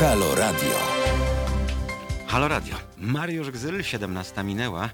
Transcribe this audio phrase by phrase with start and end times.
[0.00, 0.76] Halo Radio.
[2.26, 2.76] Halo Radio.
[2.98, 4.90] Mariusz Gzyl, 17 minęła.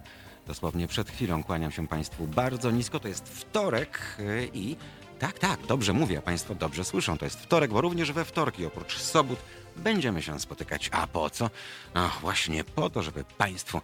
[0.47, 3.01] Dosłownie przed chwilą kłaniam się Państwu bardzo nisko.
[3.01, 4.77] To jest wtorek yy, i
[5.19, 7.19] tak, tak, dobrze mówię, Państwo dobrze słyszą.
[7.19, 9.39] To jest wtorek, bo również we wtorki, oprócz sobot,
[9.77, 10.89] będziemy się spotykać.
[10.93, 11.51] A po co?
[11.95, 13.81] No właśnie po to, żeby Państwu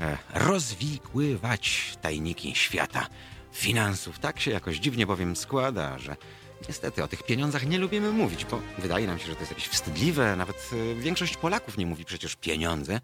[0.00, 3.06] e, rozwikływać tajniki świata
[3.52, 4.18] finansów.
[4.18, 6.16] Tak się jakoś dziwnie bowiem składa, że
[6.68, 9.68] niestety o tych pieniądzach nie lubimy mówić, bo wydaje nam się, że to jest jakieś
[9.68, 10.36] wstydliwe.
[10.36, 13.00] Nawet e, większość Polaków nie mówi przecież pieniądze,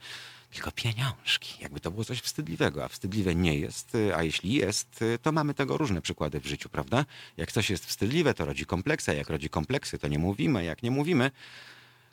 [0.51, 1.63] tylko pieniążki.
[1.63, 5.33] Jakby to było coś wstydliwego, a wstydliwe nie jest, e, a jeśli jest, e, to
[5.33, 7.05] mamy tego różne przykłady w życiu, prawda?
[7.37, 10.83] Jak coś jest wstydliwe, to rodzi kompleksy, a jak rodzi kompleksy, to nie mówimy, jak
[10.83, 11.31] nie mówimy,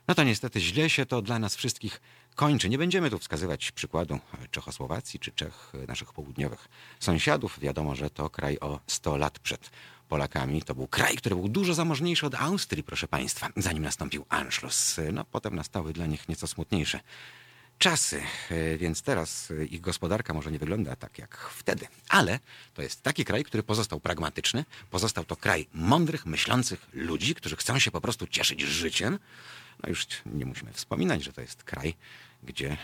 [0.07, 2.01] no to niestety źle się to dla nas wszystkich
[2.35, 2.69] kończy.
[2.69, 4.19] Nie będziemy tu wskazywać przykładu
[4.51, 6.67] Czechosłowacji czy Czech, naszych południowych
[6.99, 7.59] sąsiadów.
[7.59, 9.69] Wiadomo, że to kraj o 100 lat przed
[10.13, 10.61] Polakami.
[10.61, 14.99] To był kraj, który był dużo zamożniejszy od Austrii, proszę Państwa, zanim nastąpił Anschluss.
[15.13, 16.99] No potem nastały dla nich nieco smutniejsze
[17.77, 21.87] czasy, e, więc teraz e, ich gospodarka może nie wygląda tak jak wtedy.
[22.09, 22.39] Ale
[22.73, 27.79] to jest taki kraj, który pozostał pragmatyczny, pozostał to kraj mądrych, myślących ludzi, którzy chcą
[27.79, 29.19] się po prostu cieszyć życiem.
[29.83, 31.95] No już nie musimy wspominać, że to jest kraj,
[32.45, 32.77] gdzie e,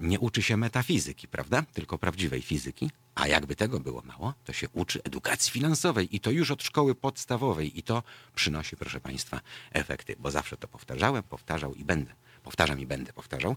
[0.00, 1.62] nie uczy się metafizyki, prawda?
[1.72, 2.90] Tylko prawdziwej fizyki.
[3.14, 6.94] A jakby tego było mało, to się uczy edukacji finansowej i to już od szkoły
[6.94, 8.02] podstawowej i to
[8.34, 9.40] przynosi, proszę Państwa,
[9.72, 13.56] efekty, bo zawsze to powtarzałem, powtarzał i będę, powtarzam i będę powtarzał.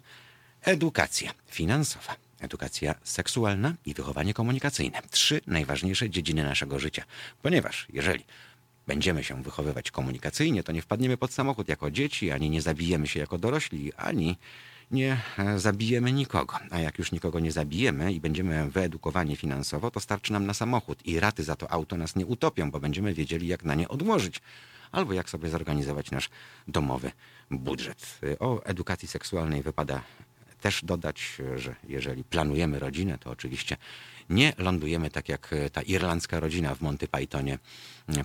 [0.62, 5.02] Edukacja finansowa, edukacja seksualna i wychowanie komunikacyjne.
[5.12, 7.04] Trzy najważniejsze dziedziny naszego życia.
[7.42, 8.24] Ponieważ jeżeli
[8.88, 13.20] będziemy się wychowywać komunikacyjnie, to nie wpadniemy pod samochód jako dzieci, ani nie zabijemy się
[13.20, 14.38] jako dorośli, ani
[14.92, 16.60] nie e, zabijemy nikogo.
[16.70, 21.06] A jak już nikogo nie zabijemy i będziemy wyedukowani finansowo, to starczy nam na samochód
[21.06, 24.42] i raty za to auto nas nie utopią, bo będziemy wiedzieli, jak na nie odłożyć
[24.92, 26.30] albo jak sobie zorganizować nasz
[26.68, 27.12] domowy
[27.52, 28.20] budżet.
[28.40, 30.02] O edukacji seksualnej wypada
[30.62, 33.78] też dodać, że jeżeli planujemy rodzinę, to oczywiście
[34.30, 37.60] nie lądujemy tak jak ta irlandzka rodzina w Monty Pythonie.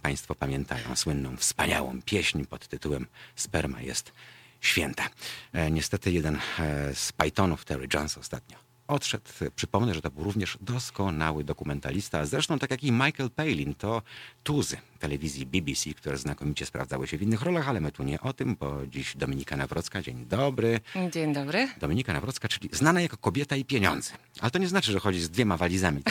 [0.02, 4.12] Państwo pamiętają słynną, wspaniałą pieśń pod tytułem Sperma jest
[4.60, 5.08] święta.
[5.52, 9.24] E, niestety jeden e, z Pythonów, Terry Jones ostatnio odszedł.
[9.56, 12.26] Przypomnę, że to był również doskonały dokumentalista.
[12.26, 14.02] Zresztą tak jak i Michael Palin, to
[14.44, 18.32] tuzy telewizji BBC, które znakomicie sprawdzały się w innych rolach, ale my tu nie o
[18.32, 20.02] tym, bo dziś Dominika Nawrocka.
[20.02, 20.80] Dzień dobry.
[21.12, 21.68] Dzień dobry.
[21.80, 24.12] Dominika Nawrocka, czyli znana jako kobieta i pieniądze.
[24.40, 26.02] Ale to nie znaczy, że chodzi z dwiema walizami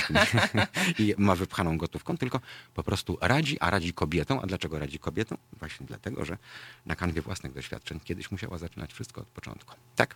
[1.00, 2.40] i ma wypchaną gotówką, tylko
[2.74, 4.42] po prostu radzi, a radzi kobietą.
[4.42, 5.38] A dlaczego radzi kobietą?
[5.60, 6.38] Właśnie dlatego, że
[6.86, 9.76] na kanwie własnych doświadczeń kiedyś musiała zaczynać wszystko od początku.
[9.96, 10.16] Tak?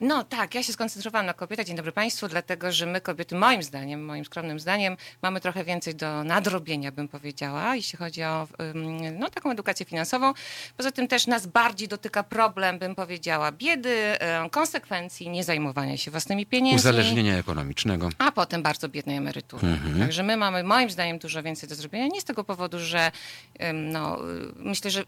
[0.00, 1.66] No tak, ja się skoncentrowałam na kobietach.
[1.66, 5.94] Dzień dobry Państwu, dlatego że my kobiety, moim zdaniem, moim skromnym zdaniem, mamy trochę więcej
[5.94, 8.48] do nadrobienia, bym powiedziała, jeśli chodzi o
[9.18, 10.32] no, taką edukację finansową.
[10.76, 13.96] Poza tym też nas bardziej dotyka problem, bym powiedziała, biedy,
[14.50, 16.78] konsekwencji, niezajmowania się własnymi pieniędzmi.
[16.78, 18.10] Uzależnienia ekonomicznego.
[18.18, 19.68] A potem bardzo biednej emerytury.
[19.68, 20.00] Mhm.
[20.00, 22.06] Także my mamy, moim zdaniem, dużo więcej do zrobienia.
[22.06, 23.10] Nie z tego powodu, że
[23.74, 24.18] no,
[24.56, 25.04] myślę, że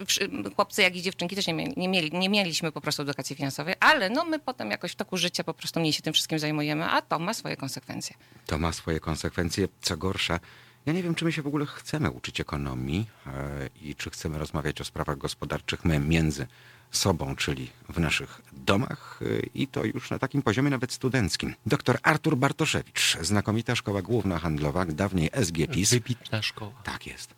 [0.56, 3.74] chłopcy, jak i dziewczynki też nie, mieli, nie, mieli, nie mieliśmy po prostu edukacji finansowej,
[3.80, 6.84] ale no, my potem jakoś w toku życia po prostu mniej się tym wszystkim zajmujemy,
[6.84, 8.16] a to ma swoje konsekwencje.
[8.46, 9.68] To ma swoje konsekwencje.
[9.80, 10.40] Co gorsza,
[10.86, 14.38] ja nie wiem, czy my się w ogóle chcemy uczyć ekonomii e, i czy chcemy
[14.38, 16.46] rozmawiać o sprawach gospodarczych my między
[16.90, 21.54] sobą, czyli w naszych domach e, i to już na takim poziomie nawet studenckim.
[21.66, 25.90] Doktor Artur Bartoszewicz, znakomita szkoła główna handlowa, dawniej SGPiS.
[25.90, 26.72] Wybitna szkoła.
[26.84, 27.34] Tak jest.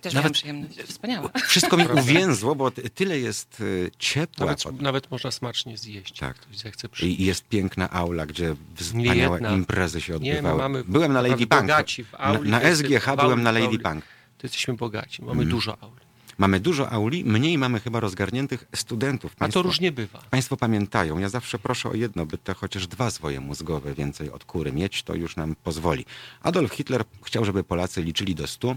[0.00, 0.78] Też nawet, przyjemność.
[0.82, 1.28] Wspaniałe.
[1.48, 4.46] Wszystko mi uwięzło, bo tyle jest y, ciepła.
[4.46, 4.80] Nawet, pod...
[4.80, 6.18] nawet można smacznie zjeść.
[6.18, 6.36] Tak.
[6.36, 10.42] Ktoś zechce I jest piękna aula, gdzie wspaniałe imprezy się odbywały.
[10.42, 11.70] Nie, no mamy byłem na Lady Punk.
[12.18, 14.04] Auli, na, na SGH byłem na Lady Punk.
[14.38, 15.22] To jesteśmy bogaci.
[15.22, 15.48] Mamy mm.
[15.48, 16.11] dużo auli.
[16.38, 19.36] Mamy dużo auli, mniej mamy chyba rozgarniętych studentów.
[19.36, 20.22] Państwo, A to różnie bywa.
[20.30, 24.44] Państwo pamiętają, ja zawsze proszę o jedno, by te chociaż dwa zwoje mózgowe więcej od
[24.44, 26.04] kury mieć, to już nam pozwoli.
[26.42, 28.76] Adolf Hitler chciał, żeby Polacy liczyli do stu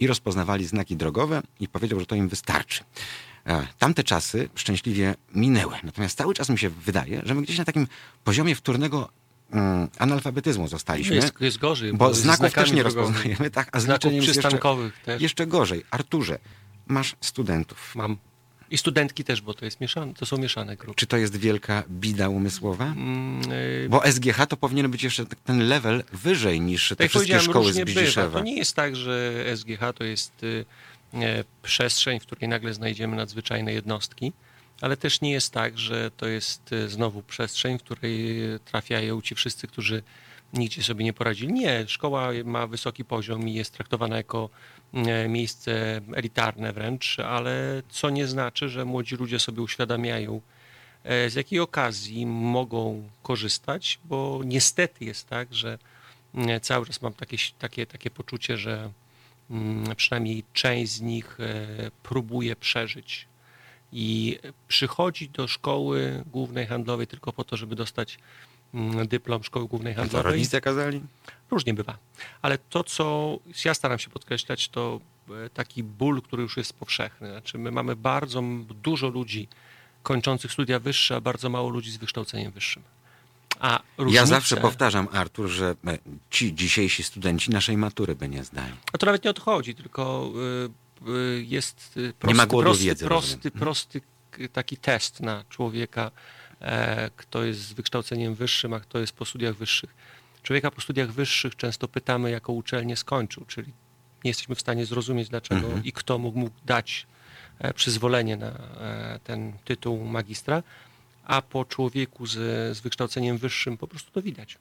[0.00, 2.84] i rozpoznawali znaki drogowe i powiedział, że to im wystarczy.
[3.46, 5.74] E, tamte czasy szczęśliwie minęły.
[5.84, 7.86] Natomiast cały czas mi się wydaje, że my gdzieś na takim
[8.24, 9.08] poziomie wtórnego
[9.50, 11.16] mm, analfabetyzmu zostaliśmy.
[11.16, 11.92] Jest, jest gorzej.
[11.92, 15.22] Bo, bo znaków też nie rozpoznajemy, tak, a znaków przystankowych jeszcze, też.
[15.22, 15.84] Jeszcze gorzej.
[15.90, 16.38] Arturze,
[16.86, 17.94] masz studentów.
[17.94, 18.16] Mam.
[18.70, 20.98] I studentki też, bo to jest mieszane, to są mieszane grupy.
[20.98, 22.84] Czy to jest wielka bida umysłowa?
[22.84, 27.40] Mm, y bo SGH to powinien być jeszcze ten level wyżej niż te tak wszystkie
[27.40, 28.38] szkoły z Bidziszewa.
[28.38, 30.64] To nie jest tak, że SGH to jest y,
[31.14, 34.32] e, przestrzeń, w której nagle znajdziemy nadzwyczajne jednostki,
[34.80, 39.34] ale też nie jest tak, że to jest y, znowu przestrzeń, w której trafiają ci
[39.34, 40.02] wszyscy, którzy
[40.52, 41.52] nigdzie sobie nie poradzili.
[41.52, 44.50] Nie, szkoła ma wysoki poziom i jest traktowana jako
[45.28, 50.40] miejsce elitarne wręcz, ale co nie znaczy, że młodzi ludzie sobie uświadamiają,
[51.04, 55.78] e, z jakiej okazji mogą korzystać, bo niestety jest tak, że
[56.34, 58.90] e, cały czas mam takie, takie, takie poczucie, że
[59.50, 63.26] mm, przynajmniej część z nich e, próbuje przeżyć
[63.92, 64.38] i
[64.68, 68.18] przychodzi do szkoły głównej handlowej tylko po to, żeby dostać
[68.74, 70.32] mm, dyplom szkoły głównej A handlowej.
[70.32, 71.00] rodzice kazali?
[71.50, 71.98] Różnie bywa.
[72.42, 75.00] Ale to, co ja staram się podkreślać, to
[75.46, 77.30] e, taki ból, który już jest powszechny.
[77.30, 78.42] Znaczy, my mamy bardzo
[78.82, 79.48] dużo ludzi
[80.02, 82.82] kończących studia wyższe, a bardzo mało ludzi z wykształceniem wyższym.
[83.60, 85.98] A różnice, Ja zawsze powtarzam, Artur, że e,
[86.30, 88.72] ci dzisiejsi studenci naszej matury by nie zdali.
[88.92, 90.30] A to nawet nie o to chodzi, tylko
[91.06, 93.58] y, jest prosty, Nie ma głodu prosty, wiedzy, prosty, rozumiem.
[93.60, 94.00] prosty
[94.30, 96.10] k- taki test na człowieka,
[96.60, 99.94] e, kto jest z wykształceniem wyższym, a kto jest po studiach wyższych.
[100.46, 103.72] Człowieka po studiach wyższych często pytamy, jaką uczelnię skończył, czyli
[104.24, 105.84] nie jesteśmy w stanie zrozumieć, dlaczego Mhm.
[105.84, 107.06] i kto mógł, mógł dać
[107.58, 110.62] e, przyzwolenie na e, ten tytuł magistra,
[111.24, 112.32] a po człowieku z,
[112.76, 114.58] z wykształceniem wyższym po prostu to widać.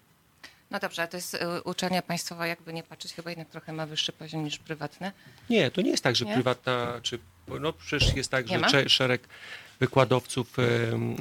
[0.72, 3.86] No dobrze, a to jest y, uczelnia państwowa, jakby nie patrzeć, chyba jednak trochę ma
[3.86, 5.12] wyższy poziom niż prywatne.
[5.50, 6.34] Nie, to nie jest tak, że Nie?
[6.34, 7.20] prywatna, czy
[7.60, 8.90] no przecież jest tak, Nie że ma?
[8.90, 9.28] szereg
[9.80, 10.58] wykładowców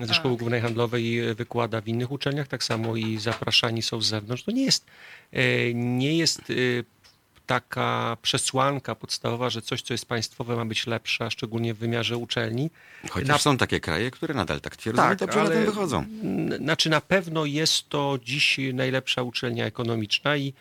[0.05, 4.01] ze A, szkoły głównej handlowej e, wykłada w innych uczelniach, tak samo i zapraszani są
[4.01, 4.43] z zewnątrz.
[4.43, 4.87] To nie jest,
[5.33, 6.55] e, nie jest e,
[7.47, 12.71] taka przesłanka podstawowa, że coś, co jest państwowe ma być lepsze, szczególnie w wymiarze uczelni.
[13.11, 15.65] Chociaż Na- są takie kraje, które nadal tak twierdzą Tak, i dobrze ale- na tym
[15.67, 16.05] wychodzą.
[16.59, 20.53] Znaczy na pewno jest to dziś najlepsza uczelnia ekonomiczna i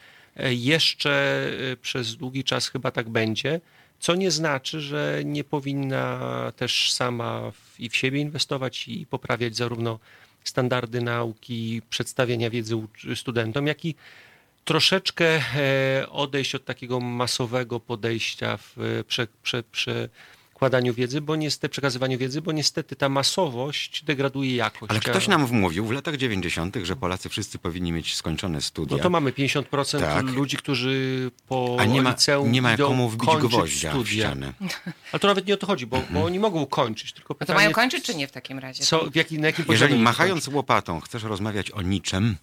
[0.50, 1.48] jeszcze
[1.82, 3.62] przez długi czas chyba tak będzie,
[4.00, 6.20] co nie znaczy, że nie powinna
[6.58, 10.00] też sama w, i w siebie inwestować i poprawiać zarówno
[10.44, 12.76] standardy nauki, przedstawienia wiedzy
[13.16, 13.96] studentom, jak i
[14.66, 20.10] troszeczkę e, odejść od takiego masowego podejścia w e, prze, prze,
[20.58, 24.92] przekładaniu wiedzy, bo niestety, przekazywaniu wiedzy, bo niestety ta masowość degraduje jakość.
[24.92, 28.98] Ale ktoś nam wmówił w latach 90., że Polacy wszyscy powinni mieć skończone studia.
[28.98, 30.26] No to mamy 50% Tak.
[30.26, 34.14] ludzi, którzy po A nie ma, liceum nie ma komu wbić kończyć gwoździa w studia.
[34.28, 34.54] ścianę.
[35.12, 37.40] Ale to nawet nie o to chodzi, bo, bo oni mogą kończyć, tylko No to
[37.40, 38.84] pytanie, mają kończyć, czy nie w takim razie?
[38.84, 42.36] co, w jaki, na jakim Jeżeli machając łopatą chcesz rozmawiać o niczym,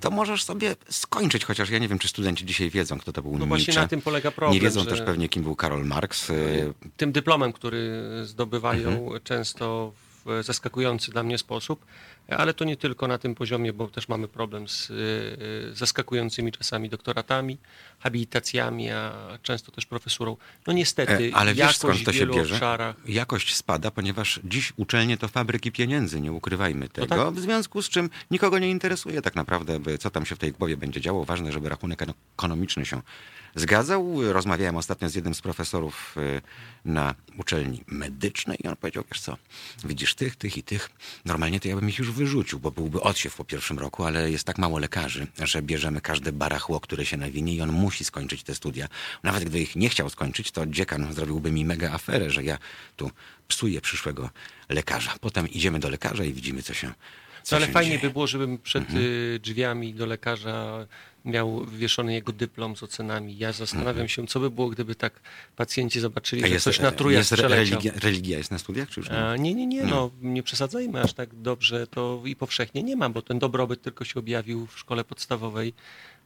[0.00, 3.38] to możesz sobie skończyć, chociaż ja nie wiem, czy studenci dzisiaj wiedzą, kto to był
[3.38, 3.80] No właśnie Nietzsche.
[3.82, 6.30] na tym polega problem, Nie wiedzą że- też pewnie, kim był Karol Marx.
[6.30, 9.20] y, tym dyplomem, który zdobywają Mhm.
[9.24, 9.92] często
[10.26, 11.84] w zaskakujący dla mnie sposób,
[12.28, 16.88] ale to nie tylko na tym poziomie, bo też mamy problem z y, zaskakującymi czasami
[16.88, 17.58] doktoratami,
[17.98, 19.12] habilitacjami, a
[19.42, 20.36] często też profesurą.
[20.66, 22.54] No niestety, E, Ale wiesz jakość skąd to się wielu bierze?
[22.54, 27.06] obszarach Jakość spada, ponieważ dziś uczelnie to fabryki pieniędzy, nie ukrywajmy tego.
[27.24, 27.34] tak.
[27.34, 30.76] W związku z czym nikogo nie interesuje tak naprawdę, co tam się w tej głowie
[30.76, 31.24] będzie działo.
[31.24, 32.02] Ważne, żeby rachunek
[32.36, 33.02] ekonomiczny się
[33.54, 34.32] zgadzał.
[34.32, 36.42] Rozmawiałem ostatnio z jednym z profesorów y,
[36.84, 39.36] na uczelni medycznej i on powiedział, wiesz co,
[39.84, 40.90] widzisz tych, tych i tych.
[41.24, 44.44] Normalnie to ja bym ich już wyrzucił, bo byłby odsiew po pierwszym roku, ale jest
[44.44, 48.54] tak mało lekarzy, że bierzemy każde barachło, które się nawinie i on musi skończyć te
[48.54, 48.88] studia.
[49.22, 52.58] Nawet gdyby ich nie chciał skończyć, to dziekan zrobiłby mi mega aferę, że ja
[52.96, 53.10] tu
[53.48, 54.30] psuję przyszłego
[54.68, 55.14] lekarza.
[55.20, 56.92] Potem idziemy do lekarza i widzimy, co się
[57.44, 57.94] co No ale fajnie dzieje.
[57.94, 58.10] Mhm.
[58.10, 60.86] by było, żebym przed y, drzwiami do lekarza
[61.24, 63.38] miał wywieszony jego dyplom z ocenami.
[63.38, 65.20] Ja zastanawiam się, co by było, gdyby tak
[65.56, 66.58] pacjenci zobaczyli, Mhm.
[66.58, 67.58] Że ktoś na truja jest przeleciał.
[67.58, 69.18] religia, religia jest na studiach, czy już nie?
[69.18, 69.86] A, nie, nie, nie, Nie.
[69.86, 74.04] no nie przesadzajmy aż tak dobrze, to i powszechnie nie ma, bo ten dobrobyt tylko
[74.04, 75.74] się objawił w szkole podstawowej,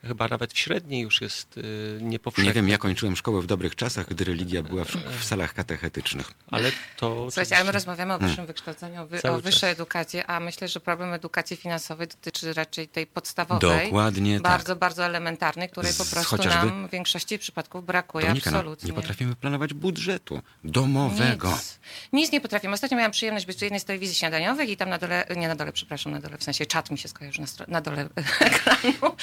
[0.03, 1.63] chyba nawet w średniej już jest y,
[2.01, 2.45] niepowszechny.
[2.49, 4.91] Nie wiem, ja kończyłem szkołę w dobrych czasach, gdy religia była w,
[5.21, 6.31] w salach katechetycznych.
[6.51, 9.71] Ale to Słuchajcie, ale my rozmawiamy o wyższym wykształceniu, o, wy, Cały o wyższej czas.
[9.79, 13.85] edukacji, a myślę, że problem edukacji finansowej dotyczy raczej tej podstawowej.
[13.87, 14.79] Dokładnie Bardzo, tak.
[14.79, 18.89] bardzo elementarnej, której po prostu chociażby- nam w większości przypadków brakuje Dominika, no, absolutnie.
[18.89, 21.49] nie potrafimy planować budżetu domowego.
[21.51, 21.79] Nic,
[22.13, 22.75] nic nie potrafimy.
[22.75, 25.57] Ostatnio miałam przyjemność być w jednej z telewizji śniadaniowych i tam na dole, nie na
[25.57, 28.09] dole, przepraszam, na dole, w sensie czat mi się skojarzy na, na dole
[28.41, 29.17] ekranu.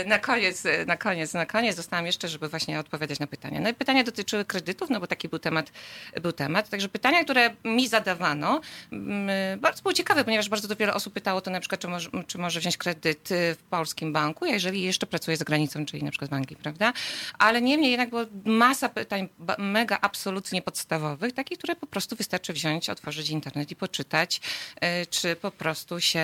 [0.00, 3.60] E, Na koniec, na koniec, na koniec dostałam jeszcze, żeby właśnie odpowiadać na pytania.
[3.60, 5.72] No i pytania dotyczyły kredytów, no bo taki był temat,
[6.22, 6.68] był temat.
[6.68, 8.60] Także pytania, które mi zadawano,
[8.92, 12.38] mm, bardzo były ciekawe, ponieważ bardzo wiele osób pytało to na przykład, czy może, czy
[12.38, 16.56] może wziąć kredyt w polskim banku, jeżeli jeszcze pracuje za granicą, czyli na przykład Anglii,
[16.56, 16.92] prawda?
[17.38, 22.90] Ale niemniej jednak było masa pytań mega absolutnie podstawowych, takich, które po prostu wystarczy wziąć,
[22.90, 24.40] otworzyć internet i poczytać,
[25.02, 26.22] y, czy po prostu się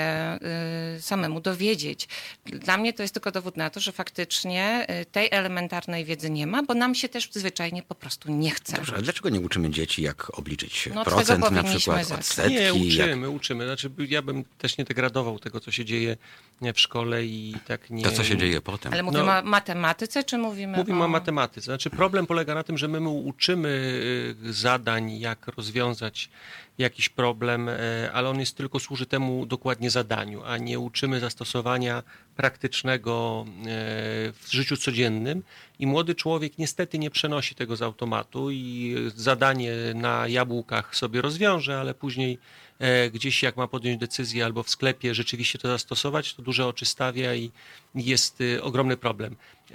[0.97, 2.09] y, samemu dowiedzieć.
[2.47, 6.47] Dla mnie to jest tylko dowód na to, że faktycznie y, tej elementarnej wiedzy nie
[6.47, 8.76] ma, bo nam się też zwyczajnie po prostu nie chce.
[8.76, 12.21] Dobrze, ale dlaczego nie uczymy dzieci, jak obliczyć No, procent na przykład, zacząć.
[12.21, 12.52] odsetki?
[12.54, 12.75] Nie, jak...
[12.75, 13.64] uczymy, uczymy.
[13.64, 16.16] Znaczy, ja bym też nie degradował tego, co się dzieje
[16.75, 18.02] w szkole i tak nie...
[18.04, 18.92] To, co się dzieje potem.
[18.92, 19.38] Ale mówimy No.
[19.38, 21.04] o matematyce, czy mówimy Mówimy o...
[21.04, 21.64] o matematyce.
[21.64, 23.69] Znaczy problem polega na tym, że my mu uczymy
[24.49, 26.31] y, zadań, jak rozwiązać
[26.78, 27.76] jakiś problem, e,
[28.12, 32.02] ale on jest tylko służy temu dokładnie zadaniu, a nie uczymy zastosowania
[32.42, 33.64] praktycznego e,
[34.32, 35.42] w życiu codziennym
[35.78, 41.80] i młody człowiek niestety nie przenosi tego z automatu i zadanie na jabłkach sobie rozwiąże,
[41.80, 42.38] ale później
[42.78, 46.87] e, gdzieś jak ma podjąć decyzję albo w sklepie rzeczywiście to zastosować, to duże oczy
[46.87, 47.50] stawia i
[47.94, 49.37] jest y, ogromny problem.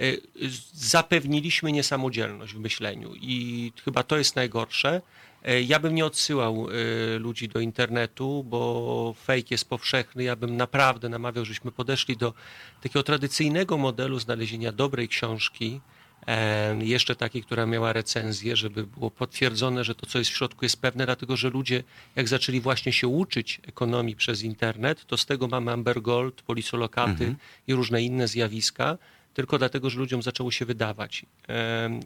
[0.72, 5.02] Zapewniliśmy niesamodzielność w myśleniu i chyba to jest najgorsze.
[5.44, 10.22] E, Ja bym nie odsyłał e, ludzi do internetu, bo fake jest powszechny.
[10.24, 12.34] Ja bym naprawdę namawiał, żebyśmy podeszli do
[12.82, 15.80] takiego tradycyjnego modelu znalezienia dobrej książki,
[16.26, 20.64] e, jeszcze takiej, która miała recenzję, żeby było potwierdzone, że to, co jest w środku,
[20.64, 21.82] jest pewne, dlatego że ludzie,
[22.16, 27.24] jak zaczęli właśnie się uczyć ekonomii przez internet, to z tego mamy Amber Gold, polisolokaty
[27.66, 28.98] i różne inne zjawiska,
[29.38, 31.26] tylko dlatego, że ludziom zaczęło się wydawać.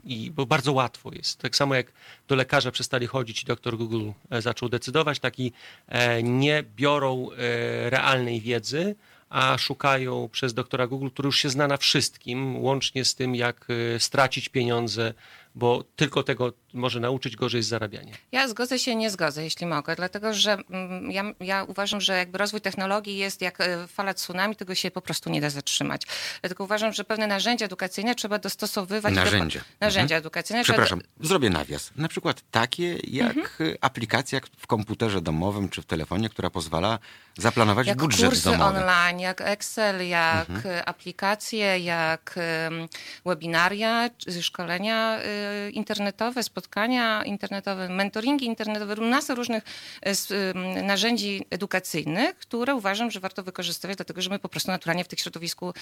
[0.05, 1.39] I, bo bardzo łatwo jest.
[1.39, 1.93] Tak samo jak
[2.29, 5.53] do lekarza przestali chodzić i doktor Google e, zaczął decydować, taki
[5.89, 8.95] e, nie biorą e, realnej wiedzy,
[9.31, 13.67] a szukają przez doktora Google, który już się zna na wszystkim, łącznie z tym, jak
[13.99, 15.15] stracić pieniądze,
[15.55, 18.15] bo tylko tego może nauczyć gorzej z zarabiania.
[18.33, 22.39] Ja zgodzę się, nie zgodzę, jeśli mogę, dlatego że mm, ja, ja uważam, że jakby
[22.39, 26.03] rozwój technologii jest jak e, fala tsunami, tego się po prostu nie da zatrzymać.
[26.41, 29.61] Dlatego uważam, że pewne narzędzia edukacyjne trzeba dostosowywać Narzędzia.
[29.61, 30.65] do narzędzia edukacyjne.
[30.65, 31.91] trzeba- Przepraszam, zrobię nawias.
[31.97, 33.71] Na przykład takie jak Mhm.
[33.71, 36.99] y, aplikacja w komputerze domowym czy w telefonie, która pozwala
[37.39, 38.79] zaplanować jak budżet kursy domowy.
[38.79, 40.75] online, jak Excel, jak Mhm.
[40.77, 42.35] e, aplikacje, jak
[43.27, 45.42] webinaria, czy szkolenia e,
[45.73, 49.65] internetowe, spotkania internetowe, mentoringi internetowe, masę różnych
[50.03, 55.09] e, narzędzi edukacyjnych, które uważam, że warto wykorzystywać, dlatego że my po prostu naturalnie w
[55.09, 55.73] tych środowisku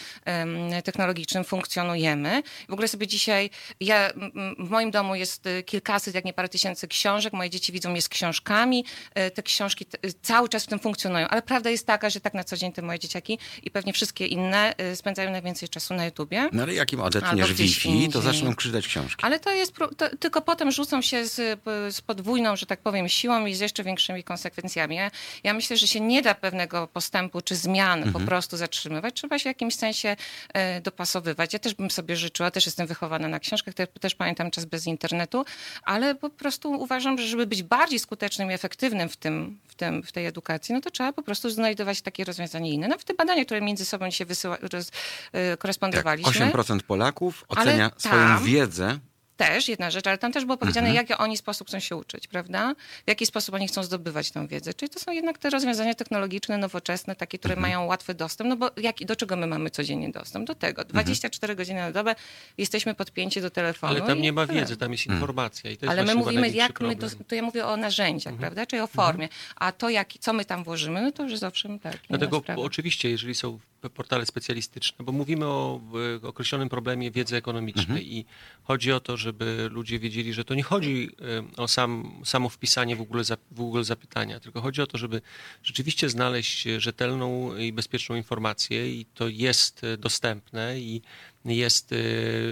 [0.84, 2.42] technologicznym funkcjonujemy.
[2.68, 3.50] W ogóle sobie dzisiaj,
[3.80, 4.10] ja,
[4.58, 8.02] w moim domu jest e, kilkaset, jak nie parę tysięcy książek, moje dzieci widzą mnie
[8.02, 9.86] z książkami, e, te książki
[10.22, 12.82] cały czas w tym funkcjonują, ale prawda jest taka, że tak na co dzień te
[12.82, 16.48] moje dzieciaki i pewnie wszystkie inne spędzają najwięcej czasu na YouTubie.
[16.52, 19.24] No ale jak im Albo odetniesz Wi-Fi, to zaczną krzyczeć książki.
[19.24, 21.60] Ale to jest, pró- to, tylko potem rzucą się z,
[21.94, 24.96] z podwójną, że tak powiem, siłą i z jeszcze większymi konsekwencjami.
[24.96, 25.10] Ja,
[25.44, 29.14] ja myślę, że się nie da pewnego postępu czy zmian po prostu zatrzymywać.
[29.14, 30.16] Trzeba się w jakimś sensie
[30.54, 31.52] e, dopasowywać.
[31.52, 34.86] Ja też bym sobie życzyła, też jestem wychowana na książkach, te, też pamiętam czas bez
[34.86, 35.44] internetu,
[35.82, 40.02] ale po prostu uważam, że żeby być bardziej skutecznym i efektywnym w, tym, w, tym,
[40.02, 42.88] w tej edukacji, no to trzeba po prostu znajdować takie rozwiązanie inne.
[42.88, 44.90] No w te badania, które między sobą się wysyła, roz,
[45.32, 46.46] e, Tak, korespondowaliśmy.
[46.52, 48.98] 8% Polaków ocenia swoją tam- wiedzę
[49.40, 51.06] Też jedna rzecz, ale tam też było powiedziane, Mhm.
[51.08, 52.74] jaki oni sposób chcą się uczyć, prawda?
[53.06, 54.74] W jaki sposób oni chcą zdobywać tą wiedzę.
[54.74, 57.70] Czyli to są jednak te rozwiązania technologiczne, nowoczesne, takie, które Mhm.
[57.72, 58.48] mają łatwy dostęp.
[58.50, 60.46] No bo jak, do czego my mamy codziennie dostęp?
[60.46, 60.84] Do tego.
[60.84, 62.14] 24 godziny na dobę
[62.58, 63.92] jesteśmy podpięci do telefonu.
[63.92, 65.70] Ale tam i nie ma wiedzy, tam jest informacja.
[65.70, 66.88] I to jest Ale my mówimy, jak my.
[66.92, 67.10] Mhm.
[67.28, 68.66] to ja mówię o narzędziach, prawda?
[68.66, 69.28] Czyli o formie.
[69.56, 71.96] A to, jak, co my tam włożymy, no to już zawsze tak.
[72.08, 75.80] Dlatego oczywiście, jeżeli są portale specjalistyczne, bo mówimy o
[76.22, 78.24] określonym problemie wiedzy ekonomicznej i
[78.62, 81.10] chodzi o to, żeby ludzie wiedzieli, że to nie chodzi
[81.56, 85.22] e, o sam, samo wpisanie w Google, w Google zapytania, tylko chodzi o to, żeby
[85.62, 91.02] rzeczywiście znaleźć e, rzetelną i bezpieczną informację i to jest e, dostępne i
[91.44, 91.94] jest,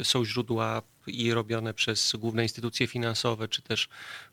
[0.02, 3.88] są źródła i robione przez główne instytucje finansowe, czy też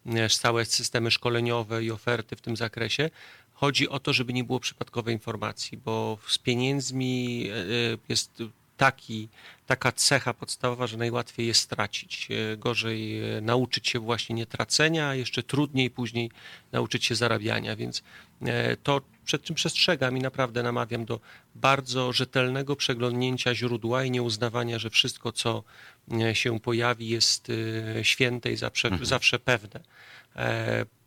[0.05, 3.09] e, całe systemy szkoleniowe i oferty w tym zakresie.
[3.55, 7.63] Chodzi o to, żeby nie było przypadkowej informacji, bo z pieniędzmi e, e,
[8.09, 8.43] jest
[8.77, 9.29] taki,
[9.65, 12.27] taka cecha podstawowa, że najłatwiej jest stracić.
[12.31, 16.31] E, Gorzej nauczyć się właśnie nie tracenia, a jeszcze trudniej później
[16.71, 18.03] nauczyć się zarabiania, więc
[18.83, 21.19] to przed czym przestrzegam i naprawdę namawiam do
[21.55, 25.63] bardzo rzetelnego przeglądnięcia źródła i nieuznawania, że wszystko, co
[26.33, 27.47] się pojawi, jest
[28.01, 29.79] święte i zawsze, zawsze pewne.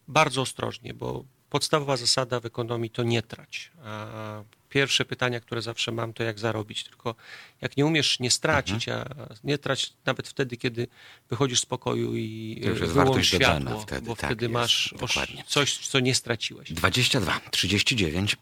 [0.09, 3.71] Bardzo ostrożnie, bo podstawowa zasada w ekonomii to nie trać.
[3.85, 6.85] A pierwsze pytania, które zawsze mam, to jak zarobić.
[6.85, 7.15] Tylko
[7.61, 9.05] jak nie umiesz nie stracić, a
[9.45, 10.89] nie trać nawet wtedy, kiedy
[11.31, 14.53] wychodzisz z pokoju i To już jest wartość dodana światło, wtedy, bo tak wtedy jest,
[14.53, 15.45] masz dokładnie.
[15.47, 16.73] coś, co nie straciłeś.
[16.73, 18.37] 22, 39,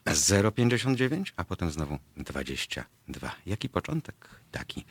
[0.57, 3.35] 059, a potem znowu 22.
[3.47, 4.29] Jaki początek?
[4.51, 4.85] Taki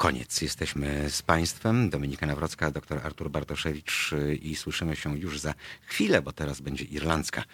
[0.00, 0.42] koniec.
[0.42, 6.22] Jesteśmy z Państwem, Dominika Nawrocka, dr Artur Bartoszewicz y, i słyszymy się już za chwilę,
[6.22, 7.44] bo teraz będzie irlandzka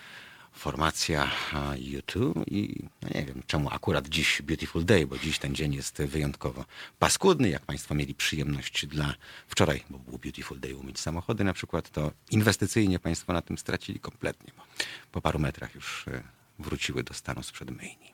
[0.52, 1.30] formacja
[1.74, 5.98] U2 i no nie wiem czemu akurat dziś Beautiful Day, bo dziś ten dzień jest
[6.02, 6.64] wyjątkowo
[6.98, 7.48] paskudny.
[7.48, 9.14] Jak Państwo mieli przyjemność dla
[9.48, 14.00] wczoraj, bo był Beautiful Day umyć samochody na przykład, to inwestycyjnie Państwo na tym stracili
[14.00, 14.62] kompletnie, bo
[15.12, 16.22] po paru metrach już y,
[16.58, 18.12] wróciły do stanu sprzed myjni.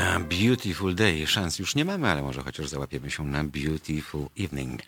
[0.00, 1.26] A Beautiful Day.
[1.26, 4.82] Szans już nie mamy, ale może chociaż załapiemy się na Beautiful Evening.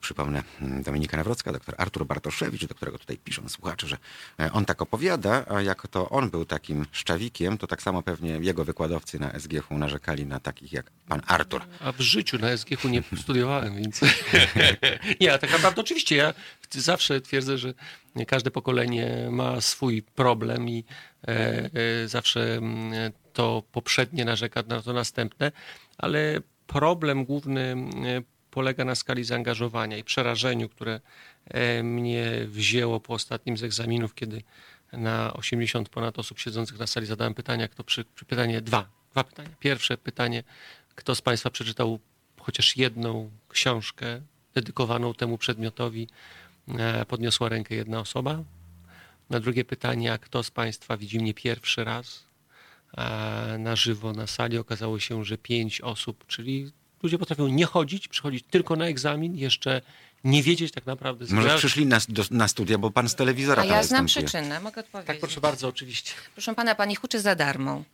[0.00, 3.98] Przypomnę, mm, Dominika Nawrocka, doktor Artur Bartoszewicz, do którego tutaj piszą słuchacze, że
[4.40, 8.30] e, on tak opowiada, a jak to on był takim szczawikiem, to tak samo pewnie
[8.30, 11.62] jego wykładowcy na SGH narzekali na takich jak pan Artur.
[11.80, 14.00] A w życiu na SGH nie studiowałem, więc
[15.20, 16.34] nie, a tak naprawdę oczywiście ja
[16.70, 17.74] zawsze twierdzę, że
[18.26, 20.84] każde pokolenie ma swój problem i
[21.28, 21.70] e,
[22.04, 25.52] e, zawsze mm, to poprzednie narzeka na to następne,
[25.98, 31.00] ale problem główny e, polega na skali zaangażowania i przerażeniu, które
[31.46, 34.42] e, mnie wzięło po ostatnim z egzaminów, kiedy
[34.92, 39.24] na 80 ponad osób siedzących na sali zadałem pytania, kto przy, przy pytanie dwa, dwa
[39.24, 39.48] pytania.
[39.60, 40.42] Pierwsze pytanie,
[40.94, 41.98] kto z Państwa przeczytał
[42.40, 44.20] chociaż jedną książkę
[44.54, 46.08] dedykowaną temu przedmiotowi,
[46.68, 48.44] e, podniosła rękę jedna osoba.
[49.30, 52.29] Na drugie pytanie, a kto z Państwa widzi mnie pierwszy raz
[53.58, 54.58] na żywo na sali?
[54.58, 59.80] Okazało się, że pięć osób, czyli ludzie potrafią nie chodzić, przychodzić tylko na egzamin, jeszcze
[60.24, 61.26] nie wiedzieć tak naprawdę.
[61.30, 61.56] Może ja...
[61.56, 65.06] przyszli na, do, na, studia, bo pan z telewizora A ja znam przyczynę, mogę odpowiedzieć.
[65.06, 66.12] Tak, proszę bardzo, oczywiście.
[66.34, 67.84] Proszę pana, pani huczy za darmo.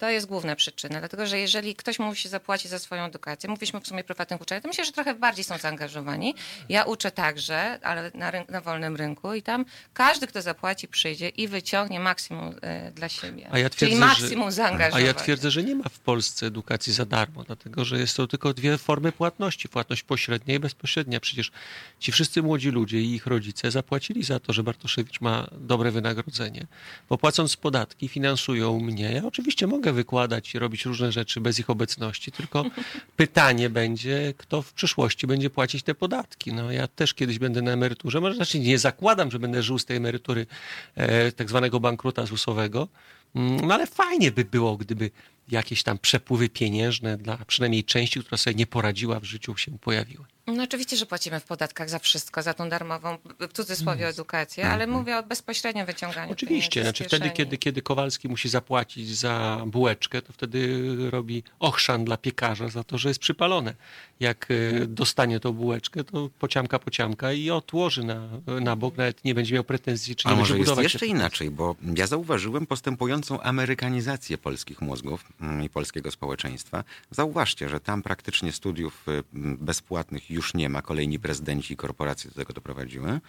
[0.00, 3.86] To jest główna przyczyna, dlatego że jeżeli ktoś musi zapłacić za swoją edukację, mówiliśmy w
[3.86, 6.34] sumie o prywatnych uczelniach, to myślę, że trochę bardziej są zaangażowani.
[6.68, 9.64] Ja uczę także, ale na, na wolnym rynku i tam
[9.94, 12.48] każdy, kto zapłaci, przyjdzie i wyciągnie maksimum
[12.88, 13.48] y, dla siebie.
[13.50, 15.04] A ja twierdzę, Czyli maksimum że, zaangażowania.
[15.04, 18.26] A ja twierdzę, że nie ma w Polsce edukacji za darmo, dlatego że jest to
[18.26, 19.68] tylko dwie formy płatności.
[19.68, 21.20] Płatność pośrednia i bezpośrednia.
[21.20, 21.50] Przecież
[21.98, 26.66] ci wszyscy młodzi ludzie i ich rodzice zapłacili za to, że Bartoszewicz ma dobre wynagrodzenie.
[27.08, 29.12] Bo płacąc podatki finansują mnie.
[29.12, 32.64] Ja oczywiście mogę mogę wykładać i robić różne rzeczy bez ich obecności, tylko
[33.16, 36.52] pytanie będzie, kto w przyszłości będzie płacić te podatki.
[36.52, 39.84] No ja też kiedyś będę na emeryturze, może znaczy nie zakładam, że będę żył z
[39.84, 40.46] tej emerytury
[40.94, 42.88] e, tak zwanego bankruta ZUS-owego,
[43.34, 45.10] mm, no ale fajnie by było, gdyby
[45.48, 50.24] jakieś tam przepływy pieniężne dla przynajmniej części, która sobie nie poradziła w życiu, się pojawiły.
[50.56, 54.86] No oczywiście, że płacimy w podatkach za wszystko, za tą darmową, w cudzysłowie, edukację, ale
[54.86, 54.90] -hmm.
[54.90, 60.32] mówię o bezpośrednim wyciąganiu Oczywiście, znaczy wtedy, kiedy, kiedy Kowalski musi zapłacić za bułeczkę, to
[60.32, 63.74] wtedy robi ochrzan dla piekarza za to, że jest przypalone.
[64.20, 68.28] Jak e, dostanie tą bułeczkę, to pociamka, pociamka i odłoży na,
[68.60, 71.76] na bok, nawet nie będzie miał pretensji, czy nie A może jest jeszcze inaczej, bo
[71.96, 76.84] ja zauważyłem postępującą amerykanizację polskich mózgów mm, i polskiego społeczeństwa.
[77.10, 79.22] Zauważcie, że tam praktycznie studiów y,
[79.58, 80.82] bezpłatnych już nie ma.
[80.82, 83.20] Kolejni prezydenci i korporacje do tego doprowadziły.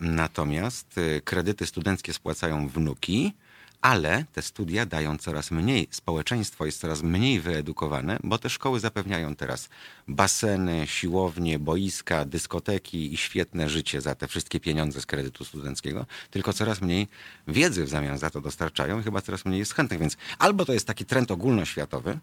[0.00, 3.32] Natomiast y, kredyty studenckie spłacają wnuki,
[3.80, 9.36] ale te studia dają coraz mniej, społeczeństwo jest coraz mniej wyedukowane, bo te szkoły zapewniają
[9.36, 9.68] teraz
[10.08, 16.52] baseny, siłownie, boiska, dyskoteki i świetne życie za te wszystkie pieniądze z kredytu studenckiego, tylko
[16.52, 17.08] coraz mniej
[17.48, 20.72] wiedzy w zamian za to dostarczają i chyba coraz mniej jest chętnych, więc albo to
[20.72, 22.18] jest taki trend ogólnoświatowy,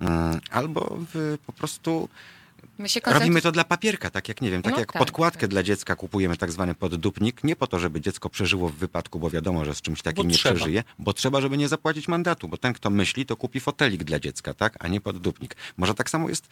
[0.00, 0.98] mm, albo
[1.46, 2.08] po prostu
[3.06, 5.50] Robimy to dla papierka, tak jak nie wiem, tak no jak tak, podkładkę tak.
[5.50, 9.30] dla dziecka kupujemy tak zwany poddupnik, nie po to, żeby dziecko przeżyło w wypadku, bo
[9.30, 10.54] wiadomo, że z czymś takim bo nie trzeba.
[10.54, 14.20] przeżyje, bo trzeba, żeby nie zapłacić mandatu, bo ten, kto myśli, to kupi fotelik dla
[14.20, 15.56] dziecka, tak, a nie poddupnik.
[15.76, 16.48] Może tak samo jest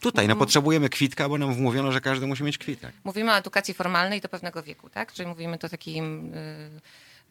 [0.00, 2.92] Tutaj no, potrzebujemy kwitka, bo nam wmówiono, że każdy musi mieć kwitek.
[3.04, 5.12] Mówimy o edukacji formalnej do pewnego wieku, tak?
[5.12, 6.32] Czyli mówimy to takim.
[6.74, 6.80] Yy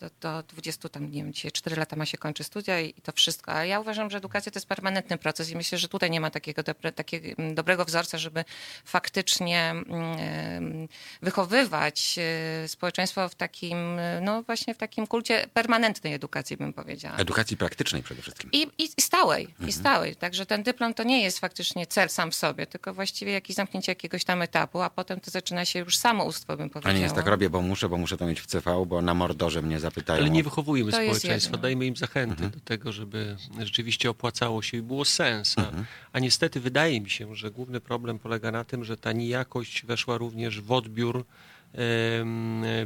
[0.01, 3.01] do, do 20, tam nie wiem, dzisiaj 4 lata ma się kończy studia i, i
[3.01, 3.51] to wszystko.
[3.51, 6.29] Ale ja uważam, że edukacja to jest permanentny proces i myślę, że tutaj nie ma
[6.29, 8.45] takiego, dobre, takiego mm, dobrego wzorca, żeby
[8.85, 10.87] faktycznie um,
[11.21, 13.77] wychowywać e, społeczeństwo w takim,
[14.21, 17.17] no właśnie w takim kulcie permanentnej edukacji, bym powiedziała.
[17.17, 18.49] Edukacji praktycznej przede wszystkim.
[18.51, 19.69] I, i stałej, mhm.
[19.69, 20.15] i stałej.
[20.15, 23.91] Także ten dyplom to nie jest faktycznie cel sam w sobie, tylko właściwie jakieś zamknięcie
[23.91, 26.95] jakiegoś tam etapu, a potem to zaczyna się już samoustwo, bym powiedziała.
[26.95, 29.13] A nie jest tak, robię, bo muszę, bo muszę to mieć w CV, bo na
[29.13, 30.19] mordorze mnie zapytają.
[30.19, 32.51] Ale nie wychowujemy społeczeństwa, dajmy im zachęty mhm.
[32.51, 35.58] do tego, żeby rzeczywiście opłacało się i było sens.
[35.58, 35.86] A, mhm.
[36.13, 40.17] a niestety wydaje mi się, że główny problem polega na tym, że ta nijakość weszła
[40.17, 41.25] również w odbiór e,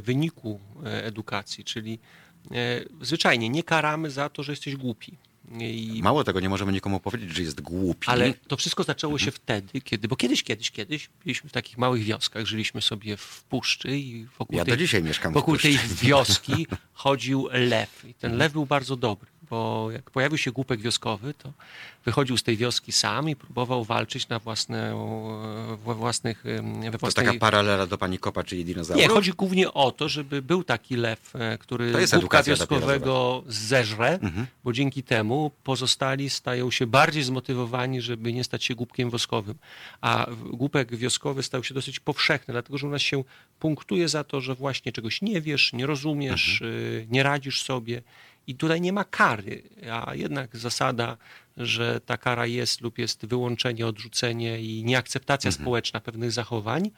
[0.00, 1.98] wyniku edukacji, czyli
[2.50, 2.56] e,
[3.00, 5.18] zwyczajnie nie karamy za to, że jesteś głupi.
[5.60, 6.00] I...
[6.02, 8.08] Mało tego, nie możemy nikomu powiedzieć, że jest głupi.
[8.08, 12.02] Ale to wszystko zaczęło się wtedy, kiedy, bo kiedyś, kiedyś, kiedyś byliśmy w takich małych
[12.02, 16.66] wioskach, żyliśmy sobie w puszczy i wokół, ja tej, do dzisiaj mieszkam wokół tej wioski
[16.92, 18.04] chodził lew.
[18.08, 21.52] I ten lew był bardzo dobry bo jak pojawił się głupek wioskowy, to
[22.04, 24.94] wychodził z tej wioski sam i próbował walczyć na własne,
[25.84, 26.44] we własnych...
[26.44, 27.26] We własnej...
[27.26, 29.02] To taka paralela do pani Kopa, czyli dinozaurów?
[29.02, 34.46] Nie, chodzi głównie o to, żeby był taki lew, e, który głupka wioskowego zeżre, mhm.
[34.64, 39.54] bo dzięki temu pozostali stają się bardziej zmotywowani, żeby nie stać się głupkiem woskowym.
[40.00, 43.24] A głupek wioskowy stał się dosyć powszechny, dlatego że u nas się
[43.58, 46.80] punktuje za to, że właśnie czegoś nie wiesz, nie rozumiesz, mhm.
[46.80, 48.02] Y, nie radzisz sobie
[48.46, 51.16] I tutaj nie ma kary, a jednak zasada,
[51.56, 55.64] że ta kara jest lub jest wyłączenie, odrzucenie i nieakceptacja Mhm.
[55.64, 56.90] społeczna pewnych zachowań,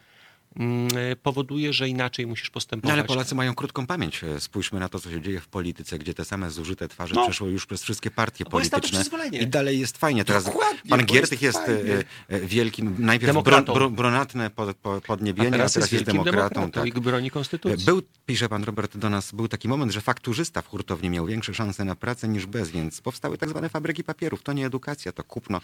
[1.22, 2.92] powoduje, że inaczej musisz No postępować.
[2.92, 4.24] ale Polacy mają krótką pamięć.
[4.24, 7.24] E, Spójrzmy na to, co się dzieje w polityce, gdzie te same zużyte twarze No.
[7.24, 9.28] przeszły już przez wszystkie partie No jest polityczne.
[9.32, 10.24] I dalej jest fajnie.
[10.24, 13.74] Teraz Dokładnie, pan Giertych jest jest, e, e, wielkim, najpierw Demokratą.
[13.74, 16.24] bro, brunatne pod, po, a podniebienie, teraz, jest demokratą.
[16.24, 16.86] demokratą tak.
[16.86, 17.86] i broni konstytucji.
[17.86, 21.54] Był, pisze pan Robert do nas, był taki moment, że fakturzysta w hurtowni miał większe
[21.54, 24.42] szanse na pracę niż bez, więc powstały tak zwane fabryki papierów.
[24.42, 25.60] To nie edukacja, to kupno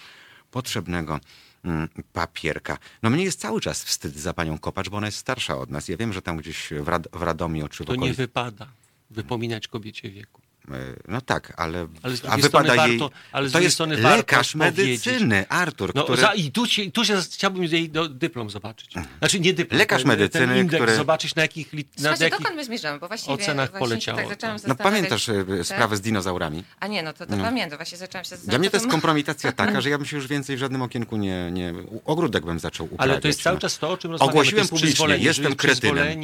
[0.50, 1.20] potrzebnego
[1.64, 2.78] mm, papierka.
[3.02, 5.88] No mnie jest cały czas wstyd za panią Kopacz, bo ona jest starsza od nas.
[5.88, 8.66] Ja wiem, że tam gdzieś w, Rad w Radomiu czy w To nie wypada
[9.10, 10.43] wypominać kobiecie wieku.
[10.70, 13.00] E, No tak, ale, Ale z a drugiej wypada strony jej...
[13.32, 16.20] ale to jest lekarz powiedzieć- medycyny, Artur, No, który...
[16.22, 18.94] za, I tu, się, tu się chciałbym jej do, dyplom zobaczyć.
[19.18, 19.78] Znaczy nie dyplom.
[19.78, 22.98] Lekarz ten, medycyny, ten indeks, który- zobaczyć na jakich, na Słuchajcie, jakich dokąd my zmierzamy?
[22.98, 24.84] Bo właściwie ocenach właśnie poleciało Tak zaczęłam No zastanawiać.
[24.94, 26.64] pamiętasz e, sprawę z dinozaurami?
[26.80, 27.44] A nie, no to, to No.
[27.44, 27.78] pamiętam.
[27.78, 28.50] Właśnie zaczęłam się zastanawiać.
[28.50, 31.16] Dla mnie to jest kompromitacja taka, że ja bym się już więcej w żadnym okienku
[31.16, 31.50] nie...
[31.52, 31.74] nie
[32.04, 33.10] ogródek bym zaczął uprawiać.
[33.12, 33.60] Ale to jest cały no.
[33.60, 34.32] czas to, o czym rozmawiamy.
[34.38, 36.20] Ogłosiłem publicznie, jestem kretynem.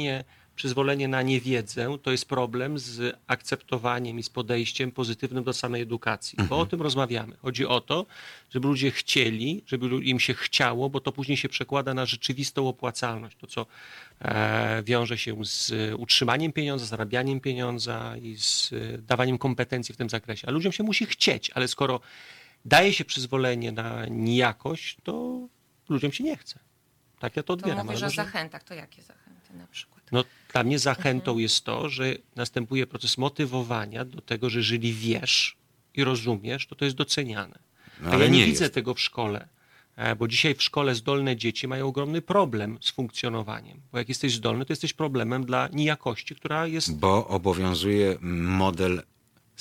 [0.65, 6.35] Przyzwolenie, na niewiedzę to jest problem z akceptowaniem i z podejściem pozytywnym do samej edukacji.
[6.37, 6.61] Bo Mhm.
[6.61, 7.35] o tym rozmawiamy.
[7.41, 8.05] Chodzi o to,
[8.49, 13.37] żeby ludzie chcieli, żeby im się chciało, bo to później się przekłada na rzeczywistą opłacalność.
[13.37, 13.65] To, co
[14.21, 20.09] e, wiąże się z utrzymaniem pieniądza, zarabianiem pieniądza i z e, dawaniem kompetencji w tym
[20.09, 20.47] zakresie.
[20.47, 21.99] A ludziom się musi chcieć, ale skoro
[22.65, 25.39] daje się przyzwolenie na nijakość, to
[25.89, 26.59] ludziom się nie chce.
[27.19, 27.85] Tak ja to To odbieram.
[27.85, 28.63] mówisz ale o zachętach.
[28.63, 30.00] To jakie zachęty na przykład?
[30.11, 31.39] No, dla mnie zachętą Mhm.
[31.39, 35.57] jest to, że następuje proces motywowania do tego, że jeżeli wiesz
[35.95, 37.59] i rozumiesz, to to jest doceniane.
[38.01, 38.73] No, A ale ja nie, nie widzę jest.
[38.73, 39.47] tego w szkole,
[39.95, 43.81] e, bo dzisiaj w szkole zdolne dzieci mają ogromny problem z funkcjonowaniem.
[43.91, 49.01] Bo jak jesteś zdolny, to jesteś problemem dla nijakości, która jest Bo obowiązuje model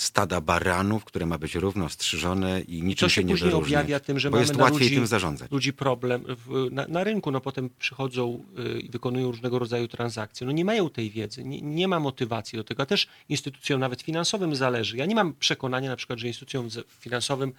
[0.02, 3.78] stada baranów, które ma być równo strzyżone i niczym To się się nie później wyróżnia.
[3.78, 5.50] objawia tym, że mamy jest łatwiej ludzi, tym zarządzać.
[5.50, 8.44] ludzi problem w, na, na rynku, no potem przychodzą
[8.76, 10.46] y, i wykonują różnego rodzaju transakcje.
[10.46, 14.02] No nie mają tej wiedzy, nie, nie ma motywacji do tego, a też instytucjom nawet
[14.02, 14.96] finansowym zależy.
[14.96, 16.68] Ja nie mam przekonania na przykład, że instytucjom
[17.00, 17.52] finansowym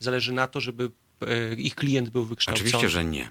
[0.00, 2.66] zależy na to, żeby e, ich klient był wykształcony.
[2.68, 3.28] Oczywiście, że nie.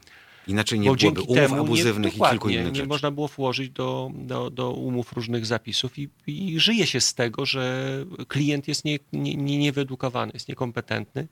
[0.48, 2.88] Inaczej nie Bo byłoby umów temu abuzywnych nie, i kilku innych nie rzeczy.
[2.88, 7.46] można było włożyć do, do, do umów różnych zapisów i, i żyje się z tego,
[7.46, 7.88] że
[8.28, 11.28] klient jest nie, nie, nie, niewyedukowany, jest niekompetentny,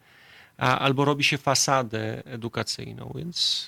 [0.57, 3.67] a, albo robi się fasadę edukacyjną, więc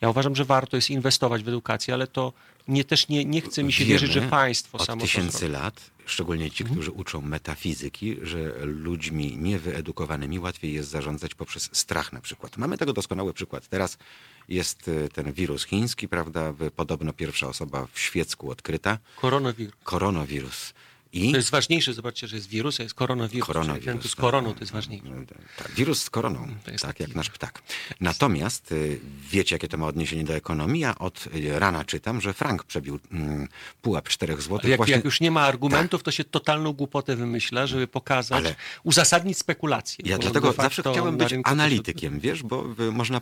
[0.00, 2.32] ja uważam, że warto jest inwestować w edukację, ale to
[2.68, 5.48] nie, też nie, nie chce mi się Wiemy wierzyć, że państwo od samo to tysięcy
[5.48, 12.20] lat, szczególnie ci, którzy uczą metafizyki, że ludźmi niewyedukowanymi łatwiej jest zarządzać poprzez strach na
[12.20, 12.56] przykład.
[12.56, 13.68] Mamy tego doskonały przykład.
[13.68, 13.98] Teraz
[14.52, 16.52] jest y, ten wirus chiński, prawda?
[16.76, 18.98] Podobno pierwsza osoba w świecku odkryta.
[19.16, 19.74] Koronawirus.
[19.84, 20.74] Koronawirus.
[21.12, 23.46] I To jest ważniejsze, zobaczcie, że jest wirus, a jest koronawirus.
[23.46, 24.06] Koronawirus.
[24.06, 24.20] Z tak.
[24.20, 25.06] koroną to jest ważniejsze.
[25.56, 27.62] Tak, wirus z koroną, jest tak taki- jak nasz ptak.
[28.00, 30.82] Natomiast y, wiecie, jakie to ma odniesienie do ekonomii?
[30.82, 33.48] Ja od y, rana czytam, że frank przebił mm,
[33.82, 34.58] pułap 4 zł.
[34.62, 38.54] Ale Jak, jak już nie ma argumentów, to się totalną głupotę wymyśla, żeby pokazać, Ale-
[38.82, 40.04] uzasadnić spekulacje.
[40.08, 43.20] Ja dlatego zawsze chciałem być rynku to- analitykiem, wiesz, bo y, można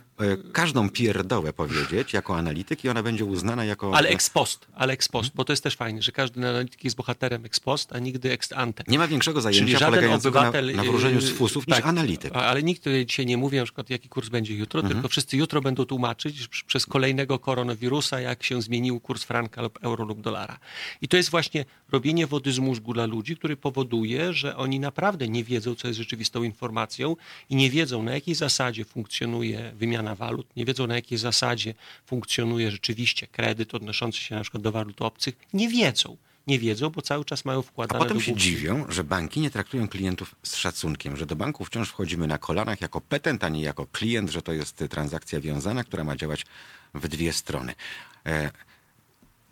[0.53, 3.95] każdą pierdołę powiedzieć jako analityk i ona będzie uznana jako...
[3.97, 6.95] Ale ex post, ale ex post, bo to jest też fajne, że każdy analityk jest
[6.95, 8.83] bohaterem ex post, a nigdy ex ante.
[8.87, 10.65] Nie ma większego Czyli zajęcia żaden polegającego obywatel...
[10.65, 12.35] na, na wróżeniu z yy, fusów tak, niż analityk.
[12.35, 15.85] Ale nikt dzisiaj nie mówi na przykład, jaki kurs będzie jutro, tylko wszyscy jutro będą
[15.85, 20.59] tłumaczyć przez kolejnego koronawirusa, jak się zmienił kurs franka lub euro lub dolara.
[21.01, 25.27] I to jest właśnie robienie wody z mózgu dla ludzi, który powoduje, że oni naprawdę
[25.27, 27.15] nie wiedzą, co jest rzeczywistą informacją
[27.49, 31.73] i nie wiedzą, na jakiej zasadzie funkcjonuje wymiana walut, nie wiedzą, na jakiej zasadzie
[32.05, 35.35] funkcjonuje rzeczywiście kredyt odnoszący się na przykład do walut obcych.
[35.53, 36.17] Nie wiedzą.
[36.47, 39.51] Nie wiedzą, bo cały czas mają A wkładane potem do się dziwią, że banki nie
[39.51, 43.61] traktują klientów z szacunkiem, że do banku wciąż wchodzimy na kolanach jako petent, a nie
[43.61, 46.45] jako klient, że to jest transakcja wiązana, która ma działać
[46.93, 47.75] w dwie strony.
[48.25, 48.51] E,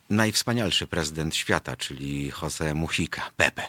[0.09, 3.63] najwspanialszy prezydent świata, czyli José Mujica, Pepe.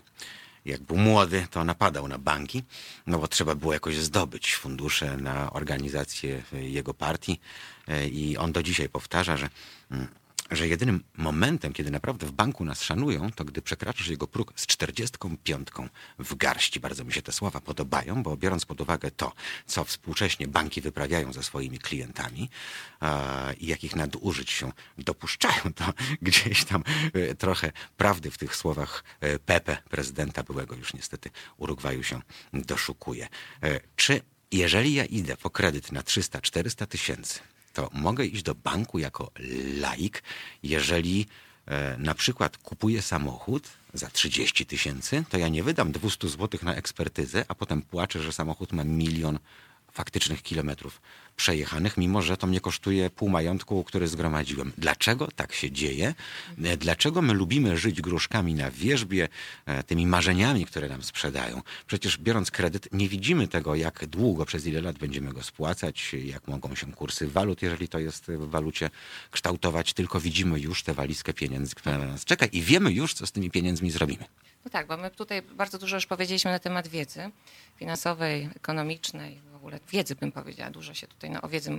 [0.65, 2.63] Jak był młody, to napadał na banki,
[3.07, 7.41] no bo trzeba było jakoś zdobyć fundusze na organizację jego partii.
[7.89, 9.49] E, I on do dzisiaj powtarza, że
[9.91, 10.09] mm,
[10.51, 14.67] że jedynym momentem, kiedy naprawdę w banku nas szanują, to gdy przekraczasz jego próg z
[14.67, 15.69] 45
[16.19, 16.81] w garści.
[16.81, 19.33] Bardzo mi się te słowa podobają, bo biorąc pod uwagę to,
[19.67, 22.51] co współcześnie banki wyprawiają ze swoimi klientami
[23.01, 25.85] a, i jakich nadużyć się dopuszczają, to
[26.23, 32.03] gdzieś tam e, trochę prawdy w tych słowach e, Pepe, prezydenta byłego już niestety Urugwaju
[32.03, 33.29] się doszukuje.
[33.63, 37.41] E, Czy jeżeli ja idę po kredyt na 300-400 tysięcy,
[37.73, 39.31] to mogę iść do banku jako
[39.81, 40.23] laik,
[40.63, 41.27] jeżeli
[41.67, 46.75] e, na przykład kupuję samochód za 30 tysięcy, to ja nie wydam 200 zł na
[46.75, 49.39] ekspertyzę, a potem płaczę, że samochód ma milion
[50.01, 51.01] faktycznych kilometrów
[51.37, 54.73] przejechanych, mimo że to mnie kosztuje pół majątku, który zgromadziłem.
[54.79, 56.15] Dlaczego tak się dzieje?
[56.65, 59.29] E, Dlaczego my lubimy żyć gruszkami na wierzbie,
[59.67, 61.63] e, tymi marzeniami, które nam sprzedają?
[61.87, 66.49] Przecież biorąc kredyt, nie widzimy tego, jak długo, przez ile lat będziemy go spłacać, jak
[66.49, 68.91] mogą się kursy walut, jeżeli to jest w walucie,
[69.31, 73.27] kształtować, tylko widzimy już tę walizkę pieniędzy, która na nas czeka i wiemy już, co
[73.27, 74.25] z tymi pieniędzmi zrobimy.
[74.65, 77.31] No tak, bo my tutaj bardzo dużo już powiedzieliśmy na temat wiedzy
[77.77, 81.71] finansowej, ekonomicznej, ogóle wiedzy bym powiedziała, dużo się tutaj no, o wiedzy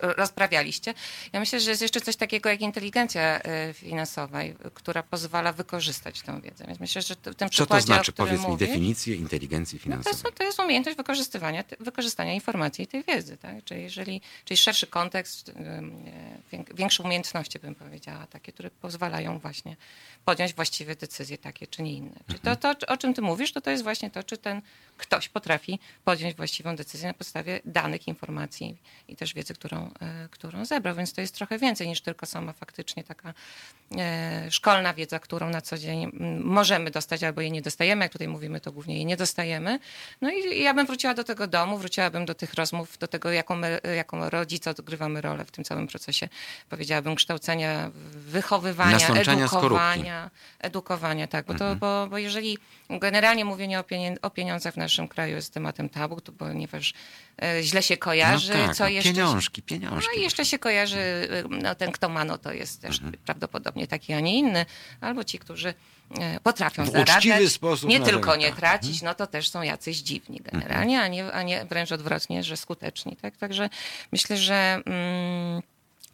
[0.00, 0.94] rozprawialiście.
[1.32, 6.22] Ja myślę, że jest jeszcze coś takiego jak inteligencja y, finansowa, y, która pozwala wykorzystać
[6.22, 6.64] tę wiedzę.
[6.66, 8.12] Więc myślę, że t- w tym Co to znaczy?
[8.12, 10.12] Powiedz mi mówię, definicję inteligencji no to, finansowej.
[10.24, 13.36] jest, to jest umiejętność wykorzystywania, wykorzystania informacji i tej wiedzy.
[13.36, 13.64] Tak?
[13.64, 15.82] Czyli, jeżeli, czyli szerszy kontekst, e,
[16.52, 19.76] wiek- większe umiejętności bym powiedziała, takie, które pozwalają właśnie
[20.24, 22.20] podjąć właściwe decyzje takie czy nie inne.
[22.26, 24.62] Czyli to, to, o czym ty mówisz, to to jest właśnie to, czy ten
[24.96, 28.76] ktoś potrafi podjąć właściwą decyzję na podstawie danych, informacji
[29.08, 30.94] i też wiedzy, którą, e, którą zebrał.
[30.94, 33.34] Więc to jest trochę więcej niż tylko sama faktycznie taka
[34.50, 38.04] szkolna wiedza, którą na co dzień mm, możemy dostać albo jej nie dostajemy.
[38.04, 39.78] Jak tutaj mówimy, to głównie jej nie dostajemy.
[40.20, 43.56] No i ja bym wróciła do tego domu, wróciłabym do tych rozmów, do tego, jaką,
[43.56, 46.28] my, jaką rodzice odgrywamy rolę w tym całym procesie,
[46.68, 52.58] powiedziałabym, kształcenia, wychowywania, edukowania, edukowania, tak, bo, to, bo, bo jeżeli
[52.90, 53.82] generalnie mówienie
[54.22, 56.96] o, pieniądzach w naszym kraju jest tematem tabu, to ponieważ e,
[57.62, 59.10] źle się kojarzy, no tak, co no, jeszcze...
[59.12, 60.10] pieniążki, pieniążki.
[60.14, 63.16] No i jeszcze się kojarzy, y, no ten kto ma, no to jest też Mhm.
[63.24, 64.66] prawdopodobnie taki, a nie inny.
[65.00, 65.74] Albo ci, którzy
[66.20, 67.52] e, potrafią W zarabiać.
[67.52, 68.56] sposób Nie tylko nie Tak.
[68.56, 72.56] tracić, no to też są jacyś dziwni generalnie, a, nie, a nie wręcz odwrotnie, że
[72.56, 73.16] skuteczni.
[73.16, 73.36] Tak?
[73.36, 73.70] Także
[74.12, 75.62] myślę, że mm,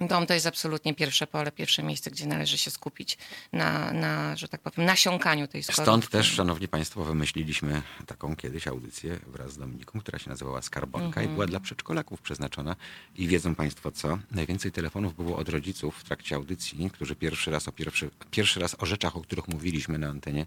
[0.01, 3.19] dom to jest absolutnie pierwsze pole, pierwsze miejsce, gdzie należy się skupić
[3.53, 5.83] na, na że tak powiem, nasiąkaniu tej skorupki.
[5.83, 11.23] Stąd też, szanowni państwo, wymyśliliśmy taką kiedyś audycję wraz z Dominiką, która się nazywała Skarbonka
[11.23, 12.77] i była dla przedszkolaków przeznaczona.
[13.17, 14.19] I wiedzą państwo co?
[14.31, 18.77] Najwięcej telefonów było od rodziców w trakcie audycji, którzy pierwszy raz o, pierwszy, pierwszy raz
[18.79, 20.47] o rzeczach, o których mówiliśmy na antenie,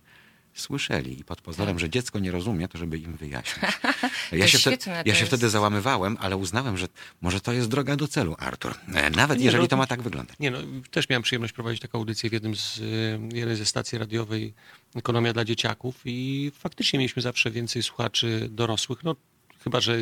[0.54, 1.20] słyszeli.
[1.20, 3.66] I pod pozorem, że dziecko nie rozumie, to żeby im wyjaśnić.
[4.32, 6.88] Ja się, wtedy, ja się wtedy załamywałem, ale uznałem, że
[7.22, 8.76] może to jest droga do celu, Artur.
[8.94, 10.40] E, Nawet Nie, jeżeli no, to ma tak wyglądać.
[10.40, 10.58] Nie no,
[10.92, 14.54] też miałem przyjemność prowadzić taką audycję w jednym z, y, jednej ze stacji radiowej
[14.96, 19.16] Ekonomia dla dzieciaków i faktycznie mieliśmy zawsze więcej słuchaczy dorosłych, no
[19.64, 19.98] chyba, że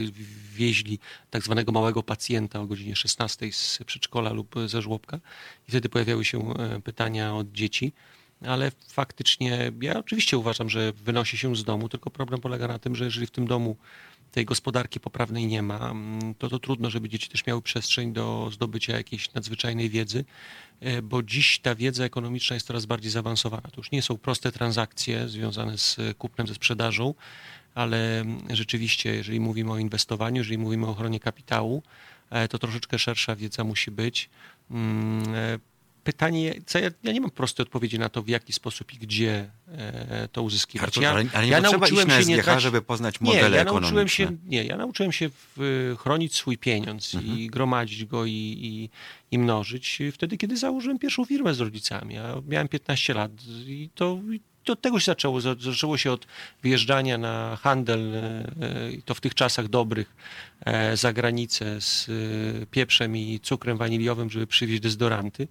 [0.56, 5.20] wieźli tak zwanego małego pacjenta o godzinie 16 z przedszkola lub ze żłobka
[5.68, 7.94] i wtedy pojawiały się e, pytania od dzieci.
[8.48, 12.96] Ale faktycznie ja oczywiście uważam, że wynosi się z domu, tylko problem polega na tym,
[12.96, 13.76] że jeżeli w tym domu
[14.32, 18.50] tej gospodarki poprawnej nie ma, mm, to to trudno, żeby dzieci też miały przestrzeń do
[18.54, 20.26] zdobycia jakiejś nadzwyczajnej wiedzy,
[20.80, 23.70] e, bo dziś ta wiedza ekonomiczna jest coraz bardziej zaawansowana.
[23.72, 27.14] To już nie są proste transakcje związane z kupnem, ze sprzedażą,
[27.76, 31.84] ale mm, rzeczywiście, jeżeli mówimy o inwestowaniu, jeżeli mówimy o ochronie kapitału,
[32.30, 34.30] e, to troszeczkę szersza wiedza musi być.
[36.04, 39.52] Pytanie, co ja, ja nie mam prostej odpowiedzi na to, w jaki sposób i gdzie
[39.68, 40.88] e, to uzyskiwać.
[40.88, 43.62] Artur, ja, ale, ale nie ja nauczyłem na się nie żeby poznać nie, modele ja
[43.62, 43.82] ekonomiczne.
[43.82, 47.38] nauczyłem się, nie, ja nauczyłem się w, chronić swój pieniądz Mhm.
[47.40, 48.90] i gromadzić go i, i,
[49.32, 52.16] i mnożyć wtedy, kiedy założyłem pierwszą firmę z rodzicami.
[52.16, 53.32] Ja miałem 15 lat
[53.68, 55.42] i to, i to od tego się zaczęło.
[55.42, 56.28] Za- Zaczęło się od
[56.64, 58.22] wyjeżdżania na handel, e,
[58.62, 60.16] e, i to w tych czasach dobrych,
[60.66, 62.08] e, za granicę z
[62.72, 65.48] pieprzem i cukrem waniliowym, żeby przywieźć dezodoranty,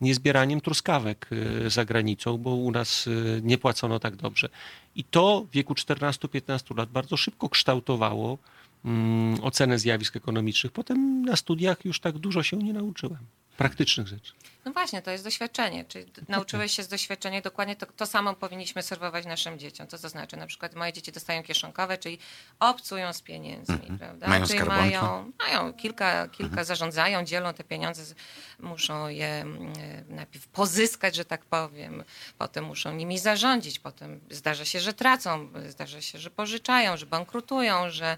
[0.00, 1.28] nie zbieraniem truskawek
[1.66, 3.08] za granicą, bo u nas
[3.42, 4.48] nie płacono tak dobrze.
[4.96, 8.38] I to w wieku 14-15 lat bardzo szybko kształtowało
[8.84, 10.72] mm, ocenę zjawisk ekonomicznych.
[10.72, 13.18] Potem na studiach już tak dużo się nie nauczyłem.
[13.56, 14.32] Praktycznych rzeczy.
[14.64, 15.84] No właśnie, to jest doświadczenie.
[15.84, 19.86] Czyli nauczyłeś się z doświadczenia dokładnie to, to samo powinniśmy serwować naszym dzieciom.
[19.86, 20.36] Co to znaczy?
[20.36, 22.18] Na przykład moje dzieci dostają kieszonkowe, czyli
[22.60, 24.28] obcują z pieniędzmi, prawda?
[24.28, 28.14] Mają czyli mają, mają kilka, kilka zarządzają, dzielą te pieniądze,
[28.60, 29.72] muszą je mm,
[30.08, 32.04] najpierw pozyskać, że tak powiem,
[32.38, 37.90] potem muszą nimi zarządzić, potem zdarza się, że tracą, zdarza się, że pożyczają, że bankrutują,
[37.90, 38.16] że,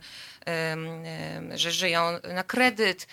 [1.54, 2.00] że żyją
[2.34, 3.06] na kredyt.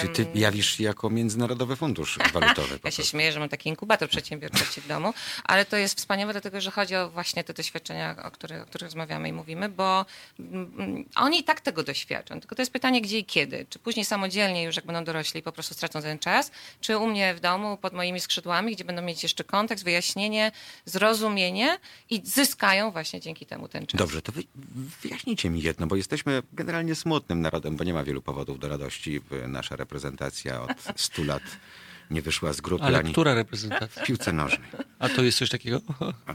[0.00, 2.71] Czy ty jawisz się jako Międzynarodowy Fundusz Walutowy?
[2.84, 6.60] Ja się śmieję, że mam taki inkubator przedsiębiorczości w domu, ale to jest wspaniałe, dlatego
[6.60, 10.06] że chodzi o właśnie te doświadczenia, o których, o których rozmawiamy i mówimy, bo
[10.38, 12.40] mm, oni i tak tego doświadczą.
[12.40, 13.66] Tylko to jest pytanie, gdzie i kiedy.
[13.70, 17.34] Czy później samodzielnie, już jak będą dorośli, po prostu stracą ten czas, czy u mnie
[17.34, 20.52] w domu, pod moimi skrzydłami, gdzie będą mieć jeszcze kontekst, wyjaśnienie,
[20.84, 21.78] zrozumienie
[22.10, 23.98] i zyskają właśnie dzięki temu ten czas.
[23.98, 24.42] Dobrze, to wy,
[25.02, 29.20] wyjaśnijcie mi jedno, bo jesteśmy generalnie smutnym narodem, bo nie ma wielu powodów do radości.
[29.48, 31.42] Nasza reprezentacja od 100 lat
[32.10, 34.02] nie wyszła z grupy Ale ani która reprezentacja?
[34.02, 34.68] w piłce nożnej.
[34.98, 35.80] A to jest coś takiego?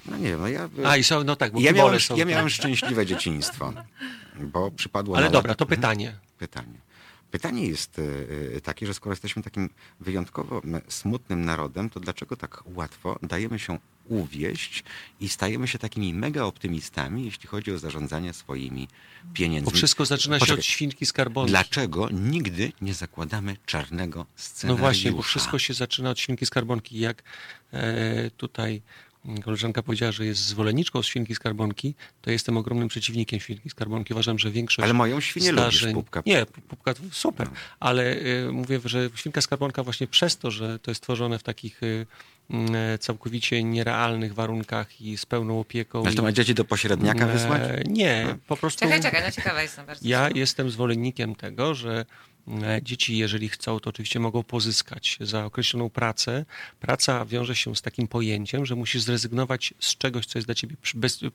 [0.10, 0.70] No nie wiem, no ja...
[0.86, 2.16] A i są, no tak, bo ja, miałem, są.
[2.16, 3.74] ja miałem szczęśliwe dzieciństwo,
[4.40, 6.14] bo przypadło Ale na dobra, to pytanie.
[6.38, 6.87] Pytanie.
[7.32, 8.04] Pytanie jest e,
[8.56, 13.80] e, takie, że skoro jesteśmy takim wyjątkowo smutnym narodem, to dlaczego tak łatwo dajemy się
[14.06, 14.84] uwieść
[15.20, 18.88] i stajemy się takimi mega optymistami, jeśli chodzi o zarządzanie swoimi
[19.34, 19.72] pieniędzmi?
[19.72, 20.60] Bo wszystko zaczyna się Poczekaj.
[20.60, 21.50] od świnki skarbonki.
[21.52, 24.82] Dlaczego nigdy nie zakładamy czarnego No scenariusza?
[24.82, 27.00] właśnie, bo wszystko się zaczyna od świnki skarbonki.
[27.00, 27.24] Jak
[27.74, 28.82] e, tutaj
[29.44, 34.14] koleżanka powiedziała, że jest zwolenniczką świnki skarbonki, to jestem ogromnym przeciwnikiem świnki skarbonki.
[34.14, 35.94] Uważam, że większość Ale moją świnię lubisz, zdarzeń...
[35.94, 36.24] Pupka.
[36.26, 37.58] Nie, Pupka to super, No.
[37.80, 41.82] ale e, mówię, że świnka skarbonka właśnie przez to, że to jest tworzone w takich
[42.50, 46.04] m, e, całkowicie nierealnych warunkach i z pełną opieką.
[46.06, 47.62] Ale to i- ma dzieci do pośredniaka e, wysłać?
[47.90, 48.80] Nie, po prostu...
[48.80, 50.08] Czekaj, czekaj, no ciekawa jestem bardzo.
[50.08, 52.06] Ja jestem zwolennikiem tego, że
[52.82, 56.46] dzieci, jeżeli chcą, to oczywiście mogą pozyskać za określoną pracę.
[56.80, 60.76] Praca wiąże się z takim pojęciem, że musisz zrezygnować z czegoś, co jest dla ciebie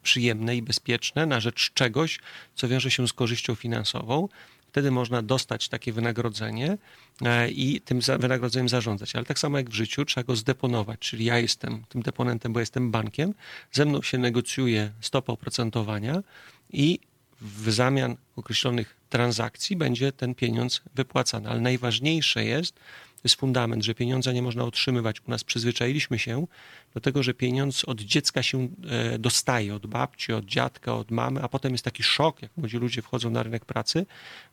[0.03, 2.18] przyjemne i bezpieczne, na rzecz czegoś,
[2.55, 4.29] co wiąże się z korzyścią finansową.
[4.68, 6.79] Wtedy można dostać takie wynagrodzenie
[7.22, 9.16] e, i tym wynagrodzeniem zarządzać.
[9.16, 10.98] Ale tak samo jak w życiu, trzeba go zdeponować.
[10.98, 13.35] Czyli ja jestem tym deponentem, bo jestem bankiem,
[13.72, 16.22] ze mną się negocjuje stopa oprocentowania
[16.72, 16.98] i
[17.40, 21.48] w zamian określonych transakcji będzie ten pieniądz wypłacany.
[21.48, 25.20] Ale najważniejsze jest, to jest fundament, że pieniądza nie można otrzymywać.
[25.20, 26.46] U nas przyzwyczailiśmy się
[26.94, 31.42] do tego, że pieniądz od dziecka się e, dostaje, od babci, od dziadka, od mamy,
[31.42, 34.07] a potem jest taki szok, jak młodzi ludzie wchodzą na rynek pracy,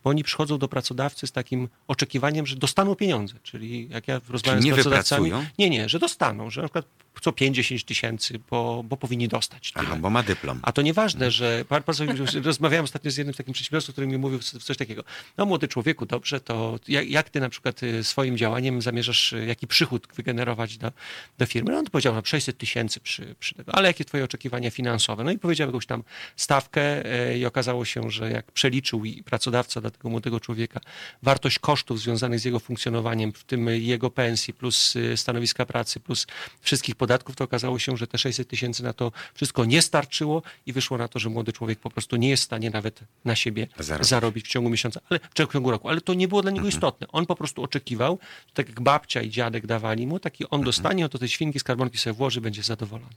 [0.04, 3.36] bo oni przychodzą do pracodawcy z takim oczekiwaniem, że dostaną pieniądze.
[3.44, 5.24] Czyli jak ja rozmawiam nie z pracodawcami...
[5.24, 5.50] wypracują?
[5.60, 6.86] Nie, nie, że dostaną, że na przykład
[7.22, 9.72] co 5-10 tysięcy, bo, bo powinni dostać.
[9.72, 9.86] Tyle.
[9.88, 10.60] Aha, bo ma dyplom.
[10.62, 12.04] A to nieważne, że par- bardzo,
[12.44, 15.04] rozmawiałem ostatnio z jednym takim przedsiębiorcą, który mi mówił coś takiego.
[15.38, 19.46] No młody człowieku, dobrze, to jak, jak ty na przykład y, swoim działaniem zamierzasz, y,
[19.46, 20.92] jaki przychód wygenerować do,
[21.38, 21.72] do firmy?
[21.72, 25.24] No on powiedział, no 600 tysięcy przy, przy tego, ale jakie twoje oczekiwania finansowe?
[25.24, 26.04] No i powiedział jakąś tam
[26.36, 30.80] stawkę y, i okazało się, że jak przeliczył i pracodawca dla tego młodego człowieka
[31.24, 36.28] wartość kosztów związanych z jego funkcjonowaniem, w tym jego pensji plus stanowiska pracy plus
[36.62, 40.74] wszystkich podatków, to okazało się, że te 600 tysięcy na to wszystko nie starczyło i
[40.74, 43.68] wyszło na to, że młody człowiek po prostu nie jest w stanie nawet na siebie
[43.80, 44.10] Zarobić.
[44.10, 45.90] zarobić, w ciągu miesiąca, ale w ciągu roku.
[45.90, 47.08] Ale to nie było dla niego istotne.
[47.08, 48.20] On po prostu oczekiwał,
[48.54, 51.98] tak jak babcia i dziadek dawali mu, taki on dostanie, on to te świnki, skarbonki
[51.98, 53.14] sobie włoży, będzie zadowolony.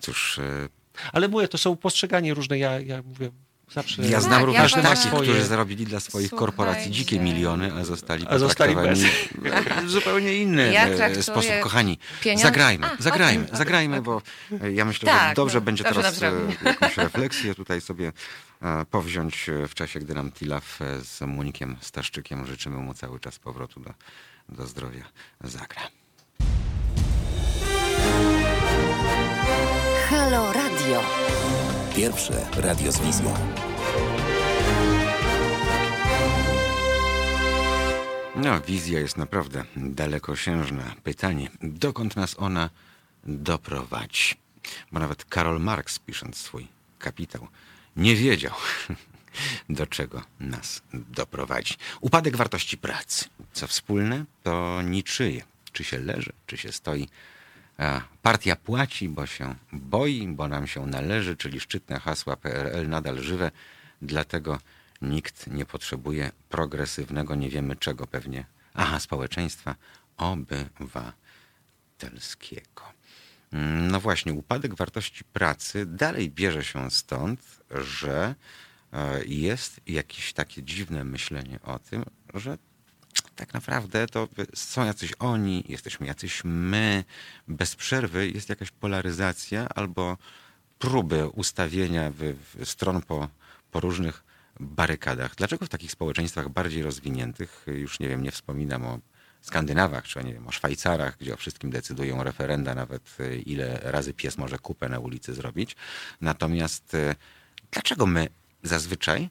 [0.00, 0.68] Cóż, e,
[1.12, 3.30] Ale mówię, to są postrzeganie różne, ja, ja mówię
[3.74, 4.02] zawsze...
[4.02, 6.98] ja znam Tak, ja również powiem- takich, swoje- którzy zarobili dla swoich korporacji Słuchajcie.
[6.98, 9.10] dzikie miliony, a zostali A zostali potraktowani
[9.84, 11.52] w zupełnie inny Ja e, sposób.
[11.62, 14.22] Kochani, pieniądze- zagrajmy, A, zagrajmy, zagrajmy, bo
[14.62, 16.32] e, ja myślę, Tak, że dobrze no, będzie dobrze teraz e,
[16.64, 18.12] jakąś refleksję tutaj sobie
[18.62, 23.20] e, powziąć e, w czasie, gdy nam Tilaf e, z Munikiem Staszczykiem życzymy mu cały
[23.20, 23.90] czas powrotu do,
[24.48, 25.04] do zdrowia.
[25.44, 25.82] Zagra.
[30.10, 31.02] Halo Radio.
[31.96, 33.34] Pierwsze radio z wizją.
[38.36, 40.94] No, wizja jest naprawdę dalekosiężna.
[41.04, 42.70] Pytanie, dokąd nas ona
[43.24, 44.34] doprowadzi?
[44.92, 47.48] Bo nawet Karol Marx, pisząc swój kapitał,
[47.96, 48.54] nie wiedział,
[49.68, 51.74] do czego nas doprowadzi.
[52.00, 53.24] Upadek wartości pracy.
[53.52, 55.44] Co wspólne, to niczyje.
[55.72, 57.08] Czy się leży, czy się stoi.
[58.22, 63.50] Partia płaci, bo się boi, bo nam się należy, czyli szczytne hasła PRL nadal żywe.
[64.02, 64.58] Dlatego
[65.02, 69.74] nikt nie potrzebuje progresywnego, nie wiemy czego pewnie, aha, społeczeństwa
[70.16, 72.82] obywatelskiego.
[73.52, 78.34] Mm, No właśnie, upadek wartości pracy dalej bierze się stąd, że
[78.92, 82.04] e, jest jakieś takie dziwne myślenie o tym,
[82.34, 82.58] że
[83.36, 87.04] tak naprawdę to są jacyś oni, jesteśmy jacyś my.
[87.48, 90.18] Bez przerwy jest jakaś polaryzacja albo
[90.78, 93.28] próby ustawienia w, w stron po,
[93.70, 94.24] po różnych
[94.60, 95.34] barykadach.
[95.34, 98.98] Dlaczego w takich społeczeństwach bardziej rozwiniętych, już nie wiem, nie wspominam o
[99.40, 104.14] Skandynawach, czy nie wiem, o Szwajcarach, gdzie o wszystkim decydują referenda, nawet y, ile razy
[104.14, 105.76] pies może kupę na ulicy zrobić.
[106.20, 107.14] Natomiast y,
[107.70, 108.28] dlaczego my
[108.62, 109.28] zazwyczaj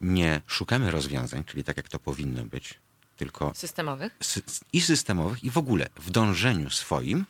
[0.00, 2.80] nie szukamy rozwiązań, czyli tak jak to powinno być,
[3.20, 4.12] tylko Systemowych?
[4.22, 4.42] sy-
[4.72, 7.26] i systemowych, i w ogóle w dążeniu swoim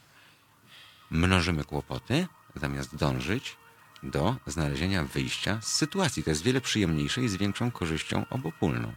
[1.11, 2.27] mnożymy kłopoty,
[2.57, 3.57] zamiast dążyć
[4.03, 6.23] do znalezienia wyjścia z sytuacji.
[6.23, 8.93] To jest wiele przyjemniejsze i z większą korzyścią obopólną.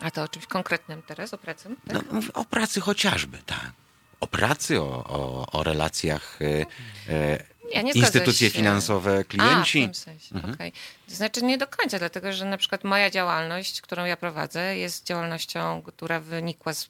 [0.00, 1.76] A to o czymś konkretnym teraz, o pracy?
[1.88, 1.92] Tak?
[2.06, 3.72] No, mówię o pracy chociażby, tak.
[4.20, 6.66] O pracy, o, o, o relacjach e,
[7.12, 7.44] e,
[7.74, 9.82] Nie, nie instytucje finansowe, A, w klienci.
[9.82, 10.72] tym sensie, okej.
[11.08, 15.06] To znaczy nie do końca, dlatego że na przykład moja działalność, którą ja prowadzę, jest
[15.06, 16.88] działalnością, która wynikła z,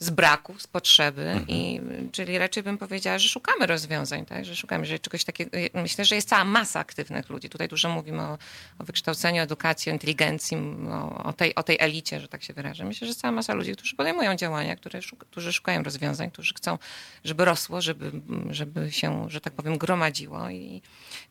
[0.00, 1.22] z braku, z potrzeby.
[1.22, 1.48] Mhm.
[1.48, 1.80] I,
[2.12, 4.44] czyli raczej bym powiedziała, że szukamy rozwiązań, tak?
[4.44, 5.50] że szukamy że czegoś takiego.
[5.74, 7.48] Myślę, że jest cała masa aktywnych ludzi.
[7.48, 8.38] Tutaj dużo mówimy o,
[8.78, 10.56] o wykształceniu, edukacji, inteligencji,
[10.90, 12.84] o, o, tej, o tej elicie, że tak się wyrażę.
[12.84, 16.78] Myślę, że cała masa ludzi, którzy podejmują działania, które szuk- którzy szukają rozwiązań, którzy chcą,
[17.24, 18.12] żeby rosło, żeby,
[18.50, 20.50] żeby się, że tak powiem, gromadziło.
[20.50, 20.82] I,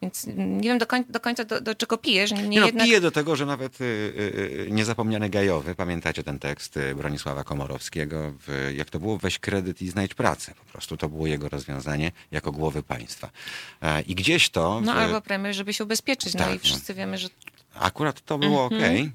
[0.02, 2.32] więc nie wiem do, koń, do końca, do, do czego pijesz.
[2.32, 2.86] Nie, Nie no, jednak...
[2.86, 7.44] pije do tego, że nawet y, y, y, niezapomniany Gajowy, pamiętacie ten tekst y, Bronisława
[7.44, 10.54] Komorowskiego, w, jak to było, weź kredyt i znajdź pracę.
[10.66, 13.30] Po prostu to było jego rozwiązanie jako głowy państwa.
[13.82, 14.82] E, I gdzieś to...
[14.82, 16.34] No albo premier, żeby się ubezpieczyć.
[16.34, 16.60] No Tak, i no.
[16.64, 17.30] wszyscy wiemy, że
[17.74, 19.12] Akurat to było okej.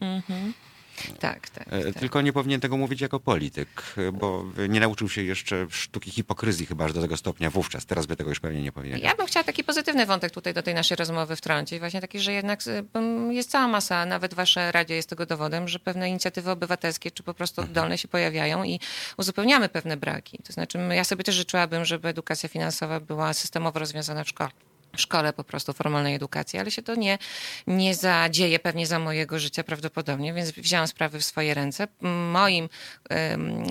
[1.21, 1.69] Tak, tak.
[1.71, 2.01] E, tak.
[2.01, 6.67] Tylko nie powinien tego mówić jako polityk, e, bo nie nauczył się jeszcze sztuki hipokryzji
[6.67, 7.87] chyba aż do tego stopnia wówczas.
[7.87, 9.01] Teraz by tego już pewnie nie powiedział.
[9.01, 11.79] Ja bym chciała taki pozytywny wątek tutaj do tej naszej rozmowy wtrącić.
[11.79, 12.61] Właśnie taki, że jednak
[12.95, 17.23] mm, jest cała masa, nawet wasze radio jest tego dowodem, że pewne inicjatywy obywatelskie czy
[17.23, 18.81] po prostu oddolne się pojawiają i
[19.17, 20.39] uzupełniamy pewne braki.
[20.39, 24.51] To znaczy ja sobie też życzyłabym, żeby edukacja finansowa była systemowo rozwiązana w szkole.
[24.97, 27.19] W szkole po prostu formalnej edukacji, ale się to nie,
[27.67, 31.89] nie zadzieje pewnie za mojego życia prawdopodobnie, więc wzięłam sprawy w swoje ręce.
[32.33, 32.69] Moim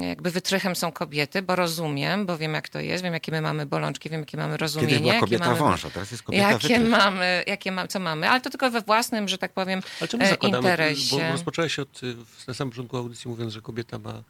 [0.01, 3.65] jakby wytrychem są kobiety, bo rozumiem, bo wiem jak to jest, wiem jakie my mamy
[3.65, 4.89] bolączki, wiem jakie mamy rozumienie.
[4.89, 5.59] Kiedyś była jakie kobieta mamy...
[5.59, 6.89] wąż, a teraz jest kobieta Jakie wytrych.
[6.89, 10.23] mamy, jakie ma, co mamy, ale to tylko we własnym, że tak powiem, Ale czemu
[10.23, 11.17] e, zakładamy, interesie.
[11.17, 12.15] bo rozpoczęłaś od, y,
[12.47, 14.23] na samym początku audycji mówiąc, że kobieta ma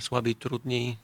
[0.00, 0.96] słabiej, trudniej.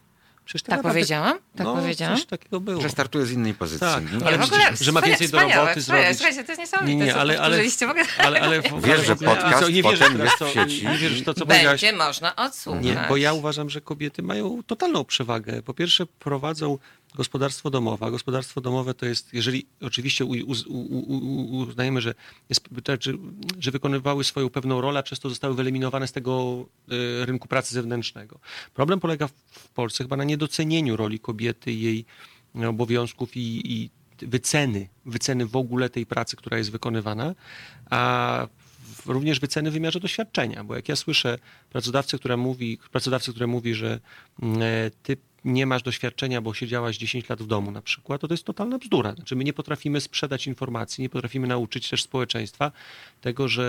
[0.45, 1.39] Przecież Tak naprawdę- powiedziałam?
[1.57, 2.17] Tak no, powiedziałam?
[2.17, 2.83] Coś takiego było.
[2.83, 3.87] Że startuje z innej pozycji.
[3.87, 4.27] Tak, Nie?
[4.27, 5.83] ale widzisz, ogóle że ma więcej do roboty wspaniałe.
[6.05, 6.17] zrobić.
[6.19, 7.57] Słuchajcie, to jest niesamowite, Nie, nie, ale, ale,
[7.91, 8.05] ogóle.
[8.19, 10.87] ale, ale Wiesz, że podcast co, nie potem jest w sieci.
[10.87, 11.81] Nie wierzysz to, co powiedziałaś.
[11.81, 12.85] Będzie można odsłuchać.
[12.85, 15.63] Nie, bo ja uważam, że kobiety mają totalną przewagę.
[15.63, 16.79] Po pierwsze, prowadzą
[17.15, 18.07] gospodarstwo domowe.
[18.07, 20.25] A gospodarstwo domowe to jest, jeżeli oczywiście
[21.53, 22.15] uznajemy, że,
[22.49, 23.19] jest, znaczy,
[23.59, 26.65] że wykonywały swoją pewną rolę, a przez to zostały wyeliminowane z tego
[27.23, 28.39] e, rynku pracy zewnętrznego.
[28.75, 32.05] Problem polega w, Polsce chyba na niedocenieniu roli kobiety, jej
[32.69, 37.35] obowiązków i, i wyceny, wyceny w ogóle tej pracy, która jest wykonywana,
[37.91, 38.47] a
[39.07, 41.39] również wyceny w wymiarze doświadczenia, bo jak ja słyszę
[41.71, 44.01] pracodawcę, która mówi, pracodawcę, który mówi, że
[44.43, 48.29] mm, e, ty nie masz doświadczenia, bo siedziałaś 10 lat w domu na przykład, to
[48.29, 49.15] to jest totalna bzdura.
[49.15, 52.73] Znaczy my nie potrafimy sprzedać informacji, nie potrafimy nauczyć też społeczeństwa
[53.21, 53.63] tego, że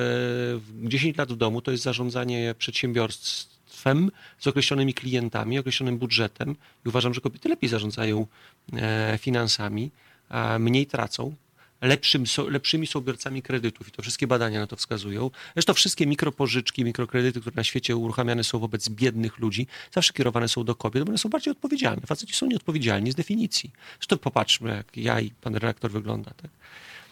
[0.58, 6.56] w 10 lat w domu to jest zarządzanie przedsiębiorstwem z określonymi klientami, określonym budżetem
[6.86, 8.28] i uważam, że kobiety lepiej zarządzają
[8.74, 9.92] e, finansami,
[10.30, 11.36] a mniej tracą,
[11.84, 15.32] lepszym, lepszymi są biorcami kredytów i to wszystkie badania na to wskazują.
[15.54, 20.64] Zresztą wszystkie mikropożyczki, mikrokredyty, które na świecie uruchamiane są wobec biednych ludzi, zawsze kierowane są
[20.64, 22.02] do kobiet, bo one są bardziej odpowiedzialne.
[22.08, 23.72] Faceci są nieodpowiedzialni z definicji.
[24.00, 26.32] Zresztą popatrzmy, jak ja i pan redaktor wygląda.
[26.42, 26.52] Tak?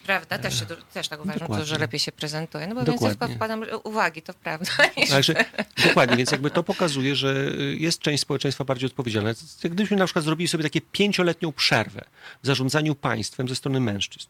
[0.06, 1.66] Prawda, też, się, też tak uważam, Dokładnie.
[1.66, 3.08] że lepiej się prezentuje, no bo Dokładnie.
[3.08, 4.70] więcej wkładam uwagi, to prawda.
[5.10, 5.34] Także,
[5.84, 9.30] dokładnie, więc jakby to pokazuje, że y, jest część społeczeństwa bardziej odpowiedzialna.
[9.62, 12.04] Gdybyśmy na przykład zrobili sobie takie pięcioletnią przerwę
[12.42, 14.28] w zarządzaniu państwem ze strony mężczyzn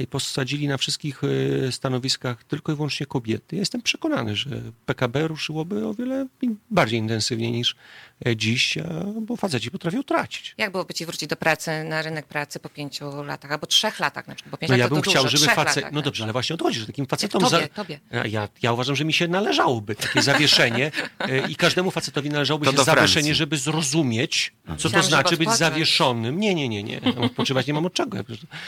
[0.00, 4.50] i posadzili na wszystkich y, stanowiskach tylko i wyłącznie kobiety, jestem przekonany, że
[4.86, 6.26] PKB ruszyłoby o wiele
[6.70, 7.76] bardziej intensywnie niż
[8.15, 8.82] e, dziś, a,
[9.20, 10.54] bo faceci potrafią tracić.
[10.58, 14.28] Jak byłoby ci wrócić do pracy, na rynek pracy po pięciu latach, albo trzech latach
[14.28, 15.84] na przykład, bo pięć No lat ja to bym dużo, chciał, żeby trzech facet...
[15.92, 17.42] No dobrze, ale właśnie o to chodzi, że takim facetom...
[17.42, 18.00] Tobie, tobie.
[18.10, 22.64] A Ja, ja uważam, że mi się należałoby takie zawieszenie e, i każdemu facetowi należałoby
[22.64, 26.40] To się do zawieszenie, żeby zrozumieć, co to Myślałam, żeby znaczy być zawieszonym.
[26.40, 27.00] Nie, nie, nie, nie.
[27.20, 28.18] Odpoczywać nie mam od czego.